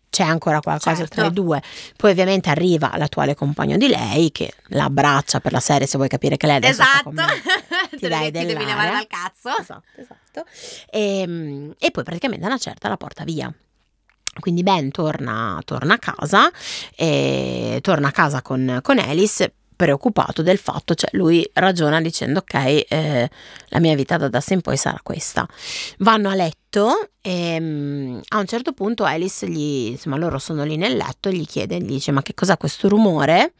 c'è 0.09 0.23
ancora 0.23 0.59
qualcosa 0.59 0.95
Certo. 0.97 1.15
tra 1.15 1.25
i 1.27 1.31
due. 1.31 1.61
Poi 1.95 2.09
ovviamente 2.11 2.49
arriva 2.49 2.91
l'attuale 2.97 3.35
compagno 3.35 3.77
di 3.77 3.87
lei 3.87 4.31
che 4.31 4.51
la 4.69 4.85
abbraccia 4.85 5.39
per 5.39 5.51
la 5.53 5.59
serie 5.61 5.85
se 5.87 5.97
vuoi 5.97 6.09
capire 6.09 6.35
che 6.35 6.47
lei 6.47 6.55
adesso 6.57 6.81
sta 6.81 6.91
Esatto. 6.91 7.03
con 7.03 7.13
me. 7.13 7.25
Ti, 7.97 8.07
dai 8.07 8.31
devi, 8.31 8.47
ti 8.47 8.53
devi 8.53 8.65
levare 8.65 8.89
dal 8.91 9.07
cazzo. 9.07 9.49
Esatto, 9.57 9.83
esatto. 9.95 10.20
E, 10.89 11.74
e 11.78 11.91
poi 11.91 12.04
praticamente 12.04 12.46
una 12.46 12.58
certa 12.58 12.88
la 12.88 12.98
porta 12.98 13.24
via. 13.24 13.54
Quindi 14.39 14.63
Ben 14.63 14.91
torna, 14.91 15.60
torna 15.65 15.96
a 15.96 16.00
casa, 16.00 16.50
e 16.96 17.80
torna 17.82 18.08
a 18.08 18.12
casa 18.12 18.41
con, 18.41 18.80
con 18.82 18.98
Alice 18.98 19.54
preoccupato 19.82 20.44
del 20.44 20.60
fatto, 20.60 20.94
cioè 20.94 21.10
lui 21.13 21.44
ragiona 21.54 22.00
dicendo 22.00 22.39
ok, 22.39 22.54
eh, 22.54 23.30
la 23.70 23.80
mia 23.80 23.96
vita 23.96 24.15
da 24.15 24.26
adesso 24.26 24.54
in 24.54 24.62
poi 24.62 24.78
sarà 24.78 25.00
questa. 25.02 25.48
Vanno 25.98 26.30
a 26.30 26.36
letto 26.36 27.10
e 27.20 27.60
mm, 27.60 28.20
a 28.28 28.38
un 28.38 28.46
certo 28.46 28.74
punto 28.74 29.06
Alice 29.06 29.48
gli, 29.50 29.89
insomma 29.89 30.17
loro 30.17 30.38
sono 30.38 30.63
lì 30.63 30.78
nel 30.78 30.96
letto 30.96 31.30
e 31.30 31.34
gli 31.34 31.48
chiede, 31.48 31.80
gli 31.80 31.88
dice 31.88 32.12
ma 32.12 32.22
che 32.22 32.36
cos'è 32.36 32.58
questo 32.58 32.89
rumore? 32.89 33.54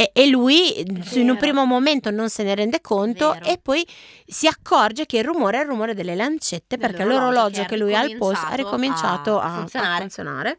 E, 0.00 0.12
e 0.14 0.26
lui 0.28 0.80
in 0.80 0.96
un 0.96 1.02
vero. 1.26 1.36
primo 1.36 1.66
momento 1.66 2.10
non 2.10 2.30
se 2.30 2.42
ne 2.42 2.54
rende 2.54 2.80
conto 2.80 3.32
vero. 3.32 3.44
e 3.44 3.58
poi 3.58 3.86
si 4.26 4.46
accorge 4.46 5.04
che 5.04 5.18
il 5.18 5.24
rumore 5.24 5.58
è 5.58 5.60
il 5.60 5.68
rumore 5.68 5.92
delle 5.92 6.14
lancette 6.14 6.78
perché 6.78 7.04
l'orologio 7.04 7.62
che 7.62 7.68
che 7.68 7.76
lui 7.76 7.94
ha 7.94 8.00
al 8.00 8.16
posto 8.16 8.46
ha 8.46 8.54
ricominciato 8.54 9.38
a 9.38 9.44
a, 9.44 9.52
a 9.52 9.58
funzionare. 9.58 10.00
funzionare. 10.00 10.58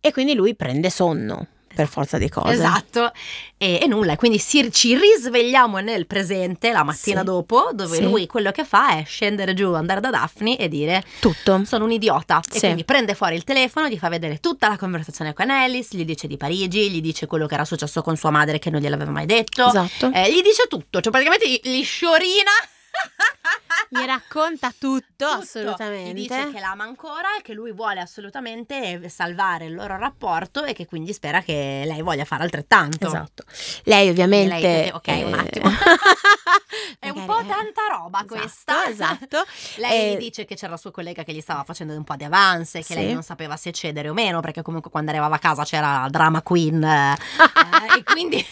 e 0.00 0.12
quindi 0.12 0.34
lui 0.34 0.54
prende 0.54 0.88
sonno 0.88 1.48
per 1.74 1.88
forza 1.88 2.16
di 2.18 2.28
cose. 2.28 2.52
Esatto, 2.54 3.12
e, 3.58 3.80
e 3.82 3.86
nulla, 3.86 4.16
quindi 4.16 4.38
si- 4.38 4.70
ci 4.72 4.96
risvegliamo 4.96 5.78
nel 5.80 6.06
presente 6.06 6.72
la 6.72 6.82
mattina 6.82 7.20
Sì. 7.20 7.24
dopo, 7.26 7.70
dove 7.72 7.96
Sì. 7.96 8.02
lui 8.02 8.26
quello 8.26 8.50
che 8.52 8.64
fa 8.64 8.96
è 8.98 9.04
scendere 9.04 9.52
giù, 9.54 9.72
andare 9.74 10.00
da 10.00 10.10
Daphne 10.10 10.56
e 10.58 10.68
dire 10.68 11.02
Tutto. 11.20 11.62
sono 11.64 11.84
un 11.84 11.90
idiota. 11.92 12.38
E 12.40 12.52
Sì. 12.52 12.58
quindi 12.60 12.84
prende 12.84 13.14
fuori 13.14 13.34
il 13.34 13.44
telefono, 13.44 13.88
gli 13.88 13.98
fa 13.98 14.08
vedere 14.08 14.38
tutta 14.38 14.68
la 14.68 14.76
conversazione 14.78 15.32
con 15.34 15.50
Alice, 15.50 15.96
gli 15.96 16.04
dice 16.04 16.26
di 16.26 16.36
Parigi, 16.36 16.90
gli 16.90 17.00
dice 17.00 17.26
quello 17.26 17.46
che 17.46 17.54
era 17.54 17.64
successo 17.64 18.02
con 18.02 18.16
sua 18.16 18.30
madre 18.30 18.58
che 18.58 18.70
non 18.70 18.80
gliel'aveva 18.80 19.10
mai 19.10 19.26
detto. 19.26 19.66
Esatto. 19.68 20.10
Eh, 20.12 20.30
gli 20.32 20.40
dice 20.42 20.66
tutto, 20.68 21.00
cioè 21.00 21.10
praticamente 21.12 21.46
gli 21.62 21.82
sciorina. 21.82 22.50
Mi 23.98 24.06
racconta 24.06 24.72
tutto, 24.76 25.02
Tutto. 25.16 25.26
assolutamente. 25.26 26.10
Gli 26.10 26.22
dice 26.26 26.50
che 26.52 26.60
l'ama 26.60 26.84
ancora 26.84 27.36
e 27.38 27.42
che 27.42 27.52
lui 27.52 27.72
vuole 27.72 28.00
assolutamente 28.00 29.08
salvare 29.08 29.66
il 29.66 29.74
loro 29.74 29.96
rapporto 29.96 30.64
e 30.64 30.72
che 30.72 30.86
quindi 30.86 31.12
spera 31.12 31.40
che 31.42 31.82
lei 31.86 32.02
voglia 32.02 32.24
fare 32.24 32.42
altrettanto. 32.42 33.06
Esatto. 33.06 33.44
Lei 33.84 34.08
ovviamente... 34.08 34.60
Lei- 34.60 34.90
ok, 34.90 35.06
un 35.08 35.34
eh, 35.34 35.38
attimo. 35.38 35.70
È 36.98 37.08
un 37.08 37.24
po' 37.26 37.34
magari- 37.34 37.48
tanta 37.48 37.82
roba 37.90 38.18
Esatto, 38.24 38.34
questa. 38.34 38.86
Esatto. 38.88 39.44
Lei 39.76 40.14
Eh, 40.14 40.16
dice 40.16 40.44
che 40.44 40.54
c'era 40.54 40.72
la 40.72 40.76
sua 40.78 40.90
collega 40.90 41.22
che 41.22 41.32
gli 41.32 41.40
stava 41.40 41.62
facendo 41.64 41.94
un 41.94 42.04
po' 42.04 42.16
di 42.16 42.24
avance, 42.24 42.78
che 42.78 42.84
Sì. 42.84 42.94
lei 42.94 43.12
non 43.12 43.22
sapeva 43.22 43.56
se 43.56 43.72
cedere 43.72 44.08
o 44.08 44.12
meno, 44.14 44.40
perché 44.40 44.62
comunque 44.62 44.90
quando 44.90 45.10
arrivava 45.10 45.36
a 45.36 45.38
casa 45.38 45.64
c'era 45.64 46.02
la 46.02 46.08
drama 46.08 46.42
queen. 46.42 46.82
eh, 46.82 47.12
eh, 47.94 47.98
e 47.98 48.02
quindi. 48.04 48.44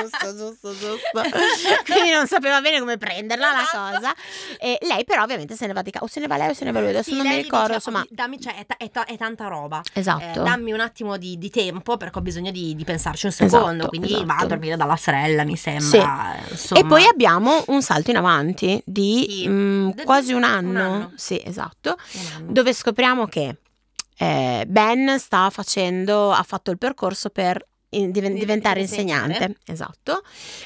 giusto, 0.00 0.36
giusto, 0.36 0.76
giusto. 0.76 1.22
Quindi 1.86 2.10
non 2.10 2.26
sapeva 2.26 2.60
bene 2.60 2.78
come 2.80 2.98
prenderla. 2.98 3.52
la 3.52 3.62
Esatto. 3.62 3.94
cosa. 3.94 4.14
E 4.58 4.78
lei 4.82 5.04
però 5.04 5.22
ovviamente 5.22 5.54
se 5.54 5.66
ne 5.66 5.72
va 5.72 5.82
di 5.82 5.90
casa, 5.90 6.04
o 6.04 6.08
se 6.08 6.20
ne 6.20 6.26
va 6.26 6.36
lei 6.36 6.48
o 6.50 6.54
se 6.54 6.64
ne 6.64 6.72
va 6.72 6.80
lui, 6.80 6.88
adesso 6.90 7.10
Sì, 7.10 7.16
non 7.16 7.26
mi 7.26 7.36
ricordo, 7.36 7.66
dice, 7.66 7.74
insomma. 7.76 8.00
"Oh, 8.00 8.06
dammi, 8.10 8.40
cioè, 8.40 8.54
è, 8.56 8.66
ta- 8.66 8.76
è 8.76 8.90
ta- 8.90 9.04
è 9.04 9.16
tanta 9.16 9.46
roba. 9.46 9.80
Eh, 9.92 10.00
Esatto. 10.00 10.42
dammi 10.42 10.72
un 10.72 10.80
attimo 10.80 11.16
di, 11.16 11.38
di 11.38 11.50
tempo 11.50 11.96
perché 11.96 12.18
ho 12.18 12.22
bisogno 12.22 12.50
di, 12.50 12.74
di 12.74 12.84
pensarci 12.84 13.26
un 13.26 13.32
secondo. 13.32 13.68
Esatto, 13.70 13.88
quindi 13.88 14.08
esatto. 14.08 14.26
va 14.26 14.36
a 14.36 14.46
dormire 14.46 14.76
dalla 14.76 14.96
sorella, 14.96 15.44
mi 15.44 15.56
sembra. 15.56 16.36
eh, 16.36 16.78
E 16.78 16.84
poi 16.84 17.04
abbiamo 17.06 17.62
un 17.68 17.82
salto 17.82 18.10
in 18.10 18.16
avanti 18.16 18.80
di 18.84 19.26
Sì. 19.28 19.48
mm, 19.48 19.90
De- 19.90 20.04
quasi 20.04 20.32
un 20.32 20.38
un 20.40 20.44
anno. 20.44 20.80
anno. 20.80 21.12
Sì, 21.16 21.40
esatto. 21.44 21.96
Anno. 22.36 22.50
Dove 22.52 22.72
scopriamo 22.72 23.26
che 23.26 23.56
eh, 24.16 24.64
Ben 24.66 25.18
sta 25.18 25.48
facendo, 25.50 26.30
ha 26.32 26.42
fatto 26.42 26.70
il 26.70 26.78
percorso 26.78 27.28
per 27.30 27.62
in- 27.90 28.10
diven- 28.10 28.34
Di- 28.34 28.40
diventare 28.40 28.80
insegnare. 28.80 29.32
insegnante. 29.32 29.60
Esatto. 29.66 30.22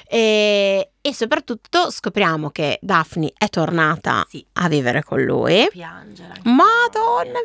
E, 0.06 0.90
e 1.00 1.12
soprattutto 1.14 1.90
scopriamo 1.90 2.50
che 2.50 2.78
Daphne 2.80 3.32
è 3.36 3.48
tornata 3.48 4.24
Sì. 4.28 4.44
a 4.54 4.68
vivere 4.68 5.02
con 5.02 5.22
lui. 5.22 5.66
Piangere. 5.70 6.40
Madonna 6.44 7.38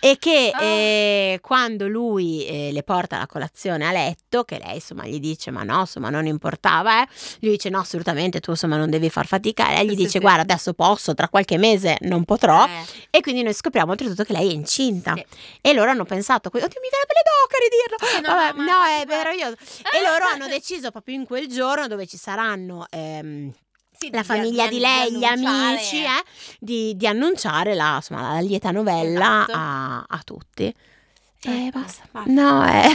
e 0.00 0.16
che 0.18 0.50
Ah. 0.52 0.62
eh, 0.62 1.38
quando 1.42 1.88
lui 1.88 2.46
eh, 2.46 2.70
le 2.72 2.82
porta 2.82 3.18
la 3.18 3.26
colazione 3.26 3.86
a 3.86 3.92
letto 3.92 4.44
che 4.44 4.58
lei 4.62 4.76
insomma 4.76 5.06
gli 5.06 5.18
dice 5.20 5.50
ma 5.50 5.62
no 5.62 5.80
insomma 5.80 6.08
non 6.10 6.26
importava 6.26 7.02
eh. 7.02 7.08
lui 7.40 7.52
dice 7.52 7.68
no 7.68 7.80
assolutamente 7.80 8.40
tu 8.40 8.50
insomma 8.50 8.76
non 8.76 8.88
devi 8.90 9.10
far 9.10 9.26
fatica 9.26 9.70
e 9.70 9.74
lei 9.74 9.86
gli 9.86 9.90
Sì, 9.90 9.96
dice 9.96 10.08
sì. 10.10 10.18
guarda 10.20 10.42
adesso 10.42 10.72
posso 10.74 11.14
tra 11.14 11.28
qualche 11.28 11.58
mese 11.58 11.96
non 12.02 12.24
potrò 12.24 12.64
Eh, 12.66 13.18
e 13.18 13.20
quindi 13.20 13.42
noi 13.42 13.52
scopriamo 13.54 13.90
oltretutto 13.92 14.24
che 14.24 14.32
lei 14.32 14.48
è 14.50 14.52
incinta 14.52 15.14
e 15.60 15.72
loro 15.72 15.90
hanno 15.90 16.04
pensato 16.04 16.48
oddio 16.48 16.60
mi 16.60 16.66
verrebbe 16.68 17.14
le 17.14 17.22
d'oca 17.28 17.56
a 17.56 17.60
ridirlo 17.62 18.28
no, 18.28 18.34
Vabbè, 18.34 18.58
no, 18.58 18.64
ma 18.64 18.64
no, 18.64 18.88
infatti 18.88 19.02
è 19.02 19.06
meraviglioso 19.22 19.56
e 19.94 20.02
loro 20.02 20.24
hanno 20.24 20.46
deciso 20.48 20.90
proprio 20.90 21.14
in 21.14 21.24
quel 21.24 21.46
giorno 21.48 21.86
dove 21.86 22.06
ci 22.06 22.16
saranno 22.16 22.86
ehm, 22.90 23.52
la 24.10 24.22
famiglia 24.24 24.66
di, 24.68 24.78
lei, 24.78 25.12
gli 25.16 25.24
annunciare- 25.24 25.76
amici, 25.76 26.02
eh, 26.02 26.24
di, 26.58 26.96
di 26.96 27.06
annunciare 27.06 27.74
la, 27.74 27.96
insomma, 27.96 28.32
la 28.34 28.40
lieta 28.40 28.70
novella 28.70 29.42
Esatto. 29.42 29.52
a, 29.54 30.04
a 30.08 30.20
tutti. 30.24 30.64
E 30.64 31.66
Ecco, 31.66 31.78
basta. 31.80 32.04
basta. 32.10 32.30
No, 32.30 32.64
eh. 32.66 32.88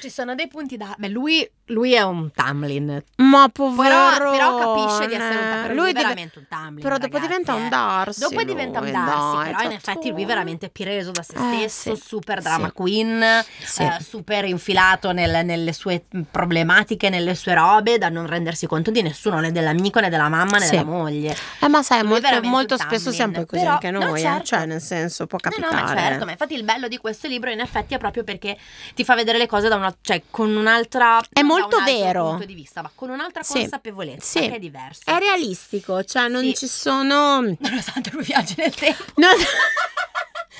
Ci 0.00 0.08
sono 0.10 0.34
dei 0.34 0.48
punti 0.48 0.76
da... 0.76 0.94
Beh, 0.98 1.08
lui, 1.08 1.48
lui 1.70 1.94
è 1.94 2.02
un 2.02 2.30
Tamlin. 2.32 3.02
Ma 3.16 3.48
Però, 3.48 3.72
povero. 3.74 4.30
però 4.30 4.58
capisce 4.74 5.06
di 5.08 5.14
essere 5.14 5.34
un 5.36 5.50
Tamlin. 5.50 5.66
Lui, 5.68 5.76
Lui 5.76 5.88
è 5.90 5.92
deve- 5.92 6.02
veramente 6.02 6.38
un 6.38 6.46
Tamlin, 6.48 6.82
Però 6.82 6.98
dopo 6.98 7.12
ragazzi, 7.16 7.26
diventa 7.28 7.54
un 7.54 7.64
eh. 7.64 7.68
Darcy. 7.68 8.20
Dopo 8.20 8.42
diventa 8.42 8.78
un 8.78 8.84
lui, 8.84 8.92
Darcy, 8.94 9.36
dai, 9.36 9.52
però 9.54 9.62
in 9.62 9.72
effetti 9.72 10.10
lui 10.10 10.22
è 10.22 10.26
veramente 10.26 10.68
preso 10.70 11.10
da 11.12 11.22
se 11.22 11.34
Eh, 11.36 11.68
stesso, 11.68 11.94
sì. 11.96 12.02
super 12.06 12.40
drama 12.42 12.66
Sì. 12.66 12.72
queen, 12.72 13.44
Sì. 13.62 13.82
eh, 13.82 13.96
super 14.00 14.44
infilato 14.44 15.12
nel- 15.12 15.44
nelle 15.44 15.72
sue 15.72 16.04
problematiche, 16.30 17.08
nelle 17.10 17.34
sue 17.34 17.54
robe, 17.54 17.98
da 17.98 18.08
non 18.08 18.26
rendersi 18.26 18.66
conto 18.66 18.90
di 18.90 19.02
nessuno, 19.02 19.38
né 19.40 19.52
dell'amico, 19.52 20.00
né 20.00 20.08
della 20.08 20.28
mamma, 20.28 20.58
né 20.58 20.68
della 20.68 20.84
moglie. 20.84 21.36
Eh, 21.60 21.68
ma 21.68 21.82
sai, 21.82 22.00
Lui 22.02 22.20
molto, 22.20 22.40
molto 22.48 22.76
spesso 22.78 23.12
siamo 23.12 23.32
poi 23.32 23.46
così 23.46 23.62
Però- 23.62 23.74
anche 23.74 23.90
no, 23.90 23.98
noi, 24.00 24.20
eh. 24.20 24.22
certo. 24.22 24.44
cioè 24.44 24.66
nel 24.66 24.80
senso 24.80 25.26
può 25.26 25.38
No, 25.42 25.50
capitare. 25.50 25.74
no, 25.76 25.82
ma 25.82 25.96
certo, 25.96 26.24
ma 26.24 26.30
infatti 26.32 26.54
il 26.54 26.64
bello 26.64 26.88
di 26.88 26.96
questo 26.98 27.28
libro 27.28 27.50
in 27.50 27.60
effetti 27.60 27.94
è 27.94 27.98
proprio 27.98 28.24
perché 28.24 28.56
ti 28.94 29.04
fa 29.04 29.14
vedere 29.14 29.38
le 29.38 29.46
cose 29.46 29.68
da 29.68 29.76
una, 29.76 29.94
cioè 30.00 30.22
con 30.30 30.54
un'altra 30.54 31.20
È 31.32 31.42
non 31.60 31.68
da 31.70 31.76
molto 31.76 31.90
un 31.90 31.96
altro 31.96 32.06
vero. 32.06 32.28
punto 32.30 32.44
di 32.46 32.54
vista, 32.54 32.82
ma 32.82 32.90
con 32.94 33.10
un'altra 33.10 33.42
Sì. 33.42 33.52
consapevolezza 33.60 34.40
Sì. 34.40 34.48
che 34.48 34.54
è 34.54 34.58
diverso. 34.58 35.02
È 35.04 35.18
realistico, 35.18 36.02
cioè 36.04 36.28
non 36.28 36.42
Sì. 36.42 36.54
ci 36.56 36.66
sono... 36.68 37.40
Nonostante 37.58 38.10
lui 38.12 38.24
viaggi 38.24 38.54
nel 38.56 38.74
tempo. 38.74 39.04
No- 39.16 39.28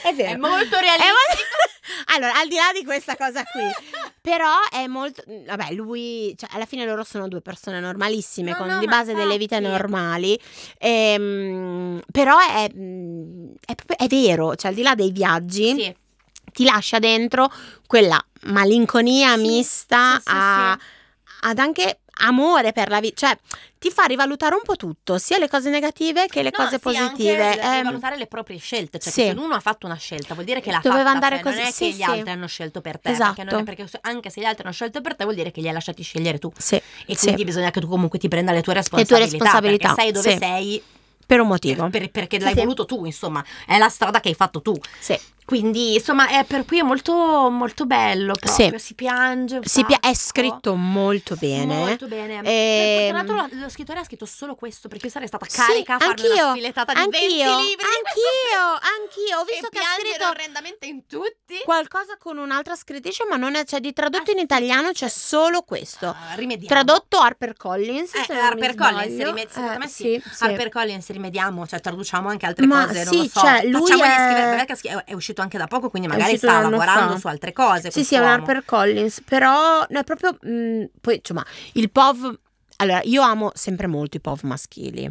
È 0.02 0.14
vero. 0.14 0.30
È 0.30 0.36
molto 0.36 0.76
È 0.76 0.80
realistico. 0.80 1.12
molto- 1.12 1.58
Allora, 2.14 2.34
al 2.40 2.48
di 2.48 2.54
là 2.54 2.70
di 2.72 2.84
questa 2.84 3.16
cosa 3.16 3.42
qui, 3.44 3.62
però 4.20 4.48
è 4.70 4.86
molto. 4.86 5.22
Vabbè, 5.26 5.72
lui, 5.72 6.34
cioè, 6.36 6.48
alla 6.52 6.64
fine 6.64 6.84
loro 6.86 7.04
sono 7.04 7.28
due 7.28 7.40
persone 7.42 7.78
normalissime, 7.80 8.52
No, 8.52 8.56
con 8.56 8.66
no, 8.68 8.78
di 8.78 8.86
base 8.86 9.12
delle 9.14 9.36
vite 9.36 9.58
normali. 9.60 10.38
Ehm, 10.78 12.00
però 12.10 12.36
è, 12.38 12.64
è, 12.70 13.74
è 13.96 14.06
vero, 14.06 14.54
cioè, 14.56 14.70
al 14.70 14.76
di 14.76 14.82
là 14.82 14.94
dei 14.94 15.10
viaggi, 15.12 15.74
Sì. 15.74 15.96
Ti 16.50 16.64
lascia 16.64 16.98
dentro 16.98 17.50
quella 17.86 18.22
malinconia 18.42 19.34
Sì, 19.36 19.40
mista 19.40 20.14
sì, 20.16 20.22
sì, 20.22 20.30
a- 20.32 20.78
ad 21.42 21.58
anche 21.58 22.00
amore 22.22 22.72
per 22.72 22.90
la 22.90 23.00
vita, 23.00 23.26
cioè 23.28 23.38
ti 23.78 23.90
fa 23.90 24.04
rivalutare 24.04 24.54
un 24.54 24.60
po' 24.62 24.76
tutto, 24.76 25.16
sia 25.16 25.38
le 25.38 25.48
cose 25.48 25.70
negative 25.70 26.26
che 26.26 26.42
le 26.42 26.50
No, 26.52 26.62
cose 26.64 26.76
sì, 26.76 26.80
positive. 26.80 27.46
Anche 27.48 27.60
Ehm, 27.62 27.76
rivalutare 27.78 28.16
le 28.18 28.26
proprie 28.26 28.58
scelte. 28.58 28.98
Cioè, 28.98 29.10
sì. 29.10 29.22
se 29.24 29.30
uno 29.38 29.54
ha 29.54 29.60
fatto 29.60 29.86
una 29.86 29.94
scelta, 29.96 30.34
vuol 30.34 30.44
dire 30.44 30.60
che 30.60 30.70
l'ha 30.70 30.80
Doveva 30.82 31.00
fatta. 31.04 31.12
andare 31.14 31.36
cioè, 31.36 31.44
così, 31.44 31.56
Non 31.60 31.66
è 31.66 31.70
sì, 31.72 31.84
che 31.84 31.90
gli 31.96 32.02
altri 32.02 32.30
hanno 32.30 32.46
scelto 32.46 32.80
per 32.82 33.00
te. 33.00 33.10
Esatto. 33.10 33.42
Perché, 33.42 33.62
perché 33.62 33.88
anche 34.02 34.28
se 34.28 34.40
gli 34.42 34.44
altri 34.44 34.64
hanno 34.64 34.72
scelto 34.74 35.00
per 35.00 35.16
te, 35.16 35.24
vuol 35.24 35.34
dire 35.36 35.50
che 35.50 35.62
li 35.62 35.68
hai 35.68 35.72
lasciati 35.72 36.02
scegliere 36.02 36.38
tu. 36.38 36.52
sì, 36.58 36.74
E 37.06 37.16
quindi 37.16 37.44
bisogna 37.44 37.70
che 37.70 37.80
tu 37.80 37.88
comunque 37.88 38.18
ti 38.18 38.28
prenda 38.28 38.52
le 38.52 38.60
tue 38.60 38.74
tue 38.74 38.82
responsabilità. 38.82 39.24
responsabilità, 39.24 39.94
Perché 39.94 40.02
sei 40.02 40.12
dove 40.12 40.30
sì. 40.32 40.36
sei 40.38 40.82
per 41.24 41.40
un 41.40 41.46
motivo. 41.46 41.88
per- 41.88 42.10
perché 42.10 42.38
l'hai 42.38 42.54
voluto 42.54 42.84
tu, 42.84 43.06
insomma. 43.06 43.42
È 43.66 43.78
la 43.78 43.88
strada 43.88 44.20
che 44.20 44.28
hai 44.28 44.34
fatto 44.34 44.60
tu. 44.60 44.74
Sì. 44.98 45.18
Quindi, 45.54 45.94
insomma, 45.94 46.28
è 46.28 46.44
per 46.44 46.64
cui 46.64 46.78
è 46.78 46.82
molto, 46.82 47.12
molto 47.50 47.84
bello. 47.84 48.34
Proprio. 48.34 48.78
Sì. 48.78 48.84
Si 48.84 48.94
piange. 48.94 49.58
Si 49.64 49.84
pia- 49.84 49.98
è 49.98 50.14
scritto 50.14 50.76
molto 50.76 51.34
bene. 51.34 51.74
Molto 51.74 52.06
bene. 52.06 52.40
Ehm, 52.44 53.08
Tra 53.08 53.16
l'altro, 53.16 53.34
lo, 53.56 53.62
lo 53.64 53.68
scrittore 53.68 53.98
ha 53.98 54.04
scritto 54.04 54.26
solo 54.26 54.54
questo 54.54 54.86
perché 54.86 55.06
io 55.06 55.10
sarei 55.10 55.26
stata 55.26 55.44
Sì, 55.48 55.56
carica 55.60 55.96
a 55.96 55.98
farmi 55.98 56.20
anch'io, 56.22 56.44
una 56.44 56.52
sfilettata 56.52 56.92
di 56.92 56.98
20 57.00 57.16
anch'io, 57.16 57.56
libri. 57.58 57.66
di 57.66 57.74
questo 57.82 57.98
anch'io, 57.98 58.62
anch'io. 59.00 59.38
Ho 59.40 59.44
visto 59.44 59.66
e 59.66 59.70
che 59.70 59.78
ha 59.80 59.98
scritto 59.98 60.28
orrendamente 60.28 60.86
in 60.86 61.06
tutti. 61.08 61.54
qualcosa 61.64 62.16
con 62.16 62.38
un'altra 62.38 62.76
scrittrice, 62.76 63.24
ma 63.28 63.34
non 63.34 63.56
è, 63.56 63.64
cioè 63.64 63.80
di 63.80 63.92
tradotto 63.92 64.30
Ah, 64.30 64.34
in 64.34 64.38
sì. 64.38 64.44
italiano 64.44 64.92
c'è 64.92 65.08
solo 65.08 65.62
questo. 65.62 66.14
Rimediamo. 66.36 66.68
Tradotto 66.68 67.18
Harper 67.18 67.54
Collins. 67.56 68.14
Eh, 68.14 68.22
se 68.24 68.34
non 68.34 68.44
Harper 68.44 68.74
Collins, 68.76 69.16
rimed- 69.20 69.48
secondo 69.48 69.72
Eh, 69.72 69.78
me 69.78 69.88
sì. 69.88 70.22
sì. 70.32 70.44
Harper 70.44 70.68
Collins 70.68 71.08
rimediamo, 71.10 71.66
cioè 71.66 71.80
traduciamo 71.80 72.28
anche 72.28 72.46
altre 72.46 72.66
Ma 72.66 72.86
cose, 72.86 73.02
non 73.02 73.12
sì, 73.14 73.18
lo 73.18 73.28
so. 73.28 73.40
cioè, 73.40 73.64
lui 73.66 73.80
Facciamogli 73.80 74.08
è- 74.08 74.14
scrivere, 74.14 74.64
perché 74.64 74.88
è, 74.88 75.04
è 75.10 75.14
uscito 75.40 75.42
anche 75.42 75.58
da 75.58 75.66
poco, 75.66 75.90
quindi 75.90 76.08
magari 76.08 76.36
sta 76.36 76.60
lavorando 76.60 77.12
fa. 77.12 77.18
su 77.18 77.26
altre 77.26 77.52
cose. 77.52 77.90
Sì, 77.90 78.04
sì, 78.04 78.14
è 78.14 78.18
un. 78.18 78.26
Harper 78.26 78.64
Collins, 78.64 79.22
però 79.22 79.84
no, 79.88 79.98
è 79.98 80.04
proprio 80.04 80.36
mh, 80.40 80.90
poi 81.00 81.16
insomma, 81.16 81.44
il 81.72 81.90
POV 81.90 82.38
allora, 82.76 83.00
io 83.04 83.20
amo 83.20 83.50
sempre 83.54 83.86
molto 83.86 84.16
i 84.16 84.20
POV 84.20 84.40
maschili. 84.44 85.10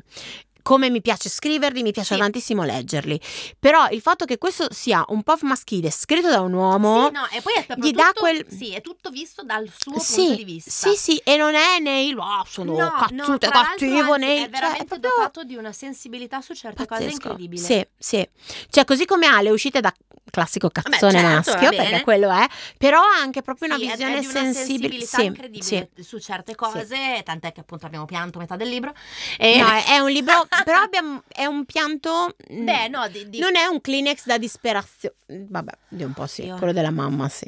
Come 0.62 0.90
mi 0.90 1.02
piace 1.02 1.30
scriverli, 1.30 1.82
mi 1.82 1.92
piace 1.92 2.16
Sì. 2.16 2.20
tantissimo 2.20 2.64
leggerli. 2.64 3.20
Però 3.58 3.88
il 3.90 4.02
fatto 4.02 4.26
che 4.26 4.38
questo 4.38 4.68
sia 4.72 5.04
un 5.10 5.24
POV 5.24 5.42
maschile 5.44 5.90
scritto 5.92 6.30
da 6.30 6.42
un 6.42 6.54
uomo 6.54 7.06
Sì, 7.08 7.12
no, 7.14 7.28
e 7.32 7.42
poi 7.42 7.54
è 7.54 7.66
gli 7.78 7.92
dà 7.92 8.08
tutto, 8.08 8.20
quel- 8.22 8.46
sì, 8.50 8.74
è 8.74 8.82
tutto 8.82 9.10
visto 9.10 9.44
dal 9.44 9.70
suo 9.78 10.00
sì, 10.00 10.16
punto 10.16 10.36
di 10.36 10.44
vista. 10.44 10.70
Sì, 10.90 10.96
sì, 10.96 11.22
e 11.24 11.38
non 11.38 11.56
è 11.56 11.80
né 11.80 12.04
il 12.04 12.18
ah, 12.20 12.44
sono 12.48 12.74
No, 12.76 12.92
no, 13.12 13.38
tra 13.38 13.50
l'altro, 13.50 13.88
cattivo 13.88 14.14
anzi, 14.14 14.26
né 14.26 14.36
è 14.36 14.40
cioè, 14.42 14.50
veramente 14.50 14.86
proprio 14.86 15.12
dotato 15.16 15.44
di 15.44 15.56
una 15.56 15.72
sensibilità 15.72 16.42
su 16.42 16.54
certe 16.54 16.86
cose 16.86 17.04
pazzesco. 17.04 17.28
incredibili. 17.28 17.62
Sì, 17.62 17.86
sì. 17.98 18.28
Cioè, 18.70 18.86
così 18.86 19.06
come 19.06 19.28
ha 19.28 19.42
le 19.42 19.50
uscite 19.52 19.80
da 19.82 19.94
classico 20.30 20.70
cazzone 20.70 21.20
certo, 21.20 21.52
maschio, 21.52 21.70
perché 21.70 22.02
quello 22.02 22.30
è, 22.32 22.46
però 22.78 23.00
ha 23.00 23.20
anche 23.22 23.42
proprio 23.42 23.70
Sì, 23.70 23.76
una 23.76 23.84
è- 23.84 23.96
visione 23.96 24.14
è 24.16 24.20
una 24.20 24.30
sensibile. 24.32 24.54
sensibilità 24.54 25.18
Sì, 25.18 25.26
incredibile 25.26 25.90
sì. 25.96 26.04
su 26.04 26.20
certe 26.20 26.56
cose, 26.56 27.22
tant'è 27.24 27.52
che 27.52 27.60
appunto 27.62 27.86
abbiamo 27.86 28.06
pianto 28.06 28.40
metà 28.40 28.56
del 28.56 28.68
libro. 28.70 28.94
E... 29.38 29.58
No, 29.58 29.68
è, 29.68 29.86
è 29.86 30.00
un 30.00 30.10
libro, 30.12 30.46
però 30.64 30.80
abbiamo, 30.82 31.24
è 31.28 31.46
un 31.46 31.66
pianto. 31.66 32.36
mm, 32.52 32.66
Beh, 32.66 32.88
no, 32.88 33.08
di, 33.08 33.30
di- 33.30 33.40
Non 33.40 33.56
è 33.56 33.66
un 33.66 33.82
Kleenex 33.82 34.26
da 34.26 34.38
disperazione. 34.38 35.16
Vabbè, 35.28 35.72
di 35.90 36.04
un 36.04 36.14
po' 36.14 36.28
sì, 36.28 36.46
Io- 36.46 36.56
quello 36.58 36.74
della 36.74 36.92
mamma 36.92 37.30
sì. 37.30 37.46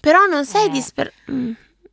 Però 0.00 0.26
non 0.26 0.44
sei 0.44 0.66
Eh. 0.66 0.70
disperato. 0.70 1.14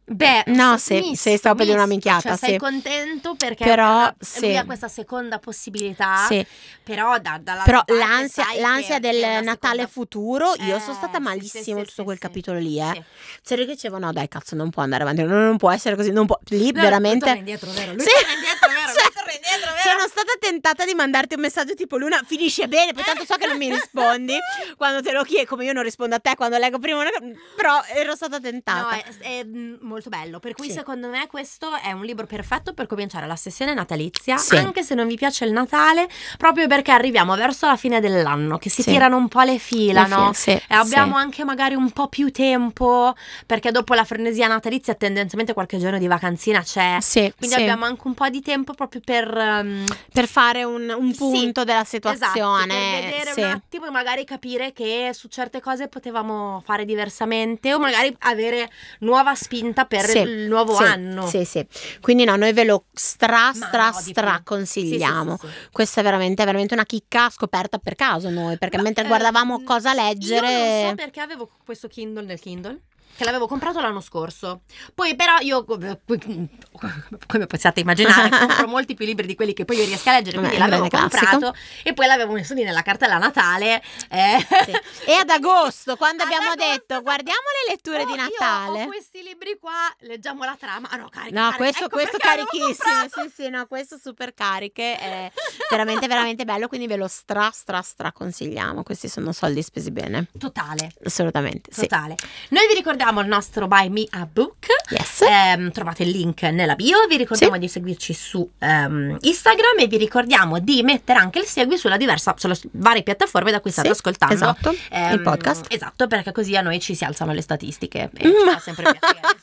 Beh, 0.05 0.43
No, 0.47 0.77
s- 0.77 0.83
sì, 0.83 1.15
sì, 1.15 1.37
stavo 1.37 1.55
per 1.55 1.67
una 1.67 1.85
misto, 1.85 1.87
minchiata, 1.91 2.29
cioè, 2.29 2.37
sei 2.37 2.49
sì. 2.51 2.57
contento 2.57 3.35
perché 3.35 3.63
Però, 3.63 4.03
lui 4.03 4.13
sì. 4.19 4.55
ha 4.57 4.65
questa 4.65 4.89
seconda 4.89 5.39
possibilità, 5.39 6.25
Sì. 6.27 6.45
però 6.83 7.17
da, 7.19 7.39
Però 7.63 7.81
l'ansia, 7.87 8.45
l'ansia 8.59 8.99
del 8.99 9.19
Natale 9.43 9.47
seconda- 9.55 9.87
futuro, 9.87 10.53
io 10.59 10.75
Eh, 10.75 10.79
sono 10.81 10.93
stata 10.93 11.17
sì, 11.19 11.23
malissimo 11.23 11.79
sì, 11.79 11.85
tutto 11.85 12.03
quel 12.03 12.17
capitolo 12.17 12.59
lì, 12.59 12.81
eh. 12.81 12.91
Sì. 12.93 13.03
C'era 13.43 13.61
che 13.63 13.71
dicevo, 13.71 13.97
no 13.97 14.11
dai 14.11 14.27
cazzo, 14.27 14.55
non 14.55 14.69
può 14.71 14.83
andare 14.83 15.03
avanti, 15.03 15.23
non, 15.23 15.45
non 15.45 15.57
può 15.57 15.71
essere 15.71 15.95
così, 15.95 16.11
non 16.11 16.25
può, 16.25 16.37
lì 16.49 16.71
No, 16.73 16.81
veramente... 16.81 17.29
lui 17.29 17.37
indietro, 17.39 17.71
vero? 17.71 17.93
Lui 17.93 18.01
Sì. 18.01 18.09
torna 18.11 18.33
indietro, 18.33 18.67
vero? 18.69 18.81
Cioè, 18.93 19.03
Lui 19.03 19.13
torna 19.13 19.31
indietro, 19.31 19.71
vero? 19.73 19.89
Sono 19.89 20.02
stata 20.13 20.33
tentata 20.39 20.85
di 20.85 20.93
mandarti 20.93 21.33
un 21.35 21.41
messaggio 21.41 21.73
tipo 21.73 21.97
Luna, 21.97 22.21
finisce 22.25 22.67
bene, 22.67 22.93
poi 22.93 23.03
tanto 23.03 23.25
so 23.25 23.35
che 23.35 23.47
non 23.47 23.57
mi 23.57 23.69
rispondi 23.69 24.37
quando 24.77 25.01
te 25.01 25.11
lo 25.11 25.23
chiedo, 25.23 25.47
come 25.47 25.65
io 25.65 25.73
non 25.73 25.81
rispondo 25.83 26.15
a 26.15 26.19
te 26.19 26.35
quando 26.35 26.57
leggo 26.57 26.77
prima 26.77 26.99
una 26.99 27.09
però 27.55 27.81
ero 27.95 28.15
stata 28.15 28.39
tentata. 28.39 28.81
No, 28.95 29.01
è, 29.19 29.39
è, 29.39 29.43
mm, 29.43 29.75
molto 29.81 30.09
bello. 30.09 30.39
Per 30.39 30.53
cui, 30.53 30.67
Sì. 30.67 30.73
secondo 30.73 31.07
me, 31.07 31.27
questo 31.27 31.75
è 31.81 31.91
un 31.91 32.03
libro 32.03 32.25
perfetto 32.25 32.73
per 32.73 32.85
cominciare 32.87 33.25
la 33.27 33.35
sessione 33.35 33.73
natalizia. 33.73 34.37
Sì. 34.37 34.55
Anche 34.55 34.83
se 34.83 34.93
non 34.95 35.07
vi 35.07 35.15
piace 35.15 35.45
il 35.45 35.51
Natale, 35.51 36.07
proprio 36.37 36.67
perché 36.67 36.91
arriviamo 36.91 37.35
verso 37.35 37.65
la 37.67 37.75
fine 37.75 37.99
dell'anno, 37.99 38.57
che 38.57 38.69
si 38.69 38.81
Sì. 38.83 38.91
tirano 38.91 39.17
un 39.17 39.27
po' 39.27 39.41
le 39.41 39.57
fila, 39.57 40.05
no? 40.05 40.31
E 40.45 40.61
abbiamo 40.69 41.15
anche 41.15 41.43
magari 41.43 41.75
un 41.75 41.91
po' 41.91 42.07
più 42.07 42.31
tempo, 42.31 43.15
perché 43.45 43.71
dopo 43.71 43.93
la 43.93 44.03
frenesia 44.03 44.47
natalizia, 44.47 44.93
tendenzialmente 44.95 45.53
qualche 45.53 45.77
giorno 45.77 45.97
di 45.97 46.07
vacanzina 46.07 46.61
c'è. 46.61 46.97
Sì, 47.01 47.31
Quindi 47.37 47.55
abbiamo 47.55 47.85
anche 47.85 48.01
un 48.05 48.13
po' 48.13 48.29
di 48.29 48.41
tempo 48.41 48.73
proprio 48.73 49.01
per, 49.03 49.35
ehm, 49.35 49.85
per 50.11 50.27
fare 50.27 50.63
un, 50.63 50.93
un 50.95 51.11
Sì, 51.13 51.17
punto 51.19 51.63
della 51.63 51.81
Esatto, 51.81 52.09
situazione. 52.11 52.67
per 52.99 53.03
vedere 53.03 53.31
sì. 53.31 53.39
un 53.41 53.45
attimo 53.45 53.85
e 53.87 53.89
magari 53.89 54.25
capire 54.25 54.73
che 54.73 55.11
su 55.13 55.27
certe 55.27 55.61
cose 55.61 55.87
potevamo 55.87 56.61
fare 56.65 56.85
diversamente 56.85 57.73
o 57.73 57.79
magari 57.79 58.15
avere 58.19 58.69
nuova 58.99 59.35
spinta 59.35 59.85
per 59.85 60.05
Sì, 60.05 60.19
il 60.19 60.47
nuovo 60.47 60.75
sì, 60.75 60.83
anno. 60.83 61.27
Sì, 61.27 61.45
sì. 61.45 61.65
Quindi 62.01 62.23
no, 62.23 62.35
noi 62.35 62.53
ve 62.53 62.63
lo 62.63 62.85
stra, 62.93 63.51
stra, 63.53 63.89
no, 63.89 63.99
stra 63.99 64.41
consigliamo. 64.43 65.37
Sì, 65.37 65.47
sì, 65.47 65.53
sì, 65.53 65.59
sì. 65.63 65.69
Questa 65.71 65.99
è 66.01 66.03
veramente, 66.03 66.43
veramente 66.45 66.73
una 66.73 66.85
chicca 66.85 67.29
scoperta 67.29 67.77
per 67.77 67.95
caso 67.95 68.29
noi, 68.29 68.57
perché 68.57 68.77
Ma, 68.77 68.83
mentre 68.83 69.03
eh, 69.03 69.07
guardavamo 69.07 69.63
cosa 69.63 69.91
Io 69.93 69.95
non 69.97 70.05
leggere... 70.05 70.87
so 70.89 70.95
perché 70.95 71.21
avevo 71.21 71.49
questo 71.63 71.87
Kindle 71.87 72.25
nel 72.25 72.39
Kindle. 72.39 72.79
Che 73.15 73.23
l'avevo 73.25 73.47
comprato 73.47 73.79
l'anno 73.79 74.01
scorso. 74.01 74.61
Poi, 74.95 75.15
però, 75.15 75.37
io, 75.39 75.63
come 75.63 77.45
possiate 77.47 77.79
immaginare, 77.79 78.29
compro 78.37 78.67
molti 78.67 78.93
più 78.95 79.05
libri 79.05 79.27
di 79.27 79.35
quelli 79.35 79.53
che 79.53 79.65
poi 79.65 79.77
io 79.77 79.85
riesco 79.85 80.09
a 80.09 80.13
leggere. 80.13 80.37
Quindi 80.37 80.55
Beh, 80.57 80.61
l'avevo 80.61 80.87
classico. 80.87 81.25
comprato 81.29 81.55
e 81.83 81.93
poi 81.93 82.07
l'avevo 82.07 82.33
messo 82.33 82.53
lì 82.53 82.63
nella 82.63 82.81
cartella 82.81 83.17
Natale. 83.17 83.81
eh. 84.09 84.45
Sì. 84.65 84.71
E 85.11 85.13
ad 85.13 85.29
agosto, 85.29 85.95
quando 85.95 86.23
Ad 86.23 86.29
abbiamo 86.31 86.51
agosto, 86.51 86.71
detto 86.71 87.01
guardiamo 87.01 87.39
le 87.65 87.71
letture 87.73 88.01
Oh, 88.03 88.05
di 88.05 88.11
io 88.13 88.17
Natale. 88.17 88.83
ho 88.83 88.85
questi 88.87 89.21
libri 89.21 89.57
qua, 89.59 89.71
leggiamo 89.99 90.43
la 90.43 90.55
trama. 90.59 90.89
Ah 90.89 90.95
no, 90.97 91.07
carica, 91.09 91.35
No, 91.39 91.49
carica. 91.51 91.57
questo, 91.57 91.83
Ecco 91.85 91.95
questo 91.95 92.17
carichissimo, 92.17 93.07
sì 93.09 93.31
sì, 93.43 93.49
no, 93.49 93.65
questo 93.67 93.97
super 94.01 94.33
cariche, 94.33 94.97
è 94.97 95.31
veramente 95.69 96.07
veramente 96.07 96.45
bello, 96.45 96.67
quindi 96.67 96.87
ve 96.87 96.95
lo 96.95 97.07
stra 97.07 97.49
stra 97.51 97.81
stra 97.81 98.11
consigliamo, 98.11 98.83
questi 98.83 99.07
sono 99.07 99.31
soldi 99.31 99.61
spesi 99.61 99.91
bene, 99.91 100.27
Totale, 100.37 100.91
assolutamente, 101.05 101.71
sì. 101.71 101.81
totale. 101.81 102.15
Noi 102.49 102.67
vi 102.67 102.73
ricordiamo 102.73 103.02
il 103.21 103.27
nostro 103.27 103.67
Buy 103.67 103.89
Me 103.89 104.05
a 104.11 104.25
Book. 104.31 104.67
Yes. 104.89 105.21
Ehm, 105.21 105.71
trovate 105.71 106.03
il 106.03 106.09
link 106.09 106.43
nella 106.43 106.75
bio, 106.75 107.05
vi 107.07 107.17
ricordiamo 107.17 107.57
di 107.57 107.67
seguirci 107.67 108.13
su 108.13 108.49
ehm, 108.59 109.17
Instagram 109.19 109.79
e 109.79 109.87
vi 109.87 109.97
ricordiamo 109.97 110.59
di 110.59 110.83
mettere 110.83 111.19
anche 111.19 111.39
il 111.39 111.45
segui 111.45 111.77
sulla 111.77 111.97
diversa, 111.97 112.33
sulle 112.37 112.57
varie 112.73 113.03
piattaforme 113.03 113.51
da 113.51 113.59
cui 113.59 113.71
state 113.71 113.87
Sì, 113.87 113.93
ascoltando 113.93 114.33
Esatto, 114.33 114.69
il 114.71 114.77
ehm, 114.91 115.23
podcast. 115.23 115.65
Esatto, 115.69 116.07
perché 116.07 116.31
così 116.31 116.55
a 116.55 116.61
noi 116.61 116.79
ci 116.79 116.95
si 116.95 117.03
alzano 117.03 117.33
le 117.33 117.41
statistiche 117.41 118.09
e 118.13 118.21
ci 118.21 118.43
Ma- 118.45 118.53
fa 118.53 118.59
sempre 118.59 118.83
piacere. 118.83 119.19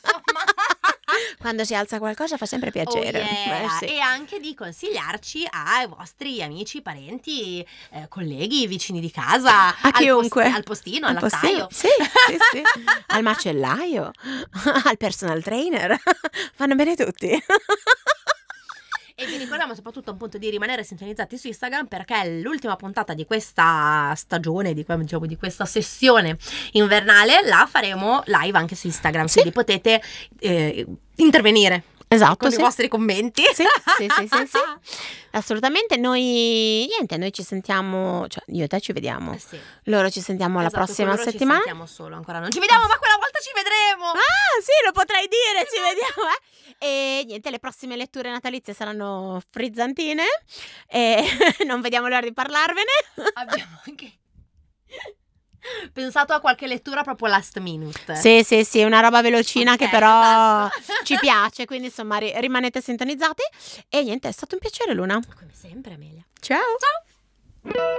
Quando 1.51 1.67
si 1.67 1.75
alza 1.75 1.99
qualcosa 1.99 2.37
fa 2.37 2.45
sempre 2.45 2.71
piacere. 2.71 3.19
Oh, 3.19 3.25
yeah. 3.25 3.63
Eh, 3.65 3.69
sì. 3.79 3.85
E 3.87 3.99
anche 3.99 4.39
di 4.39 4.55
consigliarci 4.55 5.45
ai 5.49 5.85
vostri 5.85 6.41
amici, 6.41 6.81
parenti, 6.81 7.59
eh, 7.89 8.07
colleghi, 8.07 8.67
vicini 8.67 9.01
di 9.01 9.11
casa, 9.11 9.67
A 9.67 9.75
al, 9.81 9.91
chiunque. 9.91 10.43
post- 10.43 10.55
al 10.55 10.63
postino, 10.63 11.07
al 11.07 11.17
lattaio. 11.19 11.67
Sì, 11.69 11.89
sì, 11.89 12.37
sì. 12.53 12.63
Al 13.07 13.21
macellaio, 13.21 14.11
al 14.85 14.95
personal 14.95 15.43
trainer. 15.43 15.99
Fanno 16.55 16.75
bene 16.75 16.95
tutti. 16.95 17.31
E 19.21 19.27
vi 19.27 19.37
ricordiamo 19.37 19.75
soprattutto 19.75 20.09
appunto 20.09 20.39
di 20.39 20.49
rimanere 20.49 20.83
sintonizzati 20.83 21.37
su 21.37 21.45
Instagram 21.45 21.85
perché 21.85 22.39
l'ultima 22.41 22.75
puntata 22.75 23.13
di 23.13 23.25
questa 23.25 24.11
stagione, 24.15 24.73
di, 24.73 24.83
diciamo, 24.83 25.27
di 25.27 25.37
questa 25.37 25.65
sessione 25.65 26.37
invernale 26.71 27.41
la 27.43 27.67
faremo 27.69 28.23
live 28.25 28.57
anche 28.57 28.73
su 28.73 28.87
Instagram, 28.87 29.27
Sì. 29.27 29.33
quindi 29.33 29.51
potete 29.51 30.01
eh, 30.39 30.87
intervenire 31.17 31.83
Esatto, 32.13 32.35
con 32.35 32.51
sì. 32.51 32.59
i 32.59 32.61
vostri 32.61 32.87
commenti. 32.89 33.41
Sì, 33.53 33.63
sì, 33.97 34.07
sì, 34.09 34.27
sì, 34.27 34.47
sì. 34.47 34.57
Assolutamente. 35.31 35.95
Noi, 35.95 36.85
niente, 36.89 37.15
noi 37.15 37.31
ci 37.31 37.41
sentiamo, 37.41 38.27
cioè 38.27 38.43
io 38.47 38.65
e 38.65 38.67
te 38.67 38.81
ci 38.81 38.91
vediamo. 38.91 39.33
Eh 39.33 39.39
sì. 39.39 39.57
Loro 39.83 40.09
ci 40.09 40.19
sentiamo 40.19 40.59
la 40.59 40.67
Esatto, 40.67 40.83
prossima 40.83 41.07
con 41.09 41.17
loro 41.19 41.31
settimana. 41.31 41.59
Ci 41.59 41.65
sentiamo 41.67 41.87
solo, 41.87 42.15
ancora 42.17 42.39
non 42.39 42.51
ci 42.51 42.59
vediamo, 42.59 42.85
ma 42.85 42.97
quella 42.97 43.15
volta 43.17 43.39
ci 43.39 43.51
vedremo. 43.55 44.11
Ah, 44.11 44.61
sì, 44.61 44.85
lo 44.85 44.91
potrai 44.91 45.27
dire, 45.29 45.65
ci 45.71 45.79
vediamo, 45.79 46.29
eh. 46.29 47.19
E 47.19 47.23
niente, 47.25 47.49
le 47.49 47.59
prossime 47.59 47.95
letture 47.95 48.29
natalizie 48.29 48.73
saranno 48.73 49.41
frizzantine 49.49 50.23
e 50.87 51.23
non 51.65 51.79
vediamo 51.79 52.07
l'ora 52.09 52.21
di 52.21 52.33
parlarvene. 52.33 52.91
Abbiamo 53.35 53.79
anche 53.85 54.11
pensato 55.93 56.33
a 56.33 56.39
qualche 56.39 56.67
lettura 56.67 57.03
proprio 57.03 57.27
last 57.27 57.57
minute. 57.59 58.15
Sì, 58.15 58.43
sì, 58.43 58.63
sì, 58.63 58.83
una 58.83 58.99
roba 58.99 59.21
velocina 59.21 59.75
che 59.75 59.85
Ok, 59.85 59.89
però 59.91 60.67
esatto. 60.67 61.03
ci 61.03 61.17
piace, 61.21 61.65
quindi 61.65 61.87
insomma 61.87 62.17
ri- 62.17 62.33
rimanete 62.37 62.81
sintonizzati 62.81 63.43
e 63.89 64.03
niente, 64.03 64.27
è 64.27 64.31
stato 64.31 64.55
un 64.55 64.59
piacere 64.61 64.93
Luna. 64.93 65.19
Come 65.37 65.51
sempre, 65.53 65.93
Amelia. 65.93 66.23
Ciao. 66.39 66.59
Ciao. 67.63 67.89